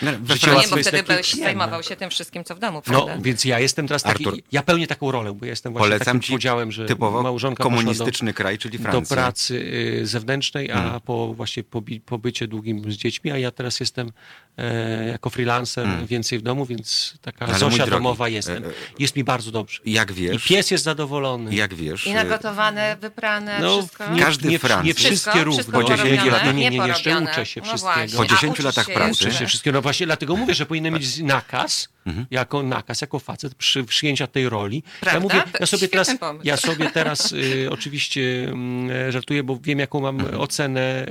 [0.02, 1.44] No, Życie Nie, bo wtedy przyjemne.
[1.44, 3.22] zajmował się tym wszystkim, co w domu, No, prawda?
[3.22, 6.04] więc ja jestem teraz taki, Artur, ja pełnię taką rolę, bo ja jestem właśnie Polecam
[6.04, 9.00] takim ci podziałem, że typowo małżonka komunistyczny kraj, czyli do, Francja.
[9.00, 11.00] do pracy y, zewnętrznej, a Mm.
[11.00, 11.62] po właśnie
[12.06, 14.12] pobycie długim z dziećmi, a ja teraz jestem
[14.58, 17.50] e, jako freelancer więcej w domu, więc taka Mm.
[17.50, 18.64] Ale Zosia drogi, domowa jestem.
[18.64, 19.80] e, e, Jest mi bardzo dobrze.
[19.86, 21.54] Jak I wiesz, pies jest zadowolony.
[21.54, 24.10] jak wiesz, I nagotowane, wyprane, No, wszystko.
[24.12, 24.58] nie, Każdy nie, nie
[24.94, 24.94] Wszystko?
[25.10, 25.52] wszystkie równo.
[25.52, 26.30] Wszystko Po 10 porobione?
[26.30, 27.78] latach- Nie, nie, nie, jeszcze uczę się No wszystkiego.
[27.78, 28.16] właśnie.
[28.16, 29.12] Po A 10 uczysz latach się pracy.
[29.12, 29.74] Uczę się wszystkiego.
[29.78, 32.26] No właśnie dlatego mówię, że powinien mieć nakaz, Mhm.
[32.30, 34.82] jako nakaz, jako facet przy, przyjęcia tej roli.
[34.86, 35.20] Ja Prawda?
[35.20, 36.46] mówię, To ja sobie świetny teraz, pomysł.
[36.46, 39.12] ja sobie teraz y, oczywiście mm,
[39.44, 40.40] bo wiem, jaką mam Mhm.
[40.40, 41.06] ocenę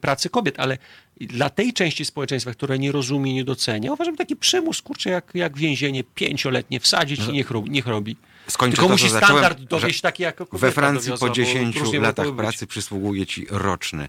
[0.00, 0.78] pracy kobiet, ale
[1.20, 5.58] dla tej części społeczeństwa, która nie rozumie, nie docenia, uważam taki przymus, kurczę, jak, jak
[5.58, 8.16] więzienie pięcioletnie, wsadzić i niech, robi- niech robi.
[8.48, 12.00] Skończę Tylko to, musi standard dowieść taki, jak we Francji dowiozła, po bo 10 różnie
[12.00, 14.08] latach pracy przysługuje ci roczny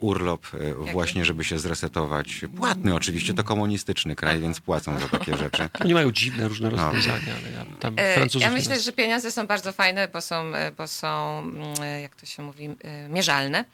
[0.00, 2.40] urlop e, właśnie, żeby się zresetować.
[2.56, 5.68] Płatny oczywiście, to komunistyczny kraj, więc płacą za takie rzeczy.
[5.80, 8.80] Oni mają dziwne różne rozwiązania, ale ja tam E, Francuzów Ja myślę, znam.
[8.80, 12.76] że pieniądze są bardzo fajne, bo są, e, bo są mm, jak to się mówi,
[13.08, 13.64] mierzalne.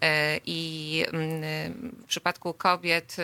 [0.00, 3.16] E, I mm, w przypadku kobiet,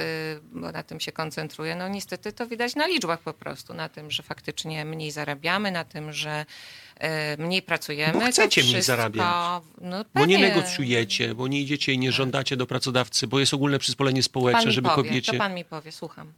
[0.53, 4.11] bo na tym się koncentruję, no niestety to widać na liczbach po prostu, na tym,
[4.11, 6.47] że faktycznie mniej zarabiamy, na tym, że
[7.39, 8.13] mniej pracujemy.
[8.13, 9.27] Bo to chcecie mniej wszystko- zarabiać.
[9.81, 13.79] No, Bo nie negocjujecie, bo nie idziecie i nie żądacie do pracodawcy, bo jest ogólne
[13.79, 15.33] przyzwolenie społeczne, żeby powie, kobiecie...
[15.33, 16.33] To pan mi powie, słucham.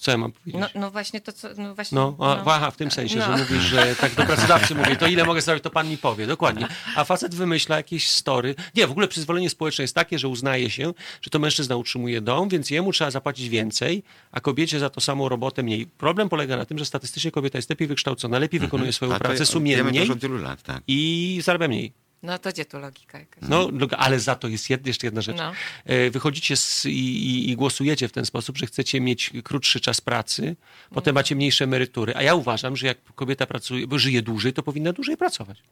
[0.00, 0.60] Co ja mam powiedzieć?
[0.60, 1.48] No, no właśnie to, co...
[1.56, 3.36] No, właśnie, No, a, aha, w tym sensie, że No.
[3.38, 6.68] mówisz, że tak do pracodawcy mówię, to ile mogę zrobić, to pan mi powie, dokładnie.
[6.96, 8.54] A facet wymyśla jakieś story.
[8.74, 12.48] Nie, w ogóle przyzwolenie społeczne jest takie, że uznaje się, że to mężczyzna utrzymuje dom,
[12.48, 14.02] więc jemu trzeba zapłacić więcej,
[14.32, 15.86] a kobiecie za tą samą robotę mniej.
[15.86, 19.16] Problem polega na tym, że statystycznie kobieta jest lepiej wykształcona, lepiej wykonuje swoją Mhm.
[19.16, 20.82] A to pracę Wiemy sumienniej już od wielu lat, tak.
[20.88, 21.92] i zarabia mniej.
[22.22, 23.42] no to gdzie tu logika jakaś?
[23.48, 23.68] No,
[23.98, 25.36] ale za to jest jed, jeszcze jedna rzecz.
[25.36, 25.52] No.
[25.84, 30.56] E, Wychodzicie z, i, i, głosujecie w ten sposób, że chcecie mieć krótszy czas pracy,
[30.90, 32.16] potem macie mniejsze emerytury.
[32.16, 35.62] A ja uważam, że jak kobieta pracuje, bo żyje dłużej, to powinna dłużej pracować.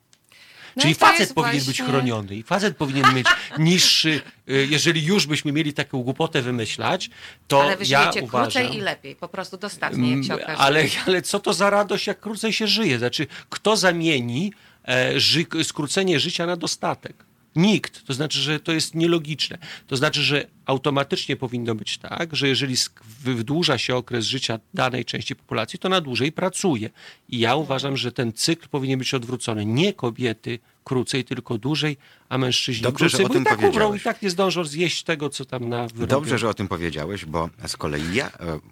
[0.77, 3.27] No Czyli facet powinien być właśnie- chroniony i facet powinien mieć
[3.59, 4.21] niższy,
[4.51, 7.11] y, jeżeli już byśmy mieli taką głupotę wymyślać,
[7.49, 8.29] to Ale wy ja uważam...
[8.29, 10.59] krócej i lepiej, po prostu dostatnie, jak się Mm, okaże.
[10.59, 12.99] Ale, ale co to za radość, jak krócej się żyje?
[12.99, 14.53] Znaczy, kto zamieni
[14.89, 17.25] e, ży, skrócenie życia na dostatek?
[17.57, 18.07] Nikt.
[18.07, 19.59] To znaczy, że to jest nielogiczne.
[19.87, 22.77] To znaczy, że automatycznie powinno być tak, że jeżeli
[23.21, 26.91] wydłuża się okres życia danej części populacji, to na dłużej pracuje.
[27.29, 29.67] I ja uważam, że ten cykl powinien być odwrócony.
[29.67, 31.97] Nie kobiety krócej, tylko dłużej,
[32.29, 34.03] a mężczyźni Dobrze, że krócej, o bo tym i tak umrą, i powiedziałeś.
[34.03, 36.07] tak nie zdążą zjeść tego, co tam na wyrobią.
[36.07, 38.31] Dobrze, że o tym powiedziałeś, bo z kolei ja e,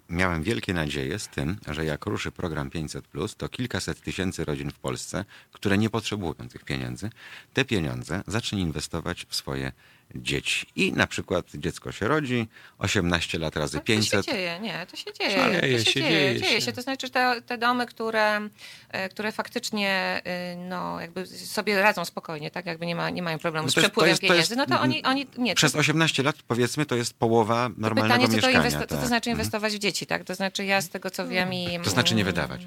[0.09, 3.05] miałem wielkie nadzieje z tym, że jak ruszy program 500,
[3.37, 7.09] to kilkaset tysięcy rodzin w Polsce, które nie potrzebują tych pieniędzy,
[7.53, 9.71] te pieniądze zacznie inwestować w swoje
[10.15, 10.67] dzieci.
[10.75, 12.47] I na przykład dziecko się rodzi,
[12.77, 14.25] 18 lat razy No, 500.
[14.25, 15.61] To się dzieje, nie, to się dzieje.
[15.61, 16.65] Dzieje to się, się, dzieje, dzieje dzieje się.
[16.65, 16.71] się.
[16.73, 18.49] To znaczy, te, te domy, które,
[18.89, 19.89] e, które faktycznie
[20.23, 23.73] e, no, jakby sobie radzą spokojnie, tak jakby nie, ma, nie mają problemu No z
[23.75, 25.55] to to przepływem jest- to jest- pieniędzy, no to oni, oni nie.
[25.55, 28.69] Przez 18 lat, powiedzmy, to jest połowa normalnego Pytanie, to, mieszkania.
[28.69, 29.07] inwest- co to tak.
[29.07, 30.23] znaczy inwestować w dzieci, tak?
[30.23, 31.79] To znaczy ja z tego, co wiem i...
[31.83, 32.61] To znaczy nie wydawać.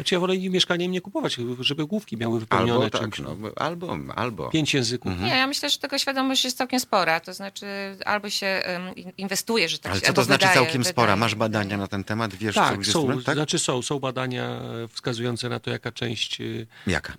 [0.00, 4.48] Znaczy ja wolę mieszkaniem nie kupować, żeby główki miały wypełnione Albo, tak, no, albo, albo.
[4.50, 5.12] Pięć języków.
[5.20, 7.20] Nie, ja myślę, że tego świadomość jest całkiem spora.
[7.20, 7.66] To znaczy,
[8.04, 8.62] albo się
[8.96, 11.06] in- inwestuje, że tak Ale się- co to znaczy wydaje, całkiem spora?
[11.06, 12.34] wydaje, Masz badania na ten temat?
[12.34, 13.34] Wiesz, Tak, co, gdzie są, tak?
[13.34, 16.40] znaczy są, są badania e, wskazujące na to, jaka część.
[16.40, 16.44] e,
[16.86, 17.12] Jaka?
[17.12, 17.16] e,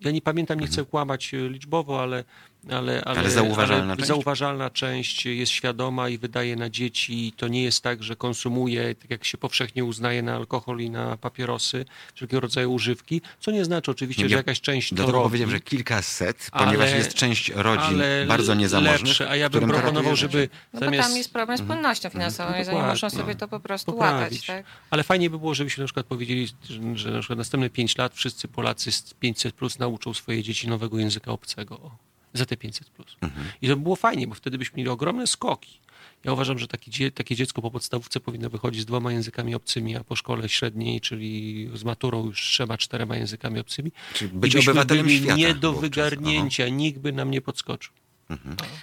[0.00, 2.24] Ja nie pamiętam, nie chcę kłamać e, liczbowo, ale.
[2.70, 3.18] Ale, ale, Mhm.
[3.18, 4.08] Ale zauważalna ale część?
[4.08, 7.32] zauważalna część jest świadoma i wydaje na dzieci.
[7.36, 11.16] To nie jest tak, że konsumuje, tak jak się powszechnie uznaje, na alkohol i na
[11.16, 11.84] papierosy,
[12.14, 15.24] wszelkiego rodzaju używki, co nie znaczy oczywiście, że Ja jakaś część to Dlatego robi.
[15.28, 19.02] powiedziałem, że kilkaset, Ale- ponieważ jest część rodzin ale bardzo niezamożnych.
[19.06, 21.08] lepsze, a ja bym proponował, żeby No bo zamiast...
[21.08, 22.58] tam jest problem z płynnością finansową, Mhm.
[22.58, 23.18] jeżeli muszą Dokładnie.
[23.18, 24.22] sobie to po prostu poprawić.
[24.22, 24.46] łatać.
[24.46, 24.64] Tak?
[24.90, 26.48] Ale fajnie by było, żebyście na przykład powiedzieli,
[26.94, 30.98] że, na przykład następne 5 lat wszyscy Polacy z 500 plus nauczą swoje dzieci nowego
[30.98, 31.90] języka obcego
[32.34, 33.16] za te 500 plus.
[33.20, 33.46] Mhm.
[33.62, 35.80] I to by było fajnie, bo wtedy byśmy mieli ogromne skoki.
[36.24, 39.96] Ja uważam, że taki, dzie- takie dziecko po podstawówce powinno wychodzić z dwoma językami obcymi,
[39.96, 43.92] a po szkole średniej, czyli z maturą już trzema, czterema językami obcymi.
[44.14, 45.90] Czyli I być byśmy obywatelem byli świata nie do wówczas.
[45.90, 47.92] wygarnięcia, nikt by nam nie podskoczył.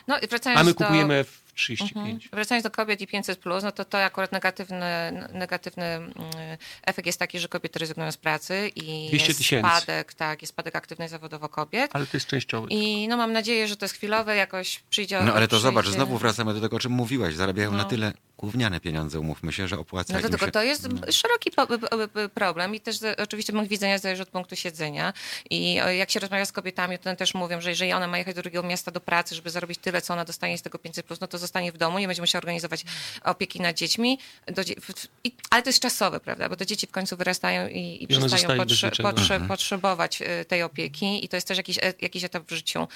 [0.07, 0.79] No i wracając A my do...
[1.79, 2.29] kupujemy F35.
[2.33, 6.13] Wracając do kobiet i 500, no to to akurat negatywny, negatywny mm,
[6.83, 10.75] efekt jest taki, że kobiety rezygnują z pracy i 200 jest spadek, tak, jest spadek
[10.75, 11.91] aktywnej zawodowo kobiet.
[11.93, 12.67] Ale to jest częściowy.
[12.69, 15.21] I no mam nadzieję, że to jest chwilowe, jakoś przyjdzie.
[15.21, 15.61] No ale to przyjdzie...
[15.61, 17.35] zobacz, znowu wracamy do tego, o czym mówiłaś.
[17.35, 17.83] Zarabiają na No.
[17.83, 20.51] tyle gówniane pieniądze, umówmy się, że opłaca No im dlatego się...
[20.51, 21.77] to jest szeroki po, po,
[22.33, 25.13] problem i też oczywiście punkt widzenia zależy od punktu siedzenia.
[25.49, 28.35] I jak się rozmawia z kobietami, to one też mówią, że jeżeli ona ma jechać
[28.35, 31.27] do drugiego miasta do pracy, żeby zarobić tyle, co ona dostanie z tego 500+, no
[31.27, 32.83] to zostanie w domu, nie będzie musiała organizować
[33.23, 34.19] opieki nad dziećmi.
[34.65, 34.75] Dzie-
[35.23, 36.49] i, ale to jest czasowe, prawda?
[36.49, 39.47] Bo te dzieci w końcu wyrastają i, i, przestają potrze- potrze- Mhm.
[39.47, 42.87] potrzebować y, tej opieki i to jest też jakiś, e- jakiś etap w życiu.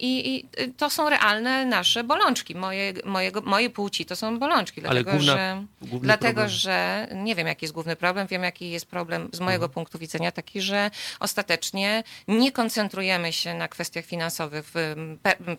[0.00, 2.54] I, I y, to są realne nasze bolączki.
[2.54, 4.80] Moje, mojego, mojej płci to są bolączki.
[4.80, 5.64] Dlatego, główna- że,
[6.00, 8.26] dlatego problem- że nie wiem, jaki jest główny problem.
[8.26, 13.68] Wiem, jaki jest problem z mojego punktu widzenia, taki, że ostatecznie nie koncentrujemy się na
[13.68, 14.72] kwestiach finansowych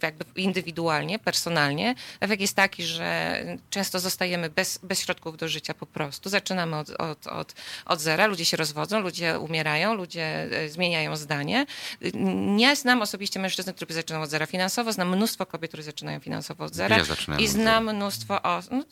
[0.03, 1.44] jakby indywidualnie, personalnie.
[2.19, 6.29] Efekt jest taki, że często zostajemy bez, bez środków do życia po prostu.
[6.29, 7.53] Zaczynamy od, od, od,
[7.85, 11.65] od zera, ludzie się rozwodzą, ludzie umierają, ludzie e, zmieniają zdanie.
[12.57, 16.63] Nie znam osobiście mężczyzny, który zaczynają od zera finansowo, znam mnóstwo kobiet, które zaczynają finansowo
[16.63, 16.97] od zera.
[16.97, 18.71] Ja I znam mnóstwo osób.
[18.71, 18.83] No,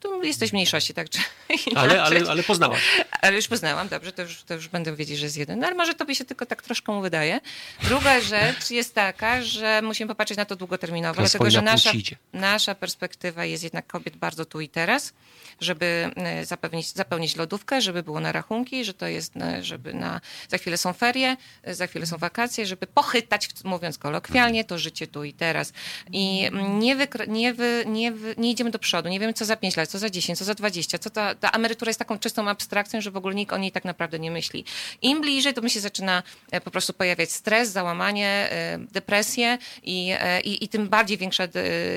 [0.00, 1.18] to jesteś w mniejszości, tak czy
[1.76, 2.80] Ale, ale, ale poznałaś.
[3.22, 5.58] Ale już poznałam, dobrze, to już, to już będę wiedzieć, że jest jeden.
[5.58, 7.40] No ale może tobie się tylko tak troszkę mu wydaje.
[7.82, 11.90] Druga rzecz jest taka, że musimy popatrzeć na to długoterminowo, Teraz dlatego że nasza,
[12.32, 15.12] nasza perspektywa jest jednak kobiet bardzo tu i teraz,
[15.60, 20.20] żeby e, zapewnić, zapełnić lodówkę, żeby było na rachunki, że to jest, e, żeby na,
[20.48, 25.06] za chwilę są ferie, e, za chwilę są wakacje, żeby pochytać, mówiąc kolokwialnie, to życie
[25.06, 25.72] tu i teraz.
[26.12, 29.56] I nie, wykra- nie, wy, nie, wy, nie idziemy do przodu, nie wiemy, co za
[29.56, 32.18] pięć lat lat, co za 10, co za 20, co ta, ta emerytura jest taką
[32.18, 34.64] czystą abstrakcją, że w ogóle nikt o niej tak naprawdę nie myśli.
[35.02, 36.22] Im bliżej, to mi się zaczyna
[36.64, 41.46] po prostu pojawiać stres, załamanie, e, depresję i, i, i tym bardziej większa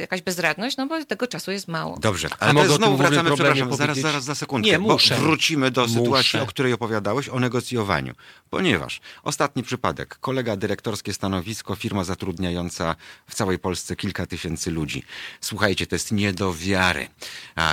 [0.01, 1.97] jakaś bezradność, no bo tego czasu jest mało.
[1.99, 4.03] Dobrze, ale o znowu wracamy, przepraszam, zaraz, powiedzieć?
[4.03, 5.15] zaraz, za sekundkę, Nie, bo muszę.
[5.15, 6.41] wrócimy do sytuacji, Muszę.
[6.41, 8.13] o której opowiadałeś, o negocjowaniu.
[8.49, 12.95] Ponieważ ostatni przypadek, kolega dyrektorskie stanowisko, firma zatrudniająca
[13.27, 15.03] w całej Polsce kilka tysięcy ludzi.
[15.41, 17.07] Słuchajcie, to jest nie do wiary.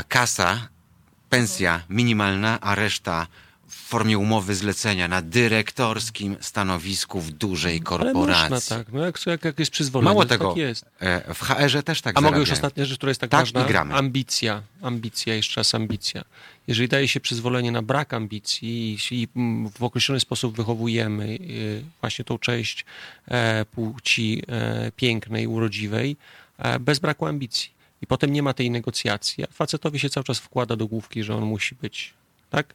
[0.09, 0.69] Kasa,
[1.29, 3.27] pensja minimalna, a reszta
[3.73, 8.51] w formie umowy zlecenia na dyrektorskim stanowisku w dużej Ale korporacji.
[8.51, 10.85] można tak, no jak, jak, jak jest przyzwolenie, Mało to tego, tak jest.
[11.01, 12.53] e, w HR-ze też tak A mogę już zarabiają.
[12.67, 13.65] ostatnia rzecz, która jest tak, Tak, ważna?
[13.65, 13.95] gramy.
[13.95, 14.63] Ambicja.
[14.83, 16.23] Ambicja, jeszcze raz ambicja.
[16.67, 22.25] Jeżeli daje się przyzwolenie na brak ambicji i mm, w określony sposób wychowujemy y, właśnie
[22.25, 22.85] tą część
[23.29, 26.17] e, płci e, pięknej, urodziwej,
[26.81, 27.71] bez braku ambicji.
[28.03, 29.45] I potem nie ma tej negocjacji.
[29.45, 32.15] A facetowi się cały czas wkłada do główki, że on musi być,
[32.51, 32.75] tak?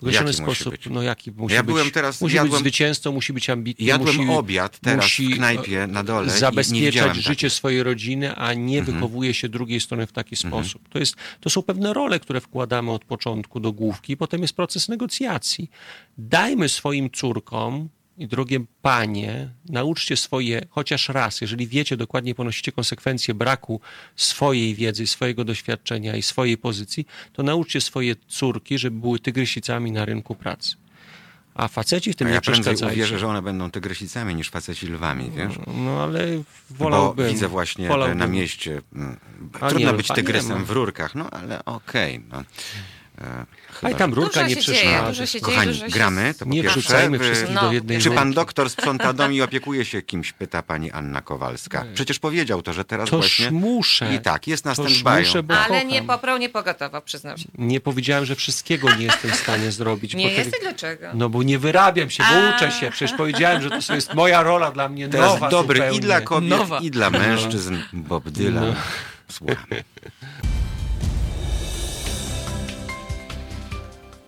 [0.00, 1.66] W określony sposób, no jaki musi Ja być?
[1.74, 3.86] byłem teraz- musi jadłem- być zwycięzcą, musi być ambitny.
[3.86, 7.52] Jadłem musi, obiad teraz musi w knajpie na dole zabezpieczać życie takich.
[7.52, 8.96] swojej rodziny, a nie Mhm.
[8.96, 10.88] wychowuje się drugiej strony w taki sposób.
[10.88, 14.88] To, jest, to są pewne role, które wkładamy od początku do główki, potem jest proces
[14.88, 15.70] negocjacji.
[16.18, 17.88] Dajmy swoim córkom
[18.20, 23.80] i drogie panie, nauczcie swoje, chociaż raz, jeżeli wiecie dokładnie, ponosicie konsekwencje braku
[24.16, 30.04] swojej wiedzy, swojego doświadczenia i swojej pozycji, to nauczcie swoje córki, żeby były tygrysicami na
[30.04, 30.76] rynku pracy.
[31.54, 32.94] A faceci w tym A nie ja prędzej przeszkadzajcie.
[32.94, 35.54] uwierzę, że one będą tygrysicami niż faceci lwami, wiesz?
[35.66, 37.28] No ale Bo wolałbym.
[37.28, 38.18] widzę właśnie wolałbym.
[38.18, 38.82] na mieście.
[38.94, 39.16] mm,
[39.68, 40.64] Trudno nie, być nie tygrysem ma.
[40.64, 42.20] w rurkach, no ale okej.
[42.32, 42.42] no.
[43.20, 45.08] E, chyba, A i tam rurka nie przeszkadza.
[45.08, 45.92] dużo się dzieje, Kochani, dużo się...
[45.92, 46.80] gramy, to po Nie pierwsze.
[46.80, 47.60] wrzucajmy wszystkich No.
[47.60, 51.84] do jednej Czy pan doktor sprząta dom i opiekuje się kimś, pyta pani Anna Kowalska.
[51.94, 53.50] Przecież powiedział to, że teraz Toż właśnie...
[53.50, 54.14] muszę.
[54.14, 55.18] I tak, jest na Toż stand-by'u.
[55.18, 55.88] muszę, bo Ale kocham.
[55.88, 57.44] nie poprał, nie pogotował, przyznam się.
[57.58, 60.14] Nie powiedziałem, że wszystkiego nie jestem w stanie zrobić.
[60.14, 61.06] Nie jesteś dlaczego?
[61.14, 62.90] No bo nie wyrabiam się, bo uczę się.
[62.90, 65.98] Przecież powiedziałem, że to jest moja rola dla mnie Teraz nowa dobry zupełnie.
[65.98, 66.78] i dla kobiet, Nowa.
[66.78, 67.76] i dla mężczyzn.
[67.92, 68.66] Bob Dylan.
[68.66, 68.74] No.
[69.28, 69.84] Słuchamy.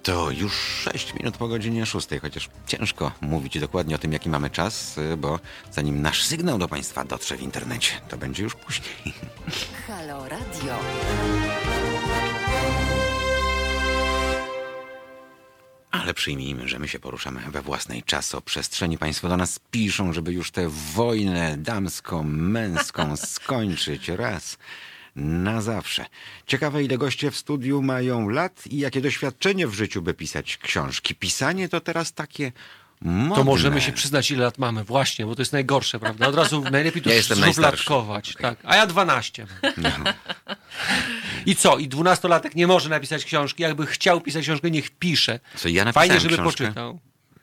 [0.03, 0.53] To już
[0.92, 5.40] 6 minut po godzinie 6, chociaż ciężko mówić dokładnie o tym, jaki mamy czas, bo
[5.70, 9.14] zanim nasz sygnał do Państwa dotrze w internecie, to będzie już później.
[9.86, 10.78] Halo Radio.
[15.90, 18.98] Ale przyjmijmy, że my się poruszamy we własnej czasoprzestrzeni.
[18.98, 24.59] Państwo do nas piszą, żeby już tę wojnę damsko-męską skończyć raz
[25.17, 26.07] na zawsze.
[26.47, 31.15] Ciekawe, ile goście w studiu mają lat i jakie doświadczenie w życiu, by pisać książki.
[31.15, 32.53] Pisanie to teraz takie
[33.01, 33.37] modne.
[33.37, 34.85] To możemy się przyznać, ile lat mamy.
[34.85, 36.27] Właśnie, bo to jest najgorsze, prawda?
[36.27, 38.35] Od razu najlepiej to Ja zrówlatkować.
[38.41, 38.59] Tak.
[38.65, 39.47] A ja 12.
[41.47, 41.79] I co?
[41.79, 43.63] I dwunastolatek nie może napisać książki.
[43.63, 45.41] Jakby chciał pisać książkę, niech pisze.
[45.57, 46.65] Co, ja Fajnie, żeby książkę.
[46.65, 47.01] poczytał.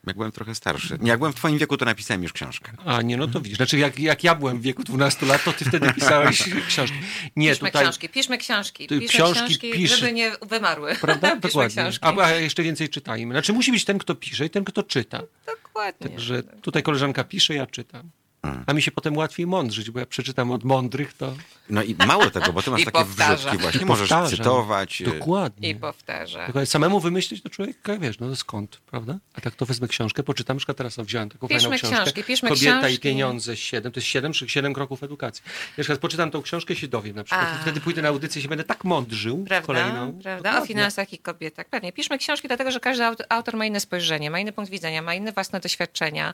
[0.10, 0.97] Jak byłem trochę starszy.
[1.01, 2.72] Nie, Jak byłem w twoim wieku, to napisałem już książkę.
[2.86, 3.57] A nie, no to widzisz.
[3.57, 6.97] Znaczy, jak, jak ja byłem w wieku 12 lat, to ty wtedy pisałeś książki.
[7.36, 7.84] Nie, Piszmy tutaj.
[7.84, 10.95] książki, piszmy książki, piszmy książki książki, pisz- żeby nie wymarły.
[10.95, 11.28] Prawda?
[11.36, 11.84] piszmy Dokładnie.
[11.84, 12.05] książki.
[12.05, 13.34] A, a jeszcze więcej czytajmy.
[13.34, 15.22] Znaczy, musi być ten, kto pisze i ten, kto czyta.
[15.45, 16.10] Dokładnie.
[16.10, 18.10] Także tutaj koleżanka pisze, ja czytam.
[18.44, 18.64] Mm.
[18.68, 21.34] A mi się potem łatwiej mądrzyć, bo ja przeczytam od mądrych, to
[21.70, 23.36] No i mało tego, bo ty masz I takie powtarza.
[23.36, 23.82] wrzutki właśnie.
[23.82, 24.38] I Możesz powtarzam.
[24.38, 25.02] cytować.
[25.02, 25.70] y, dokładnie.
[25.70, 26.46] I powtarza.
[26.46, 29.18] Tylko samemu wymyślić to człowiek, wiesz, no skąd, prawda?
[29.34, 31.96] A tak to wezmę książkę, poczytam, na przykład teraz o, wziąłem taką Piszmy fajną książkę.
[31.96, 32.96] książki, piszmy Kobieta książki.
[32.96, 35.44] i pieniądze 7, to jest 7 czy 7 kroków edukacji.
[35.78, 37.48] Na przykład poczytam tą książkę się dowiem na przykład.
[37.54, 37.56] A.
[37.56, 39.68] I wtedy pójdę na audycję i się będę tak mądrzył Prawda?
[39.68, 40.12] kolejną.
[40.14, 40.32] Prawda?
[40.50, 40.68] O Dokładnie.
[40.68, 41.70] finansach i kobietach.
[41.70, 41.94] Pewnie.
[41.94, 45.14] Piszmy książki, dlatego że każdy aut- autor ma inne spojrzenie, ma inny punkt widzenia, ma
[45.14, 46.34] inne własne doświadczenia.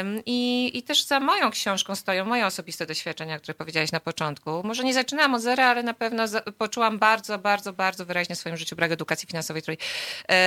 [0.00, 4.62] Ym, I, I też za moją książką stoją moje osobiste doświadczenia, które powiedziałeś na początku.
[4.64, 6.24] Może nie zaczynałam od zera, ale na pewno
[6.58, 9.78] poczułam bardzo, bardzo, bardzo wyraźnie w swoim życiu brak edukacji finansowej, której,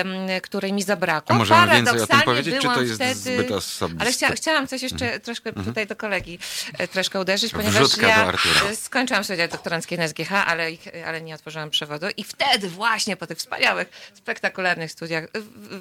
[0.02, 1.36] ym, której mi zabrakło.
[1.36, 3.14] A możemy więcej o tym powiedzieć, czy to jest wtedy...
[3.16, 4.02] zbyt osobiste?
[4.02, 6.40] Ale chcia, chciałam coś jeszcze troszkę tutaj do kolegi
[6.78, 10.68] e, troszkę uderzyć, ponieważ Wrzutka ja do e, skończyłam studia doktoranckie na SGH, ale,
[11.06, 15.28] ale nie otworzyłam przewodu i wtedy właśnie po tych wspaniałych, spektakularnych studiach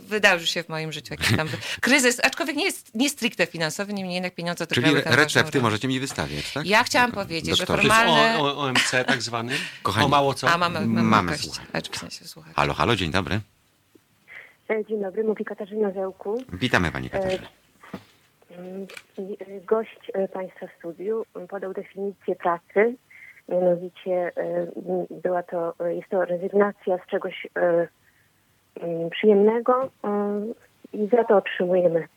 [0.09, 1.49] wydarzył się w moim życiu jakiś tam
[1.81, 6.53] kryzys, aczkolwiek nie jest nie stricte finansowy, niemniej jednak pieniądze Czyli recepty możecie mi wystawiać,
[6.53, 6.67] tak?
[6.67, 7.89] Ja chciałam powiedzieć, że Doktorze.
[7.89, 8.39] To jest formalne...
[8.39, 9.53] o, o, OMC tak zwany.
[9.83, 10.07] Kochani.
[10.07, 10.49] O mało co.
[10.51, 11.33] A, mamy, mamy, Mamy
[11.93, 12.25] w sensie.
[12.57, 13.41] Halo, halo, dzień dobry.
[14.71, 16.43] E, Dzień dobry, mówi Katarzyna Zełku.
[16.53, 17.49] Witamy Pani Katarzyna.
[18.51, 18.87] Mm,
[19.19, 22.95] e, Gość e, Państwa studiu m, podał definicję pracy.
[23.49, 24.33] Mianowicie
[25.11, 27.47] była to, jest to rezygnacja z czegoś
[29.11, 30.41] przyjemnego e,
[30.93, 32.09] i za to otrzymujemy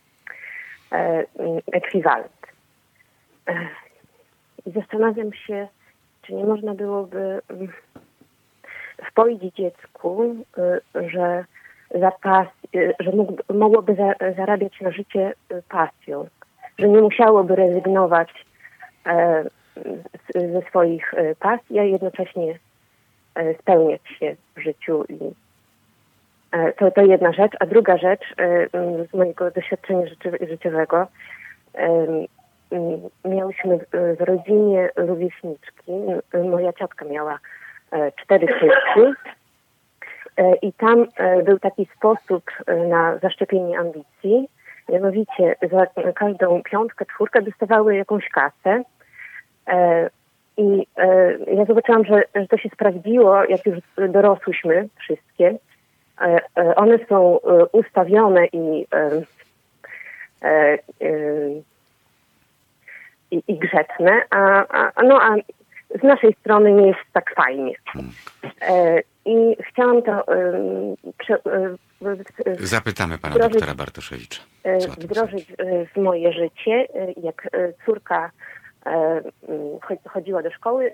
[1.73, 2.42] ekwiwalent.
[4.65, 5.67] I zastanawiam się,
[6.21, 7.67] czy nie można byłoby mm,
[9.09, 11.45] wpoić dziecku, y, że,
[11.95, 13.11] za pas, y, że
[13.53, 16.27] mogłoby za, zarabiać na życie y, pasją,
[16.79, 18.45] że nie musiałoby rezygnować
[19.05, 19.43] e,
[20.35, 22.59] ze swoich pasji, a jednocześnie
[23.35, 25.05] e, spełniać się w życiu.
[26.51, 27.51] E, to, to jedna rzecz.
[27.59, 28.35] A druga rzecz
[29.11, 30.05] z mojego doświadczenia
[30.49, 31.07] życiowego.
[32.73, 35.91] M, Miałyśmy w- w rodzinie rówieśniczki.
[36.33, 37.39] M, Moja ciotka miała
[37.91, 39.13] e, cztery córki.
[40.37, 42.43] E, I tam e, był taki sposób
[42.89, 44.49] na zaszczepienie ambicji.
[44.89, 48.83] Mianowicie za każdą piątkę, czwórkę dostawały jakąś kasę.
[50.57, 50.87] I
[51.47, 53.77] ja zobaczyłam, że, że to się sprawdziło, jak już
[54.09, 55.57] dorosłyśmy wszystkie.
[56.75, 57.39] One są
[57.71, 58.85] ustawione i,
[63.33, 64.65] i, i grzeczne, a,
[64.95, 65.35] a, no, a
[65.99, 67.73] z naszej strony nie jest tak fajnie.
[68.61, 70.23] E, I chciałam to
[71.17, 74.41] prze, e, Zapytamy pana Wdrożyć- doktora Bartoszewicza.
[74.63, 76.87] e, wdrożyć e, w moje życie.
[77.23, 77.49] Jak
[77.85, 78.31] córka
[80.09, 80.91] chodziła do szkoły,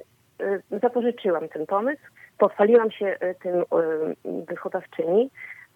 [0.81, 2.01] zapożyczyłam ten pomysł,
[2.37, 3.63] pochwaliłam się tym
[4.47, 5.29] wychowawczyni,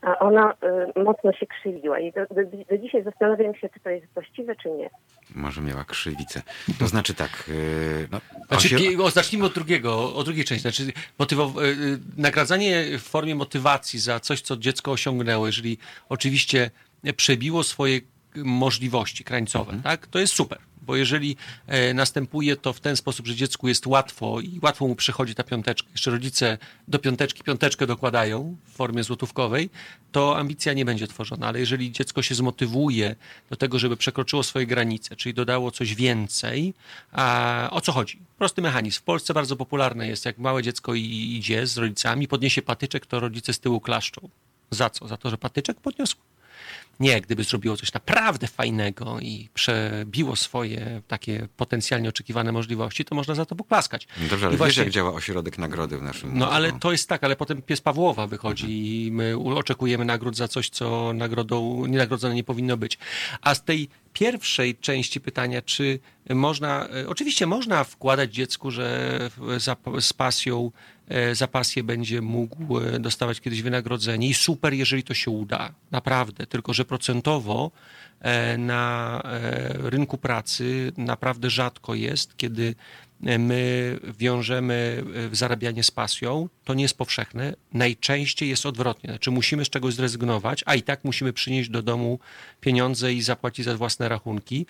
[0.04, 0.54] a ona
[0.96, 2.00] e, mocno się krzywiła.
[2.00, 4.90] I do, do, do dzisiaj zastanawiam się, czy to jest właściwe, czy nie.
[5.36, 6.42] Może miała krzywicę.
[6.80, 10.62] To znaczy tak, yy, no, Znaczy, o, zacznijmy od drugiego, od drugiej części.
[10.62, 10.84] Znaczy,
[11.20, 15.78] motywo- y, y, nagradzanie w formie motywacji za coś, co dziecko osiągnęło, jeżeli
[16.10, 16.72] oczywiście
[17.18, 18.02] przebiło swoje
[18.36, 20.08] możliwości krańcowe, tak?
[20.08, 20.60] To jest super.
[20.86, 24.96] Bo jeżeli e, następuje to w ten sposób, że dziecku jest łatwo i łatwo mu
[24.96, 26.58] przychodzi ta piąteczka, jeszcze rodzice
[26.88, 29.70] do piąteczki piąteczkę dokładają w formie złotówkowej,
[30.12, 31.48] to ambicja nie będzie tworzona.
[31.48, 33.16] Ale jeżeli dziecko się zmotywuje
[33.50, 36.74] do tego, żeby przekroczyło swoje granice, czyli dodało coś więcej,
[37.12, 38.20] a o co chodzi?
[38.38, 39.00] Prosty mechanizm.
[39.00, 43.54] W Polsce bardzo popularne jest, jak małe dziecko idzie z rodzicami, podniesie patyczek, to rodzice
[43.54, 44.30] z tyłu klaszczą.
[44.72, 45.08] Za co?
[45.08, 46.16] Za to, że patyczek podniosł?
[47.00, 53.36] Nie, gdyby zrobiło coś naprawdę fajnego i przebiło swoje takie potencjalnie oczekiwane możliwości, to można
[53.36, 54.08] za to poklaskać.
[54.30, 57.24] Dobrze, ale I wiesz, jak działa ośrodek nagrody w naszym no ale to jest tak,
[57.24, 58.68] ale potem pies Pawłowa wychodzi
[59.06, 62.98] i my oczekujemy nagród za coś, co nagrodą, nienagrodzone nie powinno być.
[63.42, 69.20] A z tej pierwszej części pytania, czy można, e, oczywiście można wkładać dziecku, że
[69.58, 70.72] za, z pasją,
[71.34, 76.48] za pasję będzie mógł e, dostawać kiedyś wynagrodzenie i super, jeżeli to się uda, naprawdę,
[76.48, 77.72] tylko że procentowo
[78.20, 82.76] e, na e, rynku pracy naprawdę rzadko jest, kiedy e,
[83.24, 87.54] my wiążemy e, zarabianie z pasją, to nie jest powszechne.
[87.74, 89.10] Najczęściej jest odwrotnie.
[89.10, 92.20] Znaczy musimy z czegoś zrezygnować, a i tak musimy przynieść do domu
[92.62, 94.66] pieniądze i zapłacić za własne rachunki.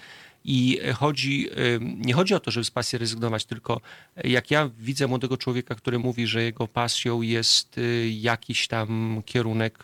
[0.46, 3.82] I chodzi, e, nie chodzi o to, żeby z pasji rezygnować, tylko
[4.18, 7.80] e, jak ja widzę młodego człowieka, który mówi, że jego pasją jest
[8.12, 9.84] jakiś tam kierunek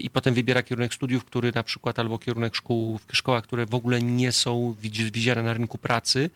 [0.00, 4.02] i potem wybiera kierunek studiów, który na przykład albo kierunek szkół, szkołach, które w ogóle
[4.02, 6.30] nie są widzi- widziane na rynku pracy,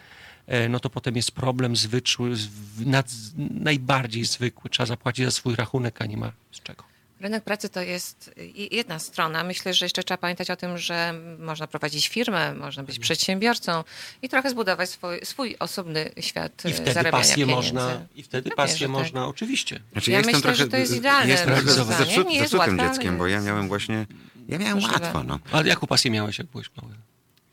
[0.68, 3.06] no to potem jest problem zwykły, z- nad,
[3.50, 4.70] najbardziej zwykły.
[4.70, 6.84] Trzeba zapłacić za swój rachunek, a nie ma z czego.
[7.20, 8.34] Rynek pracy to jest
[8.70, 9.44] jedna strona.
[9.44, 13.84] Myślę, że jeszcze trzeba pamiętać o tym, że można prowadzić firmę, można być przedsiębiorcą
[14.22, 17.54] i trochę zbudować swój, swój osobny świat I e, wtedy zarabiania pasję pieniędzy.
[17.74, 18.92] można, i wtedy Pewnie, pasję że tak.
[18.92, 19.80] można, oczywiście.
[19.92, 22.04] Znaczy, Ja jestem myślę, trochę, że to jest idealne Jestem trochę rozwiązanie.
[22.04, 24.06] zepsut, Nie jest łatwe, dzieckiem, bo ja miałem właśnie...
[24.48, 25.04] Ja miałem Możliwe.
[25.04, 25.38] łatwo, no.
[25.52, 26.94] Ale jaką pasję miałeś, jak byłeś mały?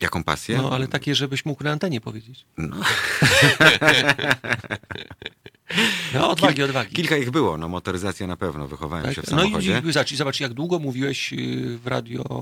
[0.01, 0.57] Jaką pasję?
[0.57, 2.45] No, ale takie, żebyś mógł na antenie powiedzieć.
[2.57, 2.75] No.
[6.13, 6.95] No, odwagi, odwagi.
[6.95, 9.15] Kilka ich było, no motoryzacja na pewno, wychowałem Tak?
[9.15, 9.81] się w No samochodzie.
[9.85, 12.35] i zobacz, zobacz, jak długo mówiłeś y, w radio o,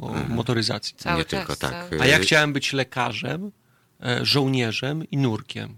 [0.00, 0.94] o motoryzacji.
[0.96, 1.88] Cały nie czas, tylko tak.
[1.90, 3.52] cały- A ja chciałem być lekarzem,
[4.02, 5.74] e, żołnierzem i nurkiem.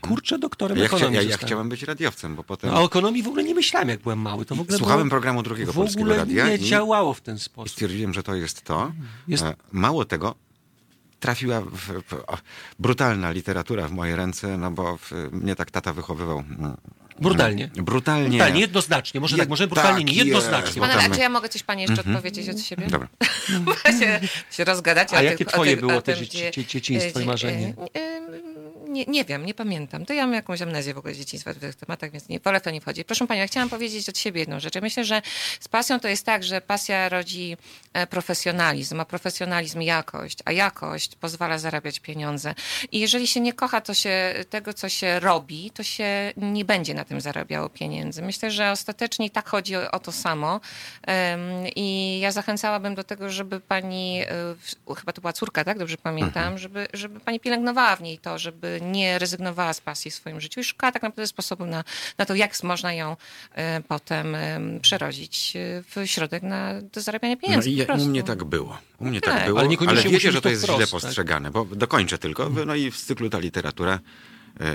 [0.00, 1.46] Kurczę, doktorem Ja, chcia, ekonomii ja, ja zostałem.
[1.48, 4.44] chciałem być radiowcem, bo potem No, o ekonomii w ogóle nie myślałem, jak byłem mały.
[4.44, 7.20] To w ogóle słuchałem było, programu drugiego w polskiego ogóle radia nie i działało w
[7.20, 7.70] ten i sposób.
[7.72, 8.92] stwierdziłem, że to jest to.
[9.28, 10.34] Jest- E, Mało tego,
[11.20, 12.02] trafiła w, w,
[12.78, 16.38] brutalna literatura w moje ręce, no bo w, mnie tak tata wychowywał.
[16.38, 16.76] mm,
[17.20, 17.70] Brutalnie.
[17.74, 18.28] Brutalnie.
[18.28, 19.20] Brutalnie, jednoznacznie.
[19.20, 20.80] Może Je- tak, może brutalnie, tak nie jednoznacznie.
[20.80, 22.86] Pana, tam- a czy ja mogę coś pani jeszcze odpowiedzieć od siebie?
[22.86, 23.08] Dobra.
[24.00, 24.20] się,
[24.50, 25.12] się rozgadać.
[25.14, 27.20] A o jakie tych- o twoje tych- było o te tym, dzieci- gdzie- dzie- dzieciństwo
[27.20, 27.74] i marzenie?
[27.94, 28.22] e, e,
[28.92, 30.06] Nie, nie wiem, nie pamiętam.
[30.06, 32.60] To ja mam jakąś amnezję w ogóle z dzieciństwa w tych tematach, więc nie, wolę
[32.60, 33.06] w to nie wchodzić.
[33.06, 34.74] Proszę Panią, ja chciałam powiedzieć od siebie jedną rzecz.
[34.74, 35.22] Ja myślę, że
[35.60, 37.56] z pasją to jest tak, że pasja rodzi
[37.92, 42.54] e, profesjonalizm, a profesjonalizm jakość, a jakość pozwala zarabiać pieniądze.
[42.92, 46.94] I jeżeli się nie kocha to się, tego, co się robi, to się nie będzie
[46.94, 48.22] na tym zarabiało pieniędzy.
[48.22, 50.60] Myślę, że ostatecznie tak chodzi o, o to samo.
[51.76, 54.20] I ja zachęcałabym do tego, żeby pani,
[54.88, 55.78] e, chyba to była córka, tak?
[55.78, 60.14] Dobrze pamiętam, żeby, żeby pani pielęgnowała w niej to, żeby nie rezygnowała z pasji w
[60.14, 61.84] swoim życiu i szukała tak naprawdę sposobu na,
[62.18, 63.16] na to, jak można ją
[63.54, 67.70] e, potem e, przerodzić e, w środek na, do zarabiania No pieniędzy.
[67.70, 68.78] i po ja, u mnie tak było.
[68.98, 69.34] U mnie Tak.
[69.34, 70.90] tak było, Ale ale, wiecie, że to jest wprost, źle tak?
[70.90, 72.50] postrzegane, bo dokończę tylko.
[72.66, 73.98] No i w cyklu ta literatura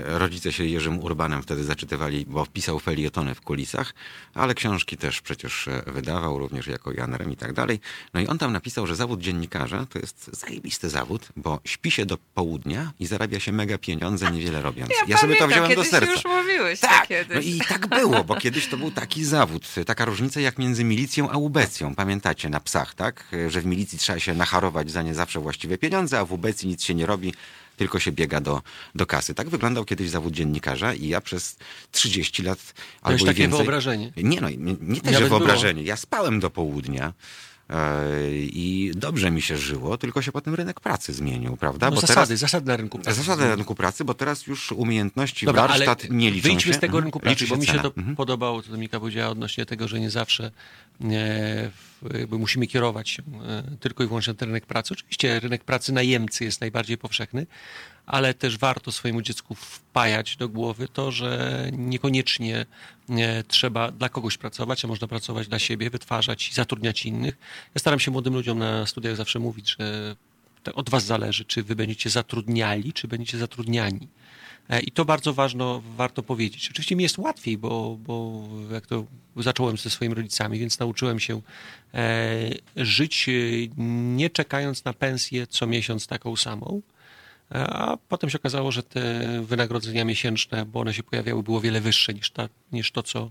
[0.04, 3.94] rodzice się Jerzym Urbanem wtedy zaczytywali, bo pisał felietony w kulisach,
[4.34, 7.80] ale książki też przecież e, wydawał, również jako Jan Rem i tak dalej.
[8.14, 12.06] No i on tam napisał, że zawód dziennikarza to jest zajebisty zawód, bo śpi się
[12.06, 14.90] do południa i zarabia się mega pieniądze, niewiele robiąc.
[15.06, 16.12] Ja, sobie to pamiętam, wziąłem do serca.
[16.12, 17.34] już mówiłeś Tak, kiedyś.
[17.34, 21.30] no i tak było, bo kiedyś to był taki zawód, taka różnica jak między milicją
[21.30, 21.94] a ubecją.
[21.94, 23.24] Pamiętacie na psach, tak?
[23.48, 26.84] Że w milicji trzeba się nacharować za nie zawsze właściwe pieniądze, a w ubecji nic
[26.84, 27.34] się nie robi,
[27.78, 28.62] tylko się biega do,
[28.94, 29.34] do kasy.
[29.34, 31.56] Tak wyglądał kiedyś zawód dziennikarza i ja przez
[31.92, 33.58] 30 lat albo i takie więcej...
[33.58, 34.12] wyobrażenie.
[34.16, 35.82] Nie no, nie, nie też, wyobrażenie.
[35.82, 37.12] Ja spałem do południa.
[37.70, 37.74] E,
[38.32, 41.90] I dobrze mi się żyło, tylko się potem rynek pracy zmienił, prawda?
[41.90, 43.22] No, zasady, zasady na rynku pracy.
[43.22, 46.78] Zasady rynku pracy, bo teraz już umiejętności Dobra, warsztat ale nie liczą wyjdźmy się.
[46.78, 47.04] z tego Mhm.
[47.04, 48.16] rynku pracy, bo mi się to Mhm.
[48.16, 50.50] podobało, co Dominika powiedziała odnośnie tego, że nie zawsze e,
[52.02, 54.94] w- jakby musimy kierować się e, tylko i wyłącznie na ten rynek pracy.
[54.94, 57.46] Oczywiście rynek pracy najemcy jest najbardziej powszechny,
[58.08, 62.66] ale też warto swojemu dziecku wpajać do głowy to, że niekoniecznie
[63.10, 67.36] e, trzeba dla kogoś pracować, a można pracować dla siebie, wytwarzać i zatrudniać innych.
[67.74, 70.16] Ja staram się młodym ludziom na studiach zawsze mówić, że
[70.74, 74.08] od was zależy, czy wy będziecie zatrudniali, czy będziecie zatrudniani.
[74.68, 76.68] E, I to bardzo ważno, warto powiedzieć.
[76.70, 79.04] Oczywiście mi jest łatwiej, bo, bo jak to
[79.36, 81.42] zacząłem ze swoimi rodzicami, więc nauczyłem się
[81.94, 83.26] e, żyć
[84.16, 86.82] nie czekając na pensję co miesiąc taką samą.
[87.50, 92.14] A potem się okazało, że te wynagrodzenia miesięczne, bo one się pojawiały, było wiele wyższe
[92.14, 93.30] niż, ta, niż to, co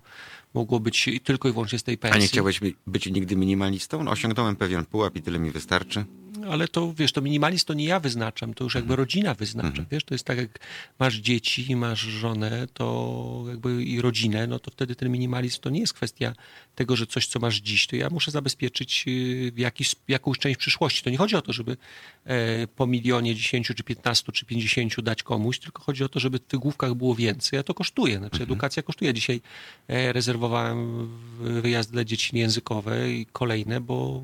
[0.53, 2.21] mogło być tylko i wyłącznie z tej A pensji.
[2.21, 4.03] nie chciałeś by- być nigdy minimalistą?
[4.03, 6.05] No, osiągnąłem pewien pułap i tyle mi wystarczy.
[6.51, 9.85] Ale to wiesz, to minimalizm to nie ja wyznaczam, to już jakby rodzina wyznacza.
[9.91, 10.59] Wiesz, to jest tak, jak
[10.99, 15.79] masz dzieci, masz żonę, to jakby i rodzinę, no to wtedy ten minimalizm to nie
[15.79, 16.33] jest kwestia
[16.75, 21.03] tego, że coś, co masz dziś, to ja muszę zabezpieczyć y, jakiś, jakąś część przyszłości.
[21.03, 21.77] To nie chodzi o to, żeby
[22.25, 26.37] e, po milionie 10 czy 15 czy 50 dać komuś, tylko chodzi o to, żeby
[26.37, 28.17] w tych główkach było więcej, a to kosztuje.
[28.17, 29.13] Znaczy edukacja kosztuje.
[29.13, 29.41] Dzisiaj
[29.87, 34.23] e, rezerwowałem w- wyjazdy dla dzieci językowe i kolejne, bo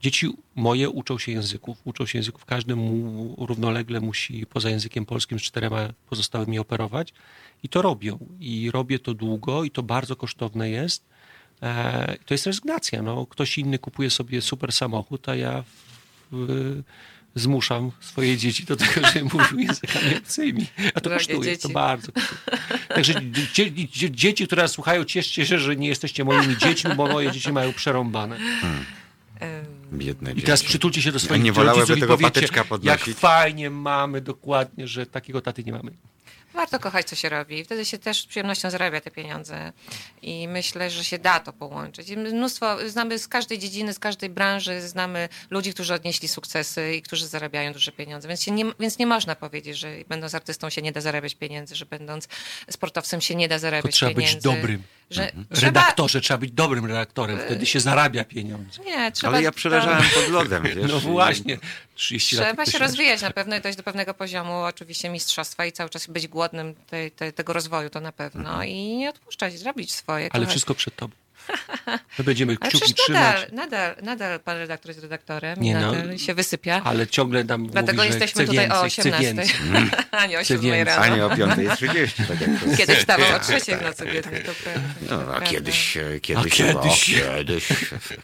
[0.00, 5.38] Dzieci moje uczą się języków, uczą się języków, każdy mu równolegle musi poza językiem polskim
[5.38, 7.12] z czterema pozostałymi operować
[7.62, 8.18] i to robią.
[8.40, 11.04] I robię to długo i to bardzo kosztowne jest.
[11.62, 13.02] E, to jest rezygnacja.
[13.02, 13.26] No.
[13.26, 15.64] Ktoś inny kupuje sobie super samochód, a ja
[16.32, 16.82] w,
[17.34, 20.66] zmuszam swoje dzieci do tego, żeby mówiły językami obcymi.
[20.94, 21.74] A to Drogie kosztuje, to dzieci.
[21.74, 22.40] bardzo kosztuje.
[22.88, 23.14] Także
[23.54, 27.32] dzie, dzie, dzieci, które nas słuchają, cieszcie się, że nie jesteście moimi dziećmi, bo moje
[27.32, 28.38] dzieci mają przerąbane.
[29.92, 30.68] Biedne I teraz dzieci.
[30.68, 31.50] przytulcie się do swoich nie
[31.96, 35.90] i tego patyczka jak fajnie mamy dokładnie, że takiego taty nie mamy.
[36.54, 37.64] Warto kochać, co się robi.
[37.64, 39.72] Wtedy się też z przyjemnością zarabia te pieniądze.
[40.22, 42.08] I myślę, że się da to połączyć.
[42.08, 47.02] I Mnóstwo, znamy z każdej dziedziny, z każdej branży, znamy ludzi, którzy odnieśli sukcesy i
[47.02, 48.28] którzy zarabiają duże pieniądze.
[48.28, 51.76] Więc, się nie, więc nie można powiedzieć, że będąc artystą się nie da zarabiać pieniędzy,
[51.76, 52.28] że będąc
[52.70, 54.36] sportowcem się nie da zarabiać Tylko trzeba pieniędzy.
[54.36, 54.82] być dobrym.
[55.10, 58.82] Że trzeba, Redaktorze, trzeba być dobrym redaktorem, wtedy się zarabia pieniądze.
[58.84, 60.92] nie, trzeba, Ale ja przeleżałem pod lodem, wiesz.
[60.92, 61.58] No właśnie,
[61.94, 62.46] 30 lat.
[62.46, 65.90] Trzeba to się rozwijać na pewno i dojść do pewnego poziomu oczywiście mistrzostwa i cały
[65.90, 70.24] czas być głodnym tej, tej, tego rozwoju to na pewno i nie odpuszczać, zrobić swoje.
[70.24, 70.30] Mhm.
[70.34, 70.52] Ale kochać.
[70.52, 71.14] wszystko przed tobą.
[72.18, 75.74] My będziemy Ale kciuki przecież trzymać, nadal, nadal, nadal pan redaktor jest redaktorem Nie i
[75.74, 75.92] no.
[75.92, 76.80] nadal się wysypia.
[76.84, 79.54] ale ciągle nam Dlatego mówi, jesteśmy chce tutaj więcej, o chce 18, więcej.
[80.10, 80.94] a nie o Chce 7 więcej.
[80.94, 81.16] A rano.
[81.16, 84.80] nie o 5.30, tak jak to Kiedyś wstawał o 3 w nocy biedny, to prawda.
[85.02, 85.46] No, to a prawda.
[85.46, 86.74] kiedyś, e, kiedyś, A kiedyś.
[87.14, 87.68] O, kiedyś,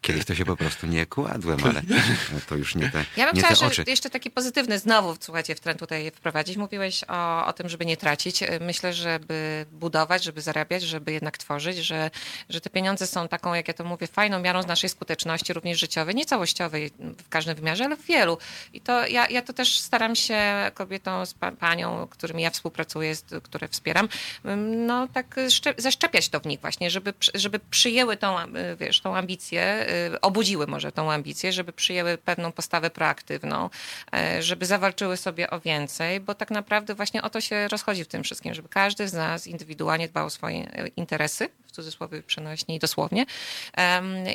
[0.01, 1.83] kiedyś to się po prostu nie kładłem, ale
[2.49, 3.85] to już nie te, Ja bym nie chciała te że oczy.
[3.91, 6.57] jeszcze taki pozytywny znowu, słuchajcie, w trend tutaj wprowadzić.
[6.57, 8.41] Mówiłeś o, o tym, żeby nie tracić.
[8.61, 12.11] Myślę, żeby budować, żeby zarabiać, żeby jednak tworzyć, że,
[12.49, 15.78] że te pieniądze są taką, jak ja to mówię, fajną miarą z naszej skuteczności, również
[15.80, 18.38] życiowej, nie całościowej w każdym wymiarze, ale w wielu.
[18.72, 20.40] I to ja, ja to też staram się
[20.74, 24.08] kobietom, z pa, panią, którymi ja współpracuję, z, które wspieram,
[24.46, 29.00] ym, no tak szcze, zaszczepiać to w nich właśnie, żeby, żeby przyjęły tą, y, wiesz,
[29.00, 33.70] tą ambicję, y, obudziły może tą ambicję, żeby przyjęły pewną postawę proaktywną,
[34.38, 38.08] y, żeby zawalczyły sobie o więcej, bo tak naprawdę właśnie o to się rozchodzi w
[38.08, 43.03] tym wszystkim, żeby każdy z nas indywidualnie dbał o swoje interesy, w cudzysłowie przenośni, dosłownie
[43.05, 43.26] dosłownie,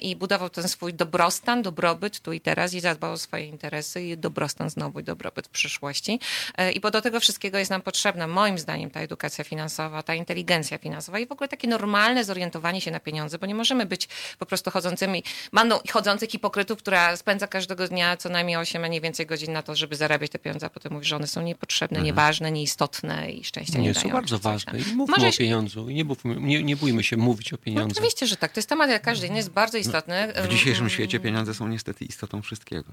[0.02, 4.18] i budował ten swój dobrostan, dobrobyt tu i teraz i zadbał o swoje interesy i
[4.18, 6.20] dobrostan znowu i dobrobyt w przyszłości.
[6.58, 10.16] E, I bo do tego wszystkiego jest nam potrzebna, moim zdaniem, ta edukacja finansowa, ta
[10.16, 14.08] inteligencja finansowa i w ogóle takie normalne zorientowanie się na pieniądze, bo nie możemy być
[14.40, 19.02] po prostu chodzącymi, bandą chodzących hipokrytów, która spędza każdego dnia co najmniej 8, a nie
[19.02, 21.98] więcej godzin na to, żeby zarabiać te pieniądze, a potem mówi, że one są niepotrzebne,
[21.98, 22.06] mhm.
[22.06, 24.08] nieważne, nieistotne i szczęścia nie, nie dają.
[24.08, 25.28] są bardzo ważne i mówmy Może...
[25.28, 27.88] o pieniądzu i nie, mówmy, nie, nie bójmy się mówić o pieniądzach.
[27.88, 28.52] No, oczywiście, że tak.
[28.60, 30.34] To jest temat jak każdy inny, jest bardzo istotny.
[30.36, 32.92] No, w dzisiejszym świecie pieniądze są niestety istotą wszystkiego.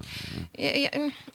[0.57, 0.89] Ja, ja...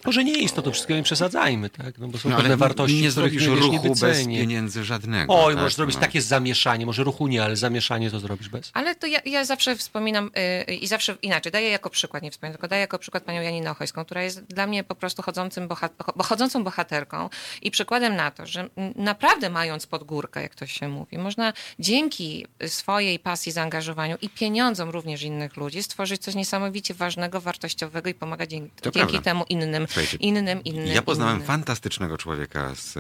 [0.05, 1.99] Może nie istotą wszystkiego, nie przesadzajmy, tak?
[1.99, 5.45] No, bo są no, pewne wartości, nie zrobisz nie ruchu bez pieniędzy żadnego.
[5.45, 5.63] Oj, tak?
[5.63, 6.01] możesz zrobić no.
[6.01, 8.71] takie zamieszanie, może ruchu nie, ale zamieszanie to zrobisz bez.
[8.75, 10.31] Ale to ja, ja zawsze wspominam
[10.69, 13.71] yy, i zawsze inaczej, daję jako przykład, nie wspominam, tylko daję jako przykład panią Janinę
[13.71, 17.31] Ochojską, która jest dla mnie po prostu chodzącym bohat- chodzącą bohaterką
[17.63, 22.47] i przykładem na to, że naprawdę mając pod górkę, jak to się mówi, można dzięki
[22.67, 28.51] swojej pasji, zaangażowaniu i pieniądzom również innych ludzi stworzyć coś niesamowicie ważnego, wartościowego i pomagać
[28.51, 29.87] dzięki, dzięki temu innym,
[30.21, 30.87] innym, innym.
[30.87, 31.47] Ja poznałem innym.
[31.47, 32.99] fantastycznego człowieka z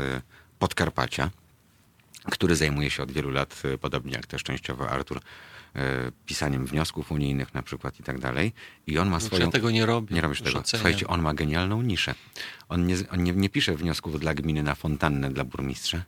[0.58, 1.30] Podkarpacia,
[2.30, 5.20] który zajmuje się od wielu lat, e, podobnie jak też częściowo Artur,
[5.76, 5.80] e,
[6.26, 8.52] pisaniem wniosków unijnych na przykład i tak dalej.
[8.86, 9.46] I on ma znaczy, swoją...
[9.46, 10.14] Ja tego nie robię.
[10.14, 10.58] Nie robisz tego.
[10.58, 10.80] Oceniam.
[10.80, 12.14] Słuchajcie, on ma genialną niszę.
[12.68, 16.02] On, nie, on nie, nie pisze wniosków dla gminy na fontannę dla burmistrza.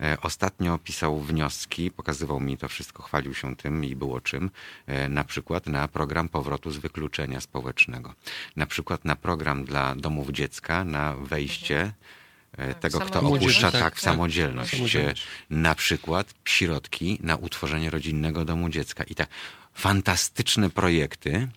[0.00, 4.50] E, ostatnio pisał wnioski, pokazywał mi to wszystko, chwalił się tym i było czym.
[5.08, 8.14] Na przykład na program powrotu z wykluczenia społecznego.
[8.56, 11.92] Na przykład na program dla domów dziecka, na wejście mhm
[12.56, 14.70] E, tak, tego, kto opuszcza tak, tak, w samodzielność.
[14.70, 15.26] samodzielność.
[15.50, 19.04] Na przykład środki na utworzenie rodzinnego domu dziecka.
[19.04, 19.28] I tak
[19.74, 21.48] fantastyczne projekty,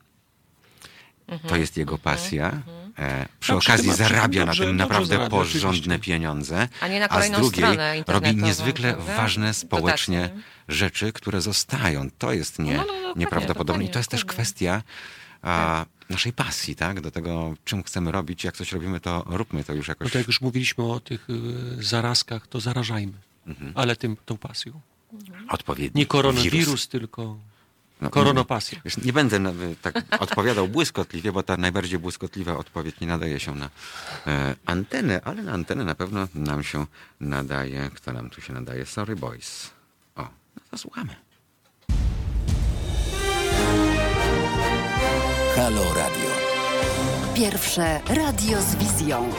[1.47, 2.45] to jest jego mhm, pasja.
[2.51, 2.88] Mhm.
[2.97, 7.65] E, przy okazji zarabia na tym naprawdę porządne pieniądze, a, nie na a z drugiej
[8.07, 9.17] robi niezwykle prawda?
[9.17, 10.43] ważne społecznie Dotacji.
[10.67, 12.09] rzeczy, które zostają.
[12.17, 13.83] To jest nie, no, no, no, nieprawdopodobne.
[13.83, 14.83] I to jest też kwestia
[15.41, 17.01] a, naszej pasji, tak?
[17.01, 18.43] Do tego, czym chcemy robić.
[18.43, 20.05] Jak coś robimy, to róbmy to już jakoś.
[20.05, 23.13] No to jak już mówiliśmy o tych y, zarazkach, to zarażajmy.
[23.47, 23.71] Mhm.
[23.75, 24.81] Ale tym, tą pasją.
[25.49, 26.87] Odpowiedni Nie koronawirus, wirus.
[26.87, 27.37] tylko
[28.01, 28.81] no, koronopasja.
[29.05, 29.39] Nie będę
[29.81, 33.69] tak odpowiadał błyskotliwie, bo ta najbardziej błyskotliwa odpowiedź nie nadaje się na
[34.27, 36.85] e, antenę, ale na antenę na pewno nam się
[37.19, 37.89] nadaje.
[37.95, 38.85] Kto nam tu się nadaje?
[38.85, 39.69] Sorry Boys.
[40.15, 41.15] O, no to słuchamy.
[45.55, 46.29] Halo Radio.
[47.35, 49.31] Pierwsze radio z wizją.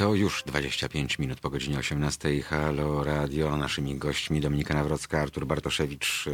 [0.00, 2.42] To już 25 minut po godzinie 18.
[2.42, 3.56] Halo Radio.
[3.56, 6.24] Naszymi gośćmi Dominika Nawrocka, Artur Bartoszewicz.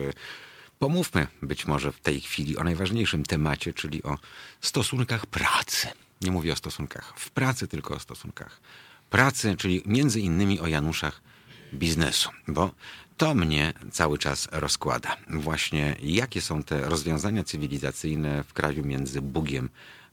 [0.78, 4.18] Pomówmy być może w tej chwili o najważniejszym temacie, czyli o
[4.60, 5.88] stosunkach pracy.
[6.20, 8.60] Nie mówię o stosunkach w pracy, tylko o stosunkach
[9.10, 11.20] pracy, czyli między innymi o Januszach
[11.74, 12.70] biznesu, bo
[13.16, 15.16] to mnie cały czas rozkłada.
[15.30, 19.68] Właśnie jakie są te rozwiązania cywilizacyjne w kraju między Bugiem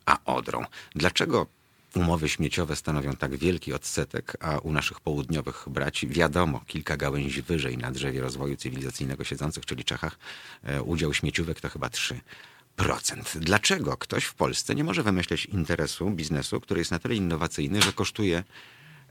[0.05, 0.65] a Odrą?
[0.95, 1.47] Dlaczego
[1.95, 7.77] umowy śmieciowe stanowią tak wielki odsetek, a u naszych południowych braci, wiadomo, kilka gałęzi wyżej
[7.77, 10.17] na drzewie rozwoju cywilizacyjnego siedzących, czyli Czechach,
[10.63, 13.39] e, udział śmieciówek to chyba 3%.
[13.39, 17.93] Dlaczego ktoś w Polsce nie może wymyśleć interesu, biznesu, który jest na tyle innowacyjny, że
[17.93, 18.43] kosztuje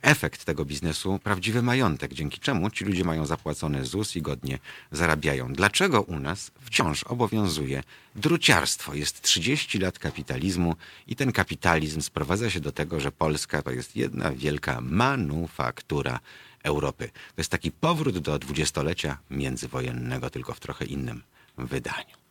[0.03, 4.59] efekt tego biznesu prawdziwy majątek, dzięki czemu ci ludzie mają zapłacony ZUS i godnie
[4.93, 5.53] zarabiają.
[5.53, 7.83] Dlaczego u nas wciąż obowiązuje
[8.17, 8.95] druciarstwo?
[8.95, 10.77] Jest 30 lat kapitalizmu
[11.07, 16.21] i ten kapitalizm sprowadza się do tego, że Polska to jest jedna wielka manufaktura
[16.63, 17.09] Europy.
[17.09, 21.23] To jest taki powrót do dwudziestolecia międzywojennego, tylko w trochę innym
[21.59, 22.22] wydaniu.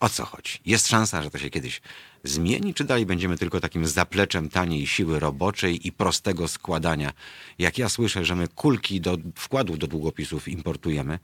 [0.00, 0.58] O co chodzi?
[0.66, 1.80] Jest szansa, że to się kiedyś
[2.24, 7.12] zmieni, czy dalej będziemy tylko takim zapleczem taniej siły roboczej i prostego składania?
[7.58, 11.18] Jak ja słyszę, że my kulki do wkładów do długopisów importujemy,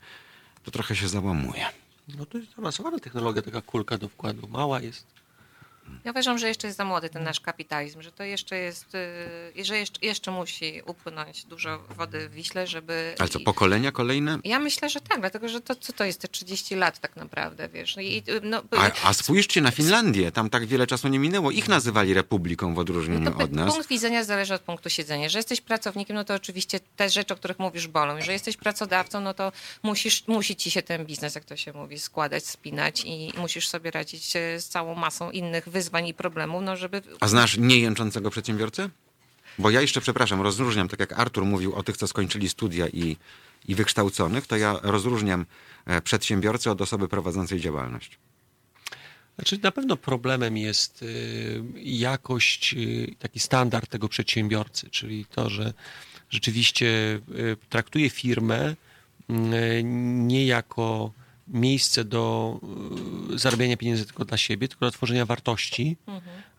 [0.63, 1.65] to trochę się załamuje.
[2.17, 4.47] No to jest zaawansowana technologia, taka kulka do wkładu.
[4.47, 5.14] Mała jest.
[6.05, 8.95] Ja uważam, że jeszcze jest za młody ten nasz kapitalizm, że to jeszcze jest,
[9.55, 13.15] y, że jeszcze, jeszcze musi upłynąć dużo wody w Wiśle, żeby...
[13.19, 14.39] Ale co, pokolenia kolejne?
[14.43, 17.69] Ja myślę, że tak, dlatego że to, co to jest te 30 lat tak naprawdę,
[17.69, 17.97] wiesz.
[17.97, 21.51] I, y, no, a, a spójrzcie na Finlandię, tam tak wiele czasu nie minęło.
[21.51, 23.73] Ich nazywali republiką w odróżnieniu no od nas.
[23.73, 25.29] Punkt widzenia zależy od punktu siedzenia.
[25.29, 28.21] Że jesteś pracownikiem, no to oczywiście te rzeczy, o których mówisz, bolą.
[28.21, 29.51] Że jesteś pracodawcą, no to
[29.83, 33.91] musisz, musi ci się ten biznes, jak to się mówi, składać, spinać i musisz sobie
[33.91, 37.01] radzić z całą masą innych wyzwań i problemów, no żeby...
[37.19, 38.89] A znasz niejęczącego przedsiębiorcę?
[39.59, 43.17] Bo ja jeszcze, przepraszam, rozróżniam, tak jak Artur mówił o tych, co skończyli studia i,
[43.67, 45.45] i wykształconych, to ja rozróżniam
[45.85, 48.17] e, przedsiębiorcę od osoby prowadzącej działalność.
[49.35, 51.05] Znaczy, na pewno problemem jest e,
[51.83, 52.77] jakość, e,
[53.19, 55.73] taki standard tego przedsiębiorcy, czyli to, że
[56.29, 57.19] rzeczywiście
[57.69, 58.75] traktuje firmę
[60.13, 61.11] nie jako
[61.47, 62.59] miejsce do
[63.33, 65.97] y, zarabiania pieniędzy tylko dla siebie, tylko do tworzenia wartości,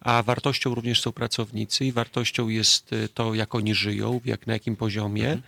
[0.01, 4.53] a wartością również są pracownicy i wartością jest y, to, jak oni żyją, jak, na
[4.53, 5.39] jakim poziomie.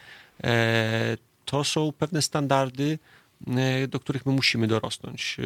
[0.45, 2.99] E, To są pewne standardy,
[3.47, 5.37] e, do których my musimy dorosnąć.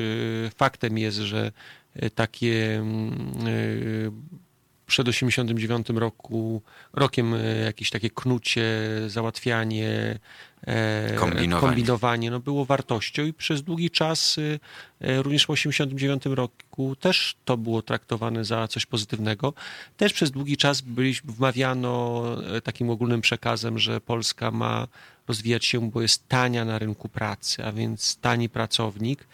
[0.47, 1.53] E, Faktem jest, że
[1.95, 4.11] e, takie mm, e,
[4.93, 6.63] przed 89 roku,
[6.93, 8.65] rokiem e, jakieś takie knucie,
[9.07, 10.19] załatwianie,
[10.67, 11.61] e, Kombinowanie.
[11.61, 14.37] kombinowanie no było wartością i przez długi czas,
[15.01, 19.55] e, również w 89 roku też to było traktowane za coś pozytywnego.
[19.97, 22.23] Też przez długi czas byliśmy, wmawiano
[22.65, 24.89] takim ogólnym przekazem, że Polska ma
[25.29, 29.27] rozwijać się, bo jest tania na rynku pracy, a więc tani pracownik.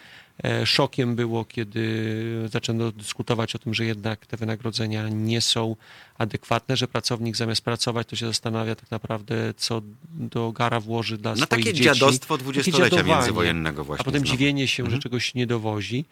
[0.44, 5.76] E, Szokiem było, kiedy zaczęto dyskutować o tym, że jednak te wynagrodzenia nie są
[6.18, 11.30] adekwatne, że pracownik zamiast pracować, to się zastanawia tak naprawdę, co do gara włoży dla
[11.30, 11.84] No swoich takie dzieci.
[11.84, 13.14] dziadostwo Takie dwudziestolecia dziadowanie.
[13.14, 14.32] międzywojennego właśnie A potem znowu.
[14.36, 14.96] dziwienie się, Mhm.
[14.96, 16.04] że czegoś nie dowozi.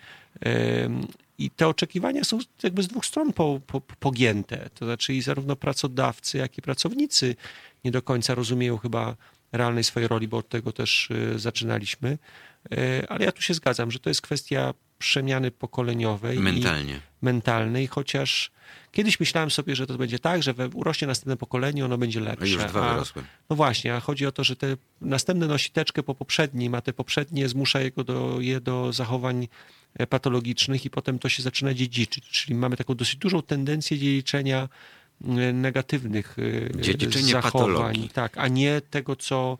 [1.38, 4.70] I te oczekiwania są jakby z dwóch stron po, po, pogięte.
[4.74, 7.36] To znaczy i zarówno pracodawcy, jak i pracownicy
[7.84, 9.16] nie do końca rozumieją chyba
[9.52, 12.18] realnej swojej roli, bo od tego też y, zaczynaliśmy.
[12.72, 16.38] E, Ale ja tu się zgadzam, że to jest kwestia przemiany pokoleniowej.
[16.38, 17.00] Mentalnie.
[17.22, 18.50] mentalnej, chociaż
[18.92, 22.48] kiedyś myślałem sobie, że to będzie tak, że urośnie następne pokolenie, ono będzie lepsze.
[22.48, 23.22] już dwa a, wyrosły.
[23.50, 26.92] no właśnie, a chodzi o to, że te następne nosi teczkę po poprzednim, a te
[26.92, 29.48] poprzednie zmusza jego do, je do zachowań
[29.94, 32.24] e, patologicznych i potem to się zaczyna dziedziczyć.
[32.30, 34.68] Czyli mamy taką dosyć dużą tendencję dziedziczenia
[35.24, 36.36] e, negatywnych
[36.80, 38.08] Dziedziczenie zachowań, patologii.
[38.08, 39.58] tak, a nie tego, co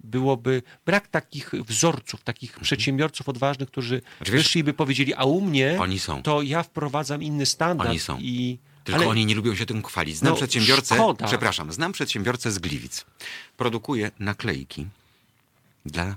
[0.00, 4.16] byłoby brak takich wzorców, takich przedsiębiorców odważnych, którzy Mhm.
[4.18, 5.78] Znaczy, wyszli by powiedzieli, a u mnie
[6.22, 7.90] to ja wprowadzam inny standard.
[7.90, 8.18] Oni są.
[8.20, 10.16] I, Tylko ale oni nie lubią się tym chwalić.
[10.16, 11.26] Znam No, przedsiębiorcę, szkoda.
[11.26, 13.04] przepraszam, znam przedsiębiorcę z Gliwic.
[13.56, 14.86] Produkuje naklejki
[15.86, 16.16] dla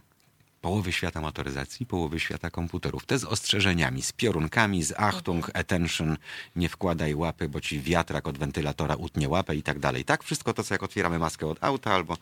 [0.62, 3.06] połowy świata motoryzacji, połowy świata komputerów.
[3.06, 6.18] Te z ostrzeżeniami, z piorunkami, z Achtung, attention,
[6.56, 10.06] nie wkładaj łapy, bo ci wiatrak od wentylatora utnie łapę i tak dalej.
[10.06, 12.18] Tak, wszystko to, co jak otwieramy maskę od auta albo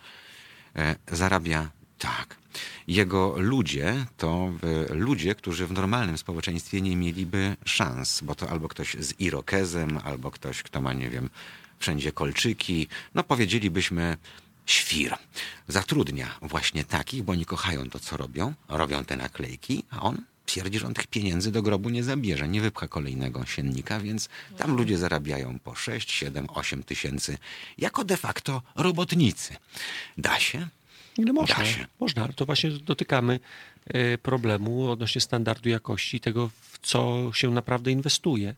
[1.11, 2.35] zarabia tak.
[2.87, 4.51] Jego ludzie to
[4.89, 9.99] e, ludzie, którzy w normalnym społeczeństwie nie mieliby szans, bo to albo ktoś z irokezem,
[10.03, 11.29] albo ktoś, kto ma, nie wiem,
[11.79, 12.87] wszędzie kolczyki.
[13.15, 14.17] No powiedzielibyśmy
[14.65, 15.15] świr.
[15.67, 20.79] Zatrudnia właśnie takich, bo oni kochają to, co robią, robią te naklejki, a on twierdzi,
[20.79, 24.97] że on tych pieniędzy do grobu nie zabierze, nie wypcha kolejnego siennika, więc tam ludzie
[24.97, 27.37] zarabiają po 6, 7, 8 tysięcy
[27.77, 29.55] jako de facto robotnicy.
[30.17, 30.67] Da się?
[31.17, 31.55] Ile można?
[31.55, 31.85] Da się.
[31.99, 33.39] Można, to właśnie dotykamy
[33.87, 38.55] e, problemu odnośnie standardu jakości tego, w co się naprawdę inwestuje.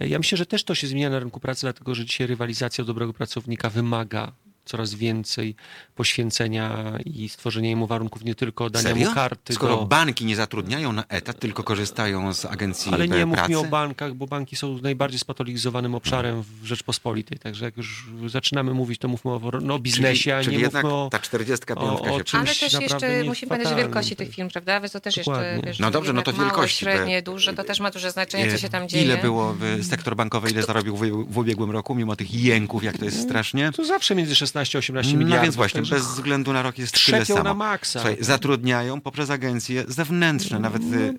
[0.00, 2.82] E, Ja myślę, że też to się zmienia na rynku pracy, dlatego że dzisiaj rywalizacja
[2.82, 4.32] o dobrego pracownika wymaga
[4.64, 5.54] coraz więcej
[5.94, 9.08] poświęcenia i stworzenia mu warunków nie tylko dania Serio?
[9.08, 9.84] mu karty Skoro do...
[9.86, 13.50] banki nie zatrudniają na etat, tylko korzystają z agencji Ale nie mów pracy?
[13.50, 17.38] mi o bankach, bo banki są najbardziej spatologizowanym obszarem w Rzeczpospolitej.
[17.38, 20.84] Także jak już zaczynamy mówić, to mówmy o, no, o biznesie, a czyli nie jednak
[20.84, 21.08] mówmy o...
[21.10, 24.48] ta 45 o- o się czymś Ale też jeszcze musimy pamiętać o wielkości tych firm,
[24.48, 24.80] prawda?
[24.80, 25.46] Więc to też Dokładnie.
[25.48, 25.66] jeszcze...
[25.66, 28.50] Wiesz, No dobrze, no to wielkości, Małe, te- średnie, duże, to też ma duże znaczenie,
[28.52, 29.04] co się tam dzieje.
[29.04, 32.98] Ile było w sektor bankowy, ile zarobił w, w ubiegłym roku, mimo tych jęków, jak
[32.98, 33.72] to jest strasznie?
[33.72, 35.42] To zawsze między 16 a 18 No miliardów.
[35.42, 37.44] więc właśnie, także bez względu na rok jest tyle trzepią samo.
[37.48, 38.00] na maksa.
[38.00, 41.18] Słuchaj, zatrudniają poprzez agencje zewnętrzne, nawet y,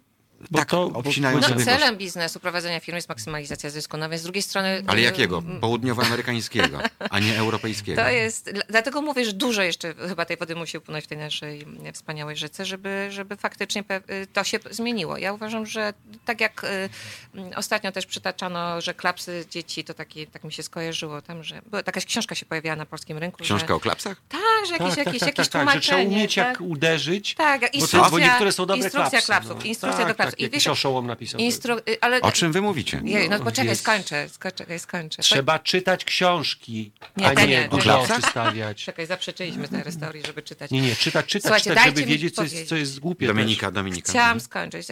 [0.51, 3.97] bo tak to- bo- obcinają bo- No, sobie celem biznesu, prowadzenia firmy jest maksymalizacja zysku.
[3.97, 4.83] No więc z drugiej strony...
[4.87, 5.43] Ale y, jakiego?
[5.61, 6.79] Południowoamerykańskiego,
[7.09, 8.01] a nie europejskiego.
[8.01, 11.17] To jest, dla- dlatego mówię, że dużo jeszcze chyba tej wody musi upłynąć w tej
[11.17, 15.17] naszej mm, wspaniałej rzece, żeby, żeby faktycznie y, to się zmieniło.
[15.17, 15.93] Ja uważam, że
[16.25, 16.89] tak jak y,
[17.35, 21.61] mm, ostatnio też przytaczano, że klapsy dzieci, to taki, tak mi się skojarzyło tam, że
[21.65, 23.43] była, jakaś książka się pojawiała na polskim rynku.
[23.43, 24.21] Książka że, o klapsach?
[24.29, 26.17] Tak, że jakieś, tak, jakieś, tak, jakieś tak, tak, że trzeba tłumaczenie.
[26.17, 26.47] umieć tak?
[26.47, 27.35] jak uderzyć.
[27.35, 29.25] Tak, Bo, to, instrukcja, bo niektóre są dobre instrukcja klapsy.
[29.25, 29.63] klapsów, no.
[29.63, 30.32] instrukcja tak, do klapsów.
[30.33, 31.41] Tak, I jakiś wiesz, oszołom napisał.
[31.41, 31.77] instru...
[31.77, 33.01] y, ale, O czym wy mówicie?
[33.03, 35.21] No No, poczekaj, jest- skończę, skończę, skończę.
[35.23, 37.69] Trzeba czytać książki, Nie, a nie nie.
[37.69, 38.29] do O rzeczy klapsach?
[38.31, 38.83] stawiać.
[38.85, 40.71] Czekaj, zaprzeczyliśmy tej restaurii, żeby czytać.
[40.71, 43.75] Nie, nie, czytać, czytać, Słuchajcie, czytać, żeby wiedzieć, co jest, co jest głupie Dominika, też.
[43.75, 44.11] Dominika.
[44.11, 44.87] Chciałam skończyć.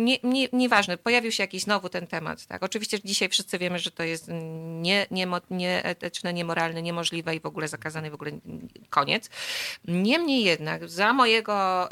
[0.00, 2.46] Nie, nie, nieważne, pojawił się jakiś znowu ten temat.
[2.46, 2.62] Tak?
[2.62, 4.26] Oczywiście dzisiaj wszyscy wiemy, że to jest
[4.80, 8.30] nie, niemo- nieetyczne, niemoralne, niemożliwe i w ogóle zakazane, w ogóle
[8.90, 9.30] koniec.
[9.88, 11.88] Niemniej jednak za mojego,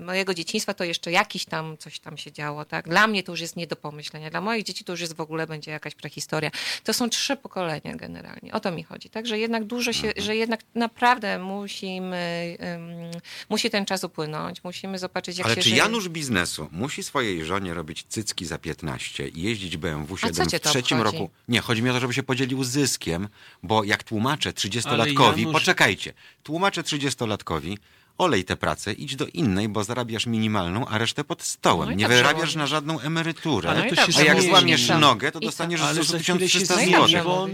[0.00, 2.64] mojego dzieciństwa to jeszcze jakiś tam coś tam się działo.
[2.64, 2.88] Tak?
[2.88, 4.30] Dla mnie to już jest nie do pomyślenia.
[4.30, 6.50] Dla moich dzieci to już jest w ogóle będzie jakaś prehistoria.
[6.84, 8.52] To są trzy pokolenia generalnie.
[8.52, 9.10] O to mi chodzi.
[9.10, 9.26] Tak?
[9.26, 13.10] Że jednak dużo się, że jednak naprawdę musimy, ym,
[13.48, 14.64] musi ten czas upłynąć.
[14.64, 15.82] Musimy zobaczyć, jak Ale się czy żyje.
[15.82, 17.02] Janusz biznesu musi
[17.32, 20.98] swojej żonie robić cycki za 15 i jeździć BMW A co 7 cię w trzecim
[20.98, 21.18] obchodzi?
[21.18, 21.30] roku?
[21.48, 23.28] Nie, chodzi mi o to, żeby się podzielił zyskiem,
[23.62, 27.76] bo jak tłumaczę 30-latkowi, Ale Janusz- poczekajcie, tłumaczę 30-latkowi,
[28.22, 31.88] olej tę pracę, idź do innej, bo zarabiasz minimalną, a resztę pod stołem.
[31.88, 33.70] No nie dobrze wyrabiasz na żadną emeryturę.
[33.70, 34.12] Ale No to dobrze.
[34.12, 35.46] się a jak złamiesz nogę, to I co?
[35.46, 37.24] dostaniesz Ale za za chwilę się 1300 No i zmieni, dobrze zł.
[37.24, 37.50] bo on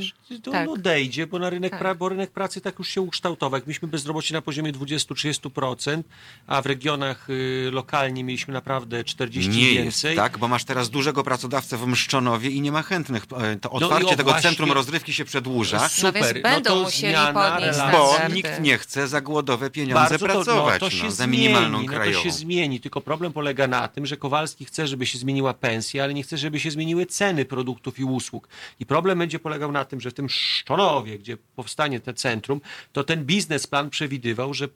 [0.52, 0.68] Tak.
[0.68, 1.80] odejdzie, bo, na rynek Tak.
[1.80, 3.58] pra, bo rynek pracy tak już się ukształtował.
[3.58, 6.02] Jak Myśmy bezrobocie na poziomie 20-30%,
[6.46, 10.16] a w regionach y, lokalnie mieliśmy naprawdę 40 Nie jest więcej.
[10.16, 13.24] tak, bo masz teraz dużego pracodawcę w Mszczonowie i nie ma chętnych.
[13.24, 16.70] E, To No otwarcie o tego właśnie- centrum rozrywki się przedłuża, Super, No więc będą
[16.70, 20.78] to musieli zmiana podnieść bo nikt nie chce za głodowe pieniądze Bardzo pracować to, no,
[20.78, 22.16] to się no, za zmieni, minimalną no, krajową.
[22.16, 26.04] to się zmieni, tylko problem polega na tym, że Kowalski chce, żeby się zmieniła pensja,
[26.04, 28.48] ale nie chce, żeby się zmieniły ceny produktów i usług.
[28.80, 32.60] I problem będzie polegał na tym, że w tym Szczonowie, gdzie powstanie te centrum,
[32.92, 34.68] to ten biznesplan przewidywał, że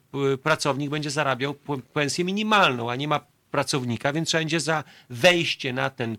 [0.43, 1.55] pracownik będzie zarabiał
[1.93, 3.19] pensję minimalną, a nie ma
[3.51, 6.17] pracownika, więc trzeba będzie za wejście na ten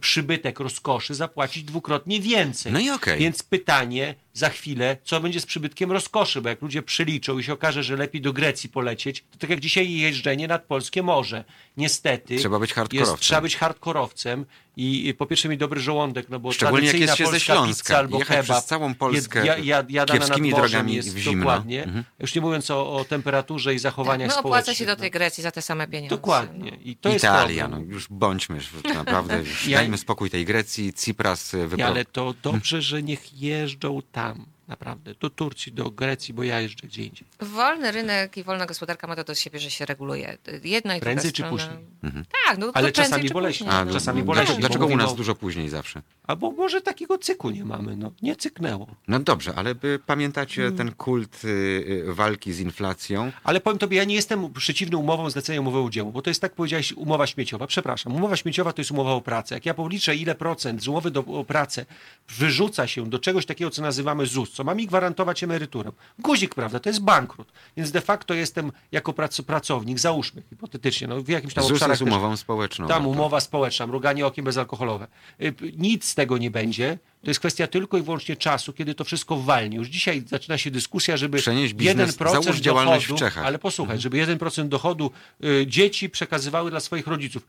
[0.00, 2.72] przybytek rozkoszy zapłacić dwukrotnie więcej.
[2.72, 3.18] No i okej.
[3.18, 7.52] Więc pytanie za chwilę, co będzie z przybytkiem rozkoszy, bo jak ludzie przeliczą i się
[7.52, 11.44] okaże, że lepiej do Grecji polecieć, to tak jak dzisiaj jeżdżenie nad polskie morze.
[11.76, 12.36] Niestety.
[12.36, 13.12] Trzeba być hardkorowcem.
[13.12, 14.46] Jest, trzeba być hardkorowcem
[14.80, 17.84] i, po pierwsze mieć dobry żołądek, no bo Szczególnie jak jest się ze polska Śląska.
[17.84, 21.44] pizza albo Jechać kebab przez całą Polskę jad, jad, jadana kiepskimi drogami jest w zimno.
[21.44, 21.84] dokładnie.
[21.84, 22.04] Mhm.
[22.18, 24.62] Już nie mówiąc o, o temperaturze i zachowaniach No społecznych.
[24.62, 24.96] opłaca się do no.
[24.96, 26.16] tej Grecji za te same pieniądze.
[26.16, 26.78] Dokładnie.
[26.84, 31.52] I to Italia, jest no już bądźmy już naprawdę, Ja- dajmy spokój tej Grecji, Cypras
[31.52, 31.86] Nie, wypro...
[31.86, 34.46] ale to dobrze, że niech jeżdżą tam.
[34.70, 35.14] Naprawdę.
[35.14, 37.26] Do Turcji, do Grecji, bo ja jeżdżę gdzie indziej.
[37.40, 40.38] Wolny rynek i wolna gospodarka ma to do siebie, że się reguluje.
[40.64, 41.78] Jedna i Prędzej druga czy strona.
[42.02, 42.24] później?
[42.46, 43.70] Tak, no Ale czasami czy boleśnie.
[43.70, 43.92] A, no.
[43.92, 46.02] czasami no, boleśnie, dlaczego- bo Dlaczego u nas o- dużo później zawsze?
[46.26, 48.12] Albo może takiego cyklu nie mamy, no.
[48.22, 48.86] Nie cyknęło.
[49.08, 50.76] No dobrze, ale by pamiętacie Hmm.
[50.78, 53.32] ten kult y, y, walki z inflacją?
[53.44, 56.40] Ale powiem tobie, ja nie jestem przeciwny umowom zlecenia umowy o dzieło, bo to jest
[56.40, 57.66] tak powiedziałeś, umowa śmieciowa.
[57.66, 59.54] Przepraszam, umowa śmieciowa to jest umowa o pracę.
[59.54, 61.86] Jak ja policzę, ile procent z umowy do, o pracę
[62.28, 65.92] wyrzuca się do czegoś takiego, co nazywamy ZUS, co ma mi gwarantować emeryturę.
[66.18, 67.52] Guzik, prawda, to jest bankrut.
[67.76, 72.00] Więc de facto jestem jako prac, pracownik, załóżmy hipotetycznie, no w jakimś tam ZUS obszarach
[72.00, 72.88] jest też- umową społeczną.
[72.88, 75.06] Tam no umowa społeczna, mruganie okiem bezalkoholowe.
[75.42, 76.98] Y, Nic z tego nie będzie.
[77.24, 79.76] To jest kwestia tylko i wyłącznie czasu, kiedy to wszystko walnie.
[79.76, 83.36] Już dzisiaj zaczyna się dyskusja, żeby Przenieść biznes, 1% załóż działalność w dochodu, Czechach.
[83.36, 83.46] Mhm.
[83.46, 85.10] ale posłuchaj, żeby 1% dochodu
[85.44, 87.46] y, dzieci przekazywały dla swoich rodziców.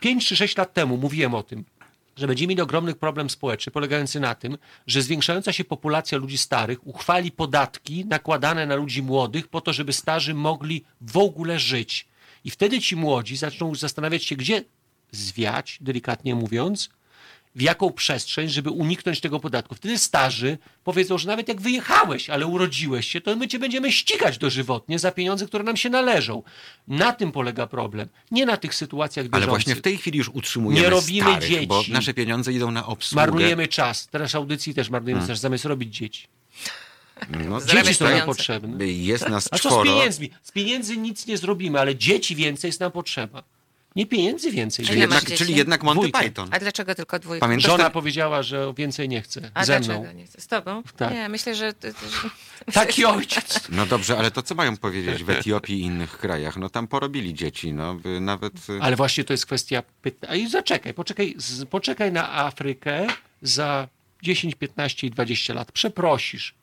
[0.00, 1.64] 5 czy 6 lat temu mówiłem o tym,
[2.16, 6.86] że będziemy mieli ogromny problem społeczny polegający na tym, że zwiększająca się populacja ludzi starych
[6.86, 12.08] uchwali podatki nakładane na ludzi młodych po to, żeby starzy mogli w ogóle żyć.
[12.44, 14.64] I wtedy ci młodzi zaczną zastanawiać się, gdzie
[15.10, 16.90] zwiać, delikatnie mówiąc,
[17.56, 19.74] w jaką przestrzeń, żeby uniknąć tego podatku.
[19.74, 24.38] Wtedy starzy powiedzą, że nawet jak wyjechałeś, ale urodziłeś się, to my cię będziemy ścigać
[24.38, 26.42] dożywotnie za pieniądze, które nam się należą.
[26.88, 28.08] Na tym polega problem.
[28.30, 29.48] Nie na tych sytuacjach Ale bieżących.
[29.48, 31.66] właśnie w tej chwili już utrzymujemy Nie robimy starych, dzieci.
[31.66, 33.22] bo nasze pieniądze idą na obsługę.
[33.22, 34.06] Marnujemy czas.
[34.06, 35.34] Teraz audycji też marnujemy Hmm.
[35.34, 36.26] czas, zamiast robić dzieci.
[37.48, 38.86] No, Dzieci są nam potrzebne.
[38.86, 39.84] Jest nas A co z czworo.
[39.84, 40.30] pieniędzmi?
[40.42, 43.42] Z pieniędzy nic nie zrobimy, ale dzieci więcej jest nam potrzeba.
[43.96, 44.86] Nie pieniędzy więcej.
[44.86, 45.36] Czyli jednak, dzieci?
[45.36, 46.22] czyli jednak Monty Dwójkę.
[46.22, 46.48] Python.
[46.52, 47.46] A dlaczego tylko dwójka?
[47.46, 47.92] Pamiętasz Żona ten...
[47.92, 49.50] powiedziała, że więcej nie chce.
[49.54, 50.12] A ze dlaczego mną.
[50.12, 50.40] nie chcę?
[50.40, 50.82] Z tobą?
[50.96, 51.12] Tak.
[51.12, 51.72] Nie, myślę, że...
[52.72, 53.60] Taki ojciec.
[53.68, 56.56] No dobrze, ale to co mają powiedzieć w Etiopii i innych krajach?
[56.56, 58.52] No tam porobili dzieci, no nawet...
[58.70, 60.34] y, Ale właśnie to jest kwestia pytania.
[60.34, 63.06] I zaczekaj, poczekaj, z, poczekaj na Afrykę
[63.42, 63.88] za
[64.22, 65.72] 10, 15 i 20 lat.
[65.72, 66.54] Przeprosisz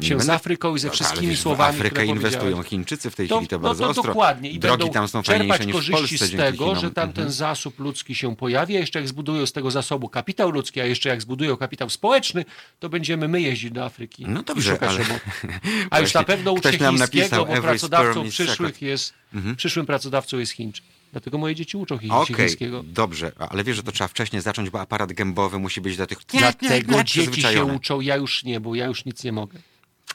[0.00, 2.62] się z Afryką i ze Ale wszystkimi wiesz, słowami, W Afrykę inwestują.
[2.62, 4.02] Chińczycy w tej To, chwili, to no bardzo to ostro.
[4.04, 4.50] dokładnie.
[4.50, 7.30] I Drogi tam są fajniejsze niż w korzyści Polsce z tego, że tam ten Mhm.
[7.30, 11.08] zasób ludzki się pojawi, a jeszcze jak zbudują z tego zasobu kapitał ludzki, a jeszcze
[11.08, 12.44] jak zbudują kapitał społeczny,
[12.78, 14.98] to będziemy my jeździć do Afryki No i dobrze, szukać ale...
[14.98, 15.20] roboty.
[15.90, 19.56] A już na pewno uczy Ktoś nam chińskiego, napisał, bo pracodawcą przyszłych jest, Mhm.
[19.56, 20.84] przyszłym pracodawcą jest Chińczyk.
[21.12, 22.82] Dlatego moje dzieci uczą chi- Okej, chińskiego.
[22.86, 26.18] dobrze, ale wiesz, że to trzeba wcześniej zacząć, bo aparat gębowy musi być do tych...
[26.32, 29.58] Dlatego dzieci się uczą, ja już nie, bo ja już nic nie mogę.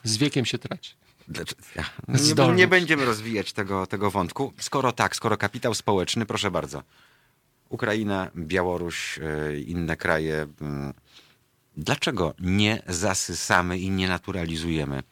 [0.03, 0.94] Z wiekiem się traci.
[1.28, 4.53] Dlaczego- Nie, nie będziemy rozwijać tego, tego wątku.
[4.60, 6.84] Skoro tak, skoro kapitał społeczny, proszę bardzo.
[7.69, 10.48] Ukraina, Białoruś, e, inne kraje.
[10.61, 10.94] mm,
[11.78, 15.03] Dlaczego nie zasysamy i nie naturalizujemy?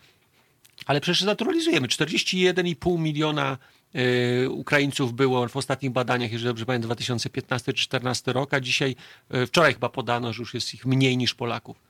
[0.86, 1.88] Ale przecież naturalizujemy.
[1.88, 3.58] 41,5 miliona
[3.96, 8.96] e, Ukraińców było w ostatnich badaniach, jeżeli dobrze pamiętam, 2015-2014 rok, a dzisiaj,
[9.30, 11.89] e, wczoraj chyba podano, że już jest ich mniej niż Polaków.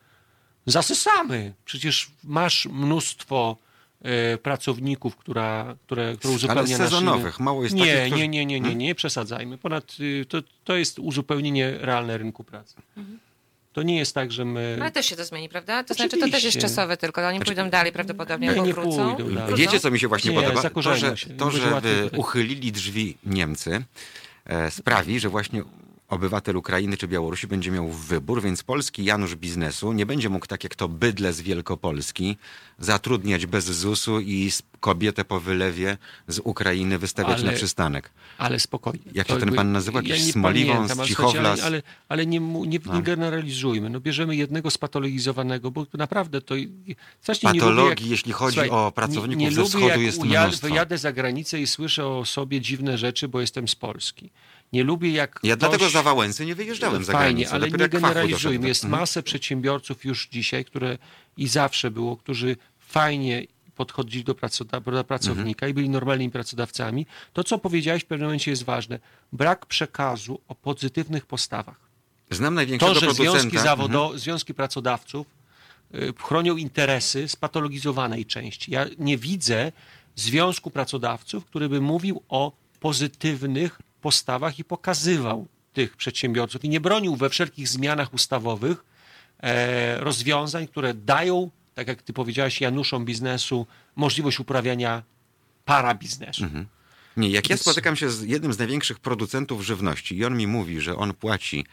[0.72, 1.54] Zasysamy.
[1.66, 3.58] Przecież masz mnóstwo
[4.02, 7.40] e, pracowników, która, które, które uzupełnia nasz sezonowych.
[7.40, 9.58] Mało jest nie, takich, którzy- nie, nie, nie, nie, nie przesadzajmy.
[9.58, 12.76] Ponad, y, to, to jest uzupełnienie realne rynku pracy.
[13.74, 14.78] To nie jest tak, że my...
[14.82, 15.84] Ale też się to zmieni, prawda?
[15.84, 16.62] To znaczy, to też jest Oczywiście.
[16.62, 17.28] czasowe tylko.
[17.28, 19.16] Oni pójdą dalej prawdopodobnie, Nie, nie wrócą.
[19.16, 19.56] pójdą dalej.
[19.56, 20.70] Wiecie, co mi się właśnie Nie, podoba?
[20.70, 21.82] To, że, to, że
[22.18, 23.84] uchylili drzwi Niemcy,
[24.46, 25.64] e, sprawi, że właśnie
[26.10, 30.64] obywatel Ukrainy czy Białorusi będzie miał wybór, więc polski Janusz biznesu nie będzie mógł, tak
[30.64, 32.38] jak to bydle z Wielkopolski,
[32.80, 38.12] zatrudniać bez ZUS-u i kobietę po wylewie z Ukrainy wystawiać Ale- na przystanek.
[38.38, 39.00] Ale spokojnie.
[39.14, 40.02] Jak To się ten pan nazywa?
[40.02, 43.90] Jakiś nie Smoliwąs, pamiętam, ale Ale, ale, nie, nie, nie generalizujmy.
[43.90, 46.56] No bierzemy jednego spatologizowanego, bo naprawdę to...
[47.22, 50.24] Strasznie nie lubię, Patologii, jak, jeśli chodzi Słuchaj, o pracowników nie, nie ze wschodu, jest
[50.24, 50.68] mnóstwo.
[50.68, 54.30] Wyjadę za granicę i słyszę o sobie dziwne rzeczy, bo jestem z Polski.
[54.74, 55.70] Nie lubię jak Ja ktoś...
[55.70, 57.52] dlatego za Wałęsy nie wyjeżdżałem za Fajnie, granicę.
[57.56, 58.68] ale nie generalizujmy.
[58.68, 59.02] Jest Mhm.
[59.02, 60.98] masę przedsiębiorców już dzisiaj, które
[61.38, 65.70] i zawsze było, którzy fajnie podchodzili do pracownika Mhm.
[65.70, 67.06] i byli normalnymi pracodawcami.
[67.34, 69.00] To, co powiedziałeś w pewnym momencie jest ważne.
[69.34, 71.80] Brak przekazu o pozytywnych postawach.
[72.32, 73.32] Znam największego To, że producenta.
[73.40, 73.78] związki, Mhm.
[73.78, 75.28] zawodo- związki pracodawców
[75.96, 78.72] y, chronią interesy spatologizowanej części.
[78.72, 79.72] Ja nie widzę
[80.16, 87.16] związku pracodawców, który by mówił o pozytywnych postawach i pokazywał tych przedsiębiorców i nie bronił
[87.16, 88.86] we wszelkich zmianach ustawowych
[89.40, 95.04] e, rozwiązań, które dają, tak jak ty powiedziałeś, Januszom biznesu możliwość uprawiania
[95.66, 96.46] parabiznesu.
[97.18, 100.82] Nie, jak ja spotykam się z jednym z największych producentów żywności i on mi mówi,
[100.82, 101.66] że on płaci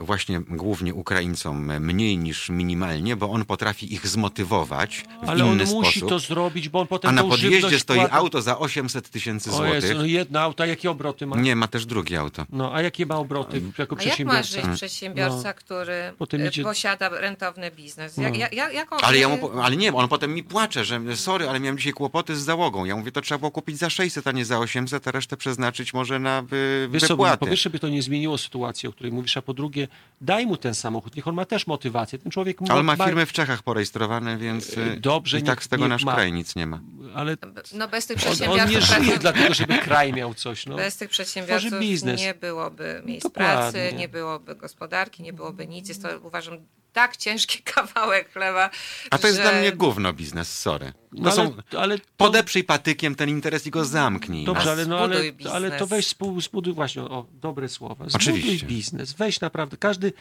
[0.00, 5.52] właśnie głównie Ukraińcom e, mniej niż minimalnie, bo on potrafi ich zmotywować w Ale on
[5.52, 6.08] inny musi sposób.
[6.08, 9.94] to zrobić, bo on potem a na podjeździe stoi wkłada- auto za 800 tysięcy złotych.
[9.96, 11.36] no jedno auto, a jakie obroty ma?
[11.36, 12.46] Nie, ma też drugie auto.
[12.52, 14.76] No, a jakie ma obroty jako A jak ma żyć przedsiębiorca?
[14.76, 15.54] przedsiębiorca, No.
[15.54, 18.16] który e, idzie- posiada rentowny biznes?
[18.16, 18.38] Jak, No.
[18.38, 21.48] jak, jak, jaką, Ale, ja mu, e, ale nie, on potem mi płacze, że sorry,
[21.48, 22.84] ale miałem dzisiaj kłopoty z załogą.
[22.84, 25.94] Ja mówię, to trzeba było kupić za 600, a nie za 800, a resztę przeznaczyć
[25.94, 27.38] może na wy, Wiesz co, wypłaty.
[27.38, 29.71] po pierwsze by to nie zmieniło sytuacji, o której mówisz, a po drugie
[30.20, 32.18] daj mu ten samochód, niech on ma też motywację.
[32.18, 35.68] Ten człowiek Ale ma firmy w Czechach porejestrowane, więc E, y, dobrze, i tak z
[35.68, 36.14] tego nasz ma.
[36.14, 36.80] kraj nic nie ma.
[37.14, 37.36] Ale
[37.74, 40.66] No bez tych on, on przedsiębiorców, nie żyje dlatego, żeby kraj miał coś.
[40.66, 40.76] No.
[40.76, 41.72] bez tych przedsiębiorców
[42.16, 43.72] nie byłoby miejsc Dokładnie.
[43.72, 45.88] pracy, nie byłoby gospodarki, nie byłoby nic.
[45.88, 46.58] Jest to uważam
[46.92, 48.70] tak ciężki kawałek chleba.
[49.10, 49.42] A to jest że...
[49.42, 50.92] dla mnie gówno biznes, sorry.
[50.92, 54.44] To No, ale, są, ale to, podeprzyj patykiem ten interes i go zamknij.
[54.44, 54.70] Dobrze, no.
[54.72, 58.08] ale, no, ale, ale to weź spół- zbuduj właśnie, o, dobre słowa.
[58.08, 58.66] Zbuduj Oczywiście.
[58.66, 60.12] biznes, weź naprawdę, każdy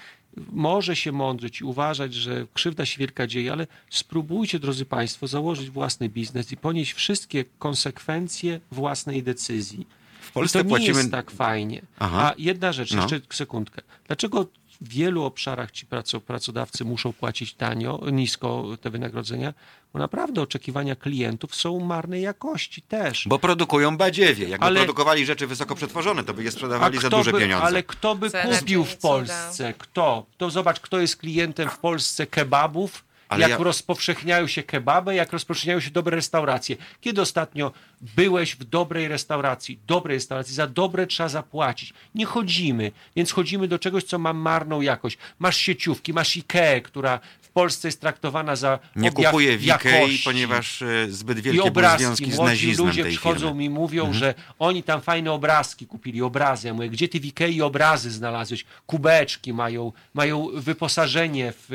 [0.52, 5.70] może się mądrzyć i uważać, że krzywda się wielka dzieje, ale spróbujcie, drodzy Państwo, założyć
[5.70, 9.88] własny biznes i ponieść wszystkie konsekwencje własnej decyzji.
[10.22, 10.98] W Polsce I to nie płacimy...
[11.00, 11.82] jest tak fajnie.
[12.00, 12.32] Aha.
[12.32, 13.02] A jedna rzecz, No.
[13.02, 13.82] jeszcze sekundkę.
[14.08, 14.46] Dlaczego
[14.82, 19.54] w wielu obszarach ci praco- pracodawcy muszą płacić tanio, nisko te wynagrodzenia?
[19.94, 23.28] Bo naprawdę oczekiwania klientów są marnej jakości też.
[23.28, 24.50] Bo produkują badziewie.
[24.50, 27.66] Jakby Ale- produkowali rzeczy wysoko przetworzone, to by je sprzedawali za duże by, pieniądze.
[27.66, 28.98] Ale kto by Cena kupił w.
[28.98, 29.74] Polsce?
[29.78, 30.26] Kto?
[30.38, 35.34] To zobacz, kto jest klientem w Polsce kebabów, Ale jak ja- rozpowszechniają się kebaby, jak
[35.34, 36.76] rozpowszechniają się dobre restauracje.
[37.02, 37.72] Kiedy ostatnio
[38.16, 39.80] byłeś w dobrej restauracji?
[39.88, 41.94] Dobrej restauracji, za dobre trzeba zapłacić.
[42.16, 45.18] Nie chodzimy, więc chodzimy do czegoś, co ma marną jakość.
[45.40, 47.20] Masz sieciówki, masz Ikea, która
[47.52, 52.04] Polsce jest traktowana za Nie kupuję w Ikei, ponieważ e, zbyt i wielkie były obrazki.
[52.06, 53.54] związki z nazizmem ludzie tej przychodzą firmy.
[53.60, 54.20] mi mówią, Mhm.
[54.20, 56.68] że oni tam fajne obrazki kupili, obrazy.
[56.68, 58.66] Ja mówię, gdzie ty w Ikei obrazy znalazłeś?
[58.86, 61.74] Kubeczki mają, mają wyposażenie w,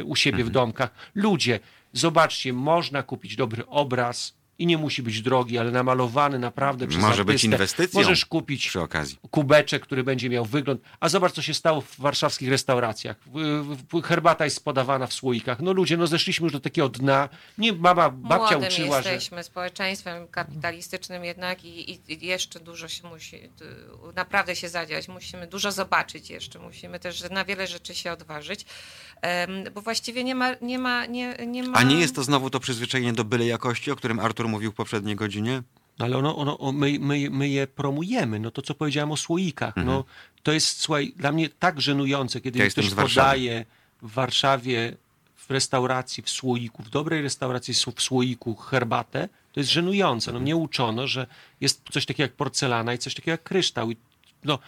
[0.00, 0.48] y, u siebie Mhm.
[0.48, 0.90] w domkach.
[1.14, 1.60] Ludzie,
[1.92, 7.24] zobaczcie, można kupić dobry obraz i nie musi być drogi, ale namalowany naprawdę przez Może
[7.24, 7.46] być artystę.
[7.46, 9.18] inwestycją Możesz kupić przy okazji.
[9.30, 10.80] kubeczek, który będzie miał wygląd.
[11.00, 13.16] A zobacz, co się stało w warszawskich restauracjach.
[14.04, 15.60] Herbata jest podawana w słoikach.
[15.60, 17.28] No ludzie, no zeszliśmy już do takiego dna.
[17.58, 19.12] Nie, mama, babcia Młodym uczyła, że...
[19.12, 23.40] jesteśmy społeczeństwem kapitalistycznym jednak i, i, i jeszcze dużo się musi
[24.14, 25.08] naprawdę się zadziać.
[25.08, 26.58] Musimy dużo zobaczyć jeszcze.
[26.58, 28.66] Musimy też na wiele rzeczy się odważyć,
[29.74, 31.78] bo właściwie nie ma, nie ma, nie, nie ma...
[31.78, 34.74] A nie jest to znowu to przyzwyczajenie do byle jakości, o którym Artur mówił w
[34.74, 35.62] poprzedniej godzinie?
[35.98, 38.40] No ale ono, ono, my, my, my je promujemy.
[38.40, 39.76] No to, co powiedziałem o słoikach.
[39.76, 40.04] No,
[40.42, 43.64] to jest, słuchaj, dla mnie tak żenujące, kiedy Ja ktoś podaje
[44.02, 44.96] w Warszawie
[45.36, 50.32] w restauracji w słoiku, w dobrej restauracji w słoiku herbatę, to jest żenujące.
[50.32, 51.26] No mnie uczono, że
[51.60, 53.90] jest coś takiego jak porcelana i coś takiego jak kryształ.
[53.90, 53.96] I
[54.44, 54.58] no,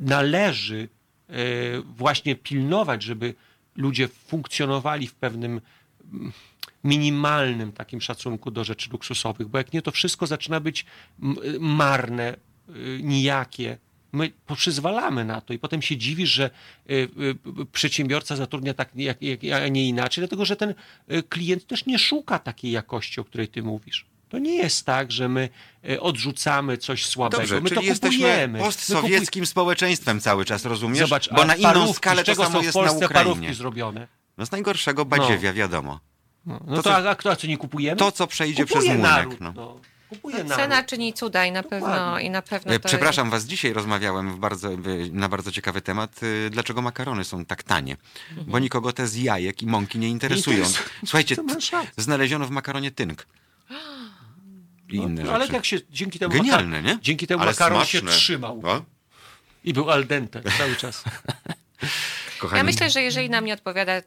[0.00, 0.88] należy
[1.28, 1.34] e,
[1.80, 3.34] właśnie pilnować, żeby
[3.76, 5.60] ludzie funkcjonowali w pewnym
[6.12, 6.32] mm,
[6.84, 10.86] minimalnym takim szacunku do rzeczy luksusowych, bo jak nie, to wszystko zaczyna być
[11.60, 12.36] marne,
[12.68, 13.78] y, nijakie.
[14.12, 16.50] My przyzwalamy na to i potem się dziwisz, że
[16.90, 17.08] y, y,
[17.72, 20.74] przedsiębiorca zatrudnia tak, jak, jak, a nie inaczej, dlatego że ten
[21.28, 24.11] klient też nie szuka takiej jakości, o której ty mówisz.
[24.32, 25.48] To nie jest tak, że my
[25.90, 27.40] y, odrzucamy coś słabego.
[27.42, 30.98] Dobrze, my czyli to jesteśmy postsowieckim społeczeństwem cały czas, rozumiesz?
[30.98, 33.08] Zobacz, Bo na inną parówki, skalę to samo jest na Ukrainie.
[33.08, 34.08] parówki zrobione.
[34.38, 36.00] No z najgorszego badziewia, wiadomo.
[36.46, 37.96] No, no To to, co- a, a, kto- a co nie kupujemy?
[37.96, 39.16] To, co przejdzie Kupuje przez młynek.
[39.16, 39.52] naród, No.
[39.56, 39.80] no.
[40.08, 43.44] kupuje na Cena czyni cuda i na pewno, i na pewno E, to Przepraszam was,
[43.44, 44.70] dzisiaj rozmawiałem w bardzo,
[45.12, 47.96] na bardzo ciekawy temat, y, dlaczego makarony są tak tanie.
[48.46, 50.56] Bo nikogo te z jajek i mąki nie interesują.
[50.58, 50.88] interesują.
[51.04, 51.36] Słuchajcie,
[51.96, 53.26] znaleziono w makaronie tynk.
[54.92, 55.54] I inne No, ale rzeczy.
[55.54, 56.98] jak się dzięki temu, Genialne, makar- nie?
[57.02, 58.00] dzięki temu Ale makaron smaczne.
[58.12, 58.82] się trzymał O,
[59.64, 61.04] i był al dente cały czas.
[62.38, 64.02] kochani, Ja myślę, że jeżeli nam nie odpowiada y,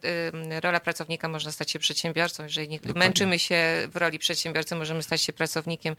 [0.60, 2.42] rola pracownika, można stać się przedsiębiorcą.
[2.42, 5.96] Jeżeli nie, męczymy się w roli przedsiębiorcy, możemy stać się pracownikiem.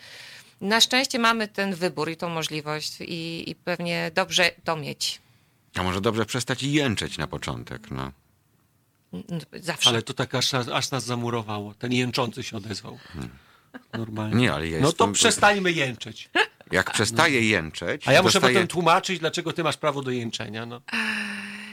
[0.61, 5.21] Na szczęście mamy ten wybór i tą możliwość i, i pewnie dobrze to mieć.
[5.75, 8.11] a może dobrze przestać jęczeć na początek, no.
[9.61, 9.89] Zawsze.
[9.89, 11.73] Ale to tak aż, aż nas zamurowało.
[11.73, 12.99] Ten jęczący się odezwał.
[13.93, 14.35] Normalnie.
[14.35, 16.29] Nie, ale ja No to przestańmy jęczeć.
[16.71, 18.07] Jak przestaje jęczeć...
[18.07, 18.55] A ja muszę dostaję...
[18.55, 20.65] potem tłumaczyć, dlaczego ty masz prawo do jęczenia.
[20.65, 20.81] No.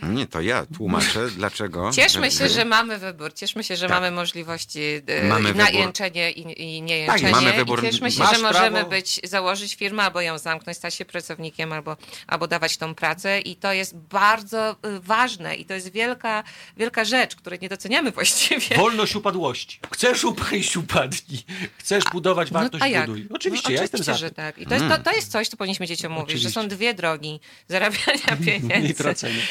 [0.09, 1.91] Nie, to ja tłumaczę, dlaczego...
[1.93, 3.35] Cieszmy się, że mamy wybór.
[3.35, 3.97] Cieszmy się, że Tak.
[3.97, 5.81] mamy możliwości y, Mamy na wybór.
[5.81, 7.45] jęczenie i, i nie Tak, jęczenie.
[7.45, 7.85] mamy wybór.
[7.85, 11.05] I cieszmy się, Masz że możemy prawo- być, założyć firmę, albo ją zamknąć, stać się
[11.05, 13.41] pracownikiem, albo, albo dawać tą pracę.
[13.41, 16.45] I to jest bardzo y, ważne i to jest wielka,
[16.77, 18.77] wielka rzecz, której nie doceniamy właściwie.
[18.77, 19.79] Wolność upadłości.
[19.93, 21.43] Chcesz upaść, upadnij.
[21.79, 23.07] Chcesz budować wartość, No, a jak?
[23.07, 23.29] buduj.
[23.35, 24.59] Oczywiście, no, ja jestem oczywiście, za że tak.
[24.59, 26.77] I to jest, to, to jest coś, co powinniśmy dzieciom mówić, że są Oczywiście.
[26.77, 28.89] dwie drogi zarabiania pieniędzy.
[28.89, 29.43] I tracenia.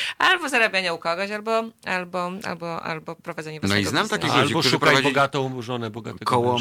[0.44, 4.60] Albo zarabiania u kogoś, albo, albo, albo, albo prowadzenie No i znam takich ludzi, Albo
[4.60, 6.58] którzy szukaj prowadzi- bogatą żonę, bogatego Koło,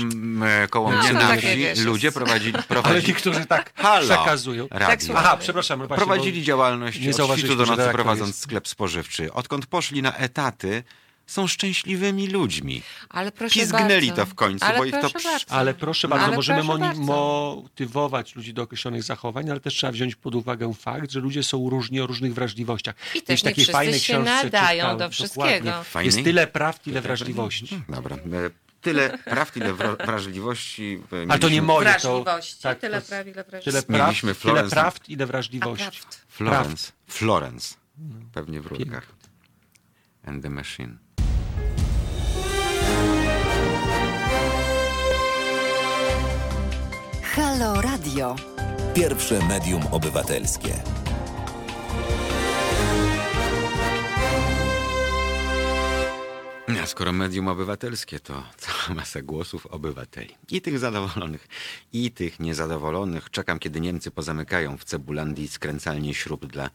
[0.46, 4.04] e, koło No, mnie na wsi ludzie prowadzili, Ale prowadzili, ci, którzy tak Halo.
[4.04, 4.66] przekazują.
[4.70, 5.06] radio.
[5.06, 5.24] słucham.
[5.26, 5.78] Aha, przepraszam.
[5.78, 8.40] właśnie, prowadzili działalność nie od świtu do nocy prowadząc jest.
[8.40, 9.32] sklep spożywczy.
[9.32, 10.82] Odkąd poszli na etaty,
[11.26, 12.82] są szczęśliwymi ludźmi.
[13.08, 14.22] Ale proszę Pizgnęli bardzo.
[14.22, 15.28] to w końcu, ale bo ich to bardzo.
[15.48, 17.02] Ale proszę bardzo, Ale możemy proszę bardzo.
[17.02, 21.70] motywować ludzi do określonych zachowań, ale też trzeba wziąć pod uwagę fakt, że ludzie są
[21.70, 22.94] różni o różnych wrażliwościach.
[22.96, 25.84] I Gdzieś też nie takiej fajnej się książce nadają czytałem, do wszystkiego.
[26.02, 27.82] Jest tyle praw, tyle wrażliwości.
[27.88, 28.16] Dobra.
[28.16, 28.20] e,
[28.80, 30.98] Tyle praw, tyle wra- wrażliwości.
[31.12, 32.56] e, Ale to nie mieliśmy- moje, Wrażliwości.
[32.56, 32.62] to...
[32.62, 33.70] tak, tyle to- praw, ile wrażliwości.
[33.70, 35.84] Tyle praw, Mieliśmy tyle praw, ile A wrażliwości.
[36.00, 36.20] prawd.
[36.28, 36.92] Florence.
[37.08, 37.74] Florence.
[38.34, 39.06] Pewnie w rurkach.
[40.26, 40.96] And the Machine.
[47.32, 48.36] Halo Radio.
[48.94, 50.74] Pierwsze medium obywatelskie.
[56.82, 60.34] A skoro medium obywatelskie, to cała masa głosów obywateli.
[60.50, 61.48] I tych zadowolonych,
[61.92, 63.30] i tych niezadowolonych.
[63.30, 66.70] Czekam, kiedy Niemcy pozamykają w Cebulandii skręcalnie śrub dla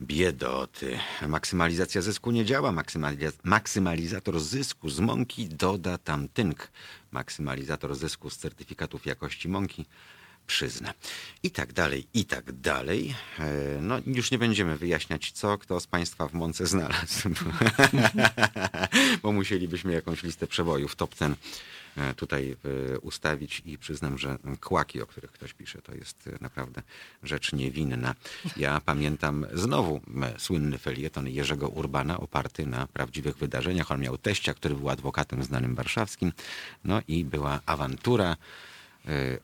[0.00, 0.98] biedoty.
[1.28, 2.72] Maksymalizacja zysku nie działa.
[2.72, 6.70] Maksymaliz- maksymalizator zysku z mąki doda tam tynk.
[7.12, 9.86] Maksymalizator zysku z certyfikatów jakości mąki
[10.46, 10.94] przyzna.
[11.42, 13.14] I tak dalej, i tak dalej.
[13.38, 17.28] E, No, już nie będziemy wyjaśniać, co kto z Państwa w mące znalazł.
[19.22, 21.34] Bo musielibyśmy jakąś listę przebojów top ten
[22.16, 22.56] tutaj
[22.94, 26.82] e, ustawić i przyznam, że kłaki, o których ktoś pisze, to jest e, naprawdę
[27.22, 28.14] rzecz niewinna.
[28.56, 30.00] Ja pamiętam znowu
[30.38, 33.90] słynny felieton Jerzego Urbana oparty na prawdziwych wydarzeniach.
[33.90, 36.32] On miał teścia, który był adwokatem znanym warszawskim.
[36.84, 38.36] No i była awantura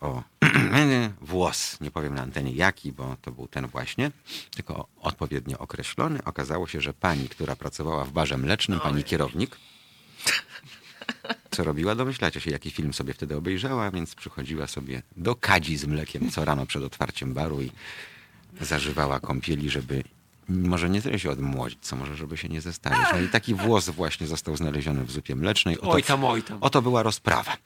[0.01, 0.23] o
[1.21, 1.81] włos.
[1.81, 4.11] Nie powiem na antenie jaki, bo to był ten właśnie,
[4.55, 6.25] tylko odpowiednio określony.
[6.25, 9.57] Okazało się, że pani, która pracowała w barze mlecznym, pani kierownik,
[11.51, 11.95] co robiła?
[11.95, 16.45] Domyślacie się, jaki film sobie wtedy obejrzała, więc przychodziła sobie do kadzi z mlekiem co
[16.45, 17.71] rano przed otwarciem baru i
[18.61, 20.05] zażywała kąpieli, żeby
[20.49, 23.07] może nie tyle się odmłodzić, co może, żeby się nie zestarzeć.
[23.13, 25.79] No i taki włos właśnie został znaleziony w zupie mlecznej.
[25.79, 26.59] Oto- Oj tam, oj tam.
[26.61, 27.57] Oto była rozprawa.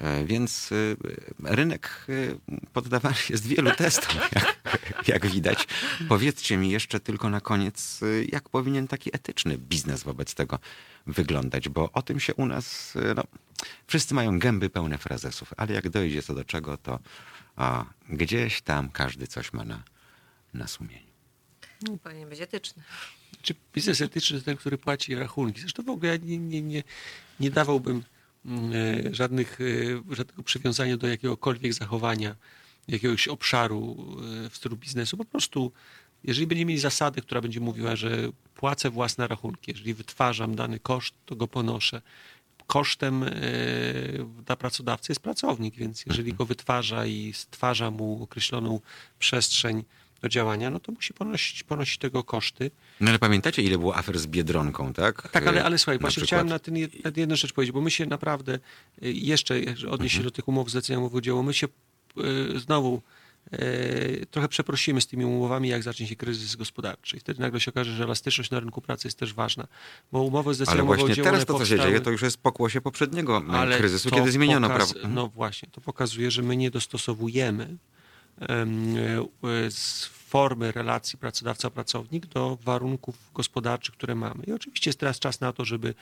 [0.00, 0.96] E, Więc y,
[1.44, 2.38] rynek y,
[2.72, 5.66] poddawany jest wielu testom, jak, jak widać.
[6.08, 10.58] Powiedzcie mi jeszcze tylko na koniec, y, jak powinien taki etyczny biznes wobec tego
[11.06, 13.24] wyglądać, bo o tym się u nas, no,
[13.86, 16.98] wszyscy mają gęby pełne frazesów, ale jak dojdzie co do czego, to
[17.56, 19.82] a, gdzieś tam każdy coś ma na,
[20.54, 21.10] na sumieniu.
[22.02, 22.82] Powinien być etyczny.
[23.42, 25.60] Czy biznes etyczny to ten, który płaci rachunki?
[25.60, 26.82] Zresztą w ogóle ja nie, nie, nie,
[27.40, 28.02] nie dawałbym
[29.10, 32.36] żadnych, e, żadnego przywiązania do jakiegokolwiek zachowania,
[32.88, 33.96] jakiegoś obszaru
[34.46, 35.16] e, w stylu biznesu.
[35.16, 35.72] Po prostu,
[36.24, 41.14] jeżeli będziemy mieli zasadę, która będzie mówiła, że płacę własne rachunki, jeżeli wytwarzam dany koszt,
[41.26, 42.02] to go ponoszę.
[42.66, 43.30] Kosztem e,
[44.46, 48.80] dla pracodawcy jest pracownik, więc jeżeli go wytwarza i stwarza mu określoną
[49.18, 49.84] przestrzeń
[50.22, 52.70] do działania, no to musi ponosić, ponosić tego koszty.
[53.00, 55.28] No ale pamiętacie, ile było afer z Biedronką, tak?
[55.30, 56.28] Tak, ale, ale Y, słuchaj, na właśnie przykład.
[56.28, 56.74] chciałem na, ten,
[57.04, 60.08] na jedną rzecz powiedzieć, bo my się naprawdę y, jeszcze odnieść Mhm.
[60.08, 61.66] się do tych umów zlecenia umów o dzieło, my się
[62.56, 63.02] y, znowu
[64.30, 67.16] trochę przeprosimy z tymi umowami, jak zacznie się kryzys gospodarczy.
[67.16, 69.66] I wtedy nagle się okaże, że elastyczność na rynku pracy jest też ważna,
[70.12, 72.80] bo umowy Ale zleceniowe właśnie teraz to, co się powstały- dzieje, to już jest pokłosie
[72.80, 74.94] poprzedniego ale kryzysu, kiedy zmieniono prawo.
[74.94, 75.14] Mhm.
[75.14, 77.78] No właśnie, to pokazuje, że my nie dostosowujemy em,
[79.70, 84.44] z formy relacji pracodawca-pracownik do warunków gospodarczych, które mamy.
[84.44, 85.94] I oczywiście jest teraz czas na to, żeby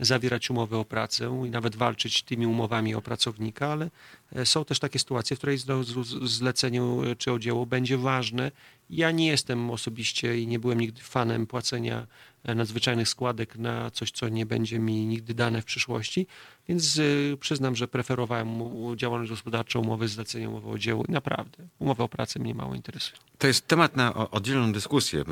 [0.00, 3.90] zawierać umowy o pracę i nawet walczyć tymi umowami o pracownika, ale
[4.32, 7.98] e, są też takie sytuacje, w której zle- z- zlecenie e, czy o dzieło będzie
[7.98, 8.50] ważne.
[8.90, 12.06] Ja nie jestem osobiście i nie byłem nigdy fanem płacenia
[12.44, 16.26] e, nadzwyczajnych składek na coś, co nie będzie mi nigdy dane w przyszłości,
[16.68, 17.00] więc
[17.40, 18.48] przyznam, że preferowałem
[18.96, 23.20] działalność gospodarczą, umowy zlecenia, umowę o dzieło naprawdę umowy o pracę mnie mało interesują.
[23.38, 25.24] To jest temat na oddzielną dyskusję,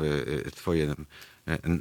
[0.55, 0.95] twoje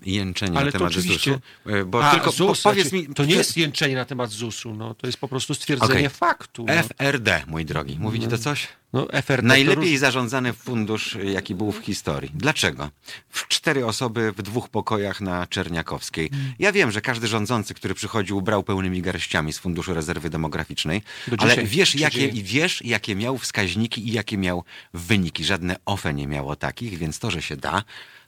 [0.07, 1.31] jęczenie Ale na to temat oczywiście-
[1.65, 1.71] ZUS-u.
[1.77, 3.07] e, Bo A, tylko ZUS, po- powiedz mi...
[3.07, 6.09] to nie jest jęczenie na temat ZUS-u, no, to jest po prostu stwierdzenie Okej.
[6.09, 6.65] faktu.
[6.69, 7.97] No, FRD, mój drogi.
[8.01, 8.69] Mówi ci to coś?
[8.93, 12.31] no, FRD to Najlepiej róż- zarządzany fundusz, jaki był w historii.
[12.35, 12.91] Dlaczego?
[13.29, 16.31] W cztery osoby w dwóch pokojach na Czerniakowskiej.
[16.33, 16.53] Mm.
[16.59, 21.37] Ja wiem, że każdy rządzący, który przychodził, brał pełnymi garściami z Funduszu Rezerwy Demograficznej, Do
[21.43, 22.43] ale wiesz jakie, dzieje.
[22.43, 24.65] wiesz, jakie miał wskaźniki i jakie miał
[24.95, 25.45] wyniki.
[25.45, 27.83] Żadne OFE nie miało takich, więc to, że się da,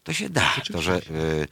[0.09, 0.52] to się da.
[0.72, 1.48] To, że y,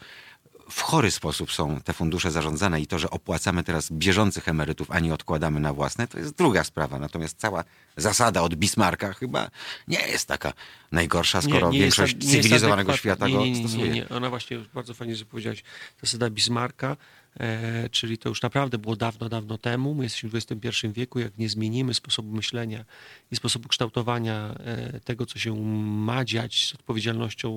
[0.70, 5.00] w chory sposób są te fundusze zarządzane i to, że opłacamy teraz bieżących emerytów, a
[5.00, 6.98] nie odkładamy na własne, to jest druga sprawa.
[6.98, 7.64] Natomiast cała
[7.96, 9.50] zasada od Bismarcka chyba
[9.88, 10.52] nie jest taka
[10.92, 13.84] najgorsza, skoro Nie, nie większość jest cywilizowanego świata nie, go nie, nie, stosuje.
[13.88, 15.62] Nie, nie, ona właśnie bardzo fajnie powiedziałeś,
[16.02, 16.96] zasada Bismarcka,
[17.40, 19.94] e, czyli to już naprawdę było dawno, dawno temu.
[19.94, 22.84] My jesteśmy w XXI wieku, jak nie zmienimy sposobu myślenia
[23.30, 27.50] i sposobu kształtowania e, tego, co się ma dziać z odpowiedzialnością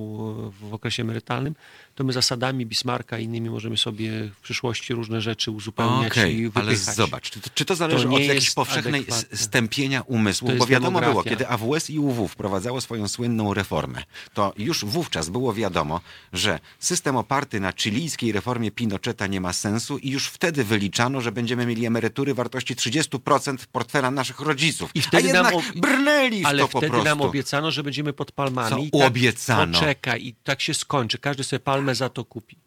[0.61, 1.55] w okresie emerytalnym,
[1.95, 6.51] to my zasadami Bismarcka i innymi możemy sobie w przyszłości różne rzeczy uzupełniać Okej, i
[6.53, 6.95] ale wypychać.
[6.95, 9.37] zobacz, czy to, czy to zależy To od jakiejś powszechnej adekwatne.
[9.37, 10.49] stępienia umysłu?
[10.57, 11.29] Bo wiadomo było, demografia.
[11.29, 16.01] kiedy AWS i UW wprowadzało swoją słynną reformę, to już wówczas było wiadomo,
[16.33, 21.31] że system oparty na chilijskiej reformie Pinocheta nie ma sensu i już wtedy wyliczano, że
[21.31, 24.91] będziemy mieli emerytury wartości 30% portfela naszych rodziców.
[24.95, 27.05] I wtedy A jednak nam ob- brnęli w Ale to po wtedy prostu.
[27.09, 28.69] nam obiecano, że będziemy pod palmami.
[28.69, 29.79] Co i tak, obiecano?
[29.79, 31.17] Poczekaj, i tak się skończy.
[31.17, 32.57] Każdy sobie palmę za to kupi.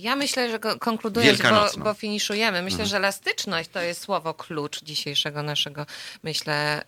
[0.00, 1.84] Ja myślę, że konkludując, bo, Wielkanocną.
[1.84, 2.88] bo finiszujemy, myślę, Mhm.
[2.88, 5.86] że elastyczność to jest słowo klucz dzisiejszego naszego,
[6.22, 6.82] myślę,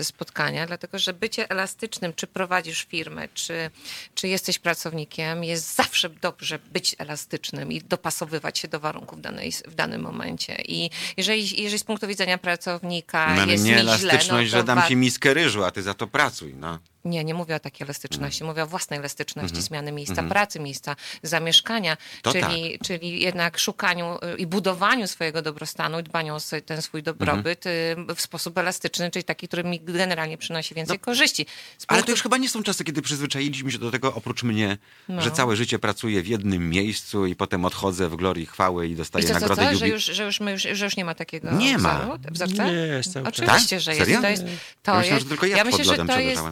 [0.00, 3.70] y, spotkania, dlatego że bycie elastycznym, czy prowadzisz firmę, czy,
[4.14, 9.74] czy jesteś pracownikiem, jest zawsze dobrze być elastycznym i dopasowywać się do warunków danej, w
[9.74, 10.56] danym momencie.
[10.68, 14.64] I jeżeli, jeżeli z punktu widzenia pracownika No, jest nie mi elastyczność, źle, no że
[14.64, 16.54] dam ci miskę ryżu, a ty za to pracuj.
[16.54, 16.78] No.
[17.04, 19.62] Nie, nie mówię o takiej elastyczności, mówię o własnej elastyczności, Mhm.
[19.62, 26.00] zmiany miejsca pracy, miejsca zamieszkania, To czyli, czyli jednak szukaniu y, i budowaniu swojego dobrostanu
[26.00, 28.10] i dbaniu o ten swój dobrobyt Mhm.
[28.10, 31.46] y, w sposób elastyczny, czyli taki, który mi generalnie przynosi więcej korzyści.
[31.78, 34.42] Z Ale punktu- to już chyba nie są czasy, kiedy przyzwyczailiśmy się do tego, oprócz
[34.42, 35.22] mnie, No.
[35.22, 39.24] że całe życie pracuję w jednym miejscu i potem odchodzę w glorii chwały i dostaję
[39.24, 39.68] I co, co, nagrodę co?
[39.68, 39.90] Że, jubi...
[39.90, 42.18] już, że, już, my już, że już nie ma takiego Nie ma.
[42.30, 42.64] wzorca?
[42.66, 43.34] Nie, jest cały czas.
[43.34, 43.82] Oczywiście, Tak?
[43.84, 44.20] że Serio?
[44.20, 44.22] jest.
[44.22, 44.44] To jest,
[44.82, 46.42] to Ja jest że tylko ja myślę, pod że to jest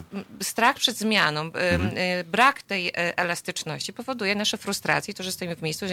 [0.43, 1.41] strach przed zmianą.
[1.41, 1.97] Mhm.
[1.97, 5.85] y, Brak tej e, elastyczności powoduje nasze frustracje, to, że stoimy w miejscu,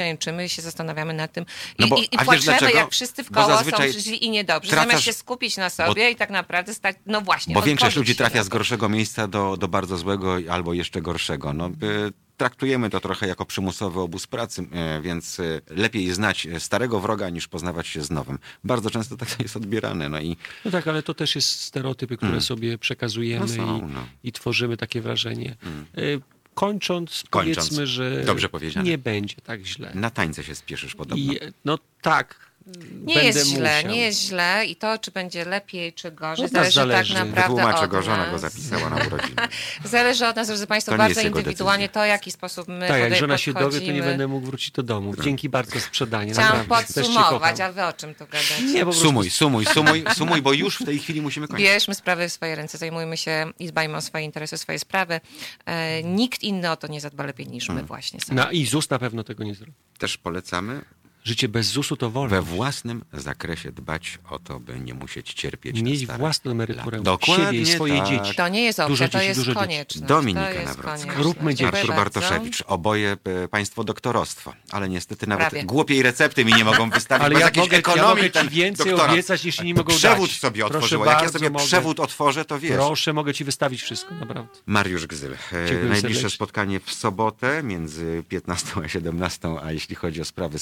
[0.44, 1.44] i się zastanawiamy nad tym
[1.78, 4.70] i, No bo- i, i płaczemy, jak wszyscy w Bo koło są źli i niedobrzy,
[4.70, 8.16] tracasz- zamiast się skupić na sobie i tak naprawdę stać, no właśnie, Bo większość ludzi
[8.16, 11.52] trafia z gorszego miejsca do, do bardzo złego albo jeszcze gorszego.
[11.52, 14.62] No, y, traktujemy to trochę jako przymusowy obóz pracy,
[14.98, 18.38] y, więc y, lepiej znać starego wroga niż poznawać się z nowym.
[18.64, 20.08] Bardzo często tak jest odbierane.
[20.08, 23.92] No i No tak, ale to też jest stereotypy, które sobie przekazujemy No są, i,
[23.92, 24.06] no.
[24.24, 25.56] i tworzymy takie wrażenie.
[25.98, 26.20] Y,
[26.54, 27.56] Kończąc, Kończąc.
[27.56, 28.90] powiedzmy, że Dobrze powiedziane.
[28.90, 29.92] nie będzie tak źle.
[29.94, 31.24] na tańce się spieszysz podobno.
[31.32, 32.47] I no tak.
[32.76, 33.92] Nie będę jest źle, musiał.
[33.92, 37.14] nie jest źle i to, czy będzie lepiej, czy gorzej, zależy, zależy.
[37.14, 39.36] tak naprawdę Wytłumaczę od go, żona go zapisała na urodziny.
[39.84, 42.02] Zależy od nas, drodzy Państwo, To bardzo indywidualnie decyzja.
[42.02, 44.70] to, w jaki sposób my Tak, jak żona się dowie, to nie będę mógł wrócić
[44.70, 45.14] do domu.
[45.24, 46.32] Dzięki bardzo za sprzedanie.
[46.32, 46.94] Chciałam naprawdę.
[46.94, 48.62] Podsumować, a wy o czym tu gadacie?
[48.62, 51.66] Nie, po prostu Sumuj, sumuj, sumuj, sumuj, bo już w tej chwili musimy kończyć.
[51.66, 55.20] Bierzmy sprawy w swoje ręce, zajmujmy się i dbajmy o swoje interesy, swoje sprawy.
[55.66, 57.82] E, nikt inny o to nie zadba lepiej niż Hmm.
[57.84, 58.36] my właśnie sami.
[58.36, 59.72] Na, I ZUS na pewno tego nie zrobi.
[59.98, 60.84] Też polecamy
[61.28, 62.28] Życie bez ZUS-u to wolno.
[62.30, 67.00] we własnym zakresie dbać o to, by nie musieć cierpieć Mieć własną emeryturę.
[67.00, 68.08] Dokładnie Siebie i swoje tak.
[68.08, 68.34] dzieci.
[68.36, 69.54] To nie jest opcja, Dużo to dzieci, jest dzieci.
[69.54, 70.08] konieczność.
[70.08, 71.12] Dominika Nawrocka.
[71.16, 71.64] Róbmy dzieci.
[71.76, 71.94] Artur.
[71.96, 75.64] Bartoszewicz, oboje e, państwo doktorostwo, ale niestety nawet Prawie.
[75.64, 79.12] głupiej recepty mi nie mogą wystawić, Ale ja mogę- ja ekonomii mogę ci więcej doktorat.
[79.12, 80.38] obiecać, jeśli nie mogą Przewód dać.
[80.38, 81.06] sobie Proszę otworzyła.
[81.12, 81.64] Jak ja sobie mogę.
[81.64, 82.72] przewód otworzę, to wiesz.
[82.72, 84.58] Proszę, mogę ci wystawić wszystko, naprawdę.
[84.66, 85.32] Mariusz Gzyl.
[85.32, 86.30] E, Dziękuję Najbliższe serdecznie.
[86.30, 90.58] spotkanie w sobotę między 15 a 17, a jeśli chodzi o sprawy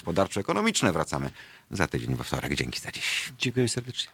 [0.00, 1.30] społeczno-gospodarczo-ekonomiczne, wracamy
[1.70, 2.54] za tydzień we wtorek.
[2.54, 3.32] Dzięki za dziś.
[3.38, 4.10] Dziękuję serdecznie.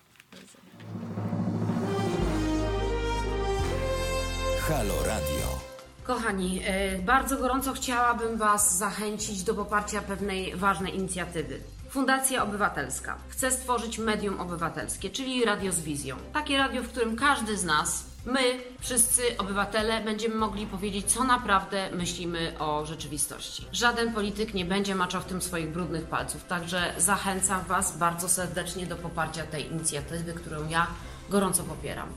[4.60, 5.60] Halo Radio.
[6.04, 11.60] Kochani, e, bardzo gorąco chciałabym Was zachęcić do poparcia pewnej ważnej inicjatywy.
[11.90, 16.16] Fundacja Obywatelska chce stworzyć medium obywatelskie, czyli radio z wizją.
[16.32, 18.40] Takie radio, w którym każdy z nas, my,
[18.80, 23.66] wszyscy obywatele, będziemy mogli powiedzieć, co naprawdę myślimy o rzeczywistości.
[23.72, 28.86] Żaden polityk nie będzie maczał w tym swoich brudnych palców, także zachęcam Was bardzo serdecznie
[28.86, 30.86] do poparcia tej inicjatywy, którą ja
[31.30, 32.08] gorąco popieram.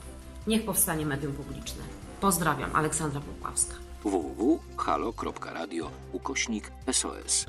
[0.48, 1.84] Niech powstanie medium publiczne.
[2.22, 3.76] Pozdrawiam, Aleksandra Popławska.
[4.04, 7.46] www.halo.radio ukośnik SOS.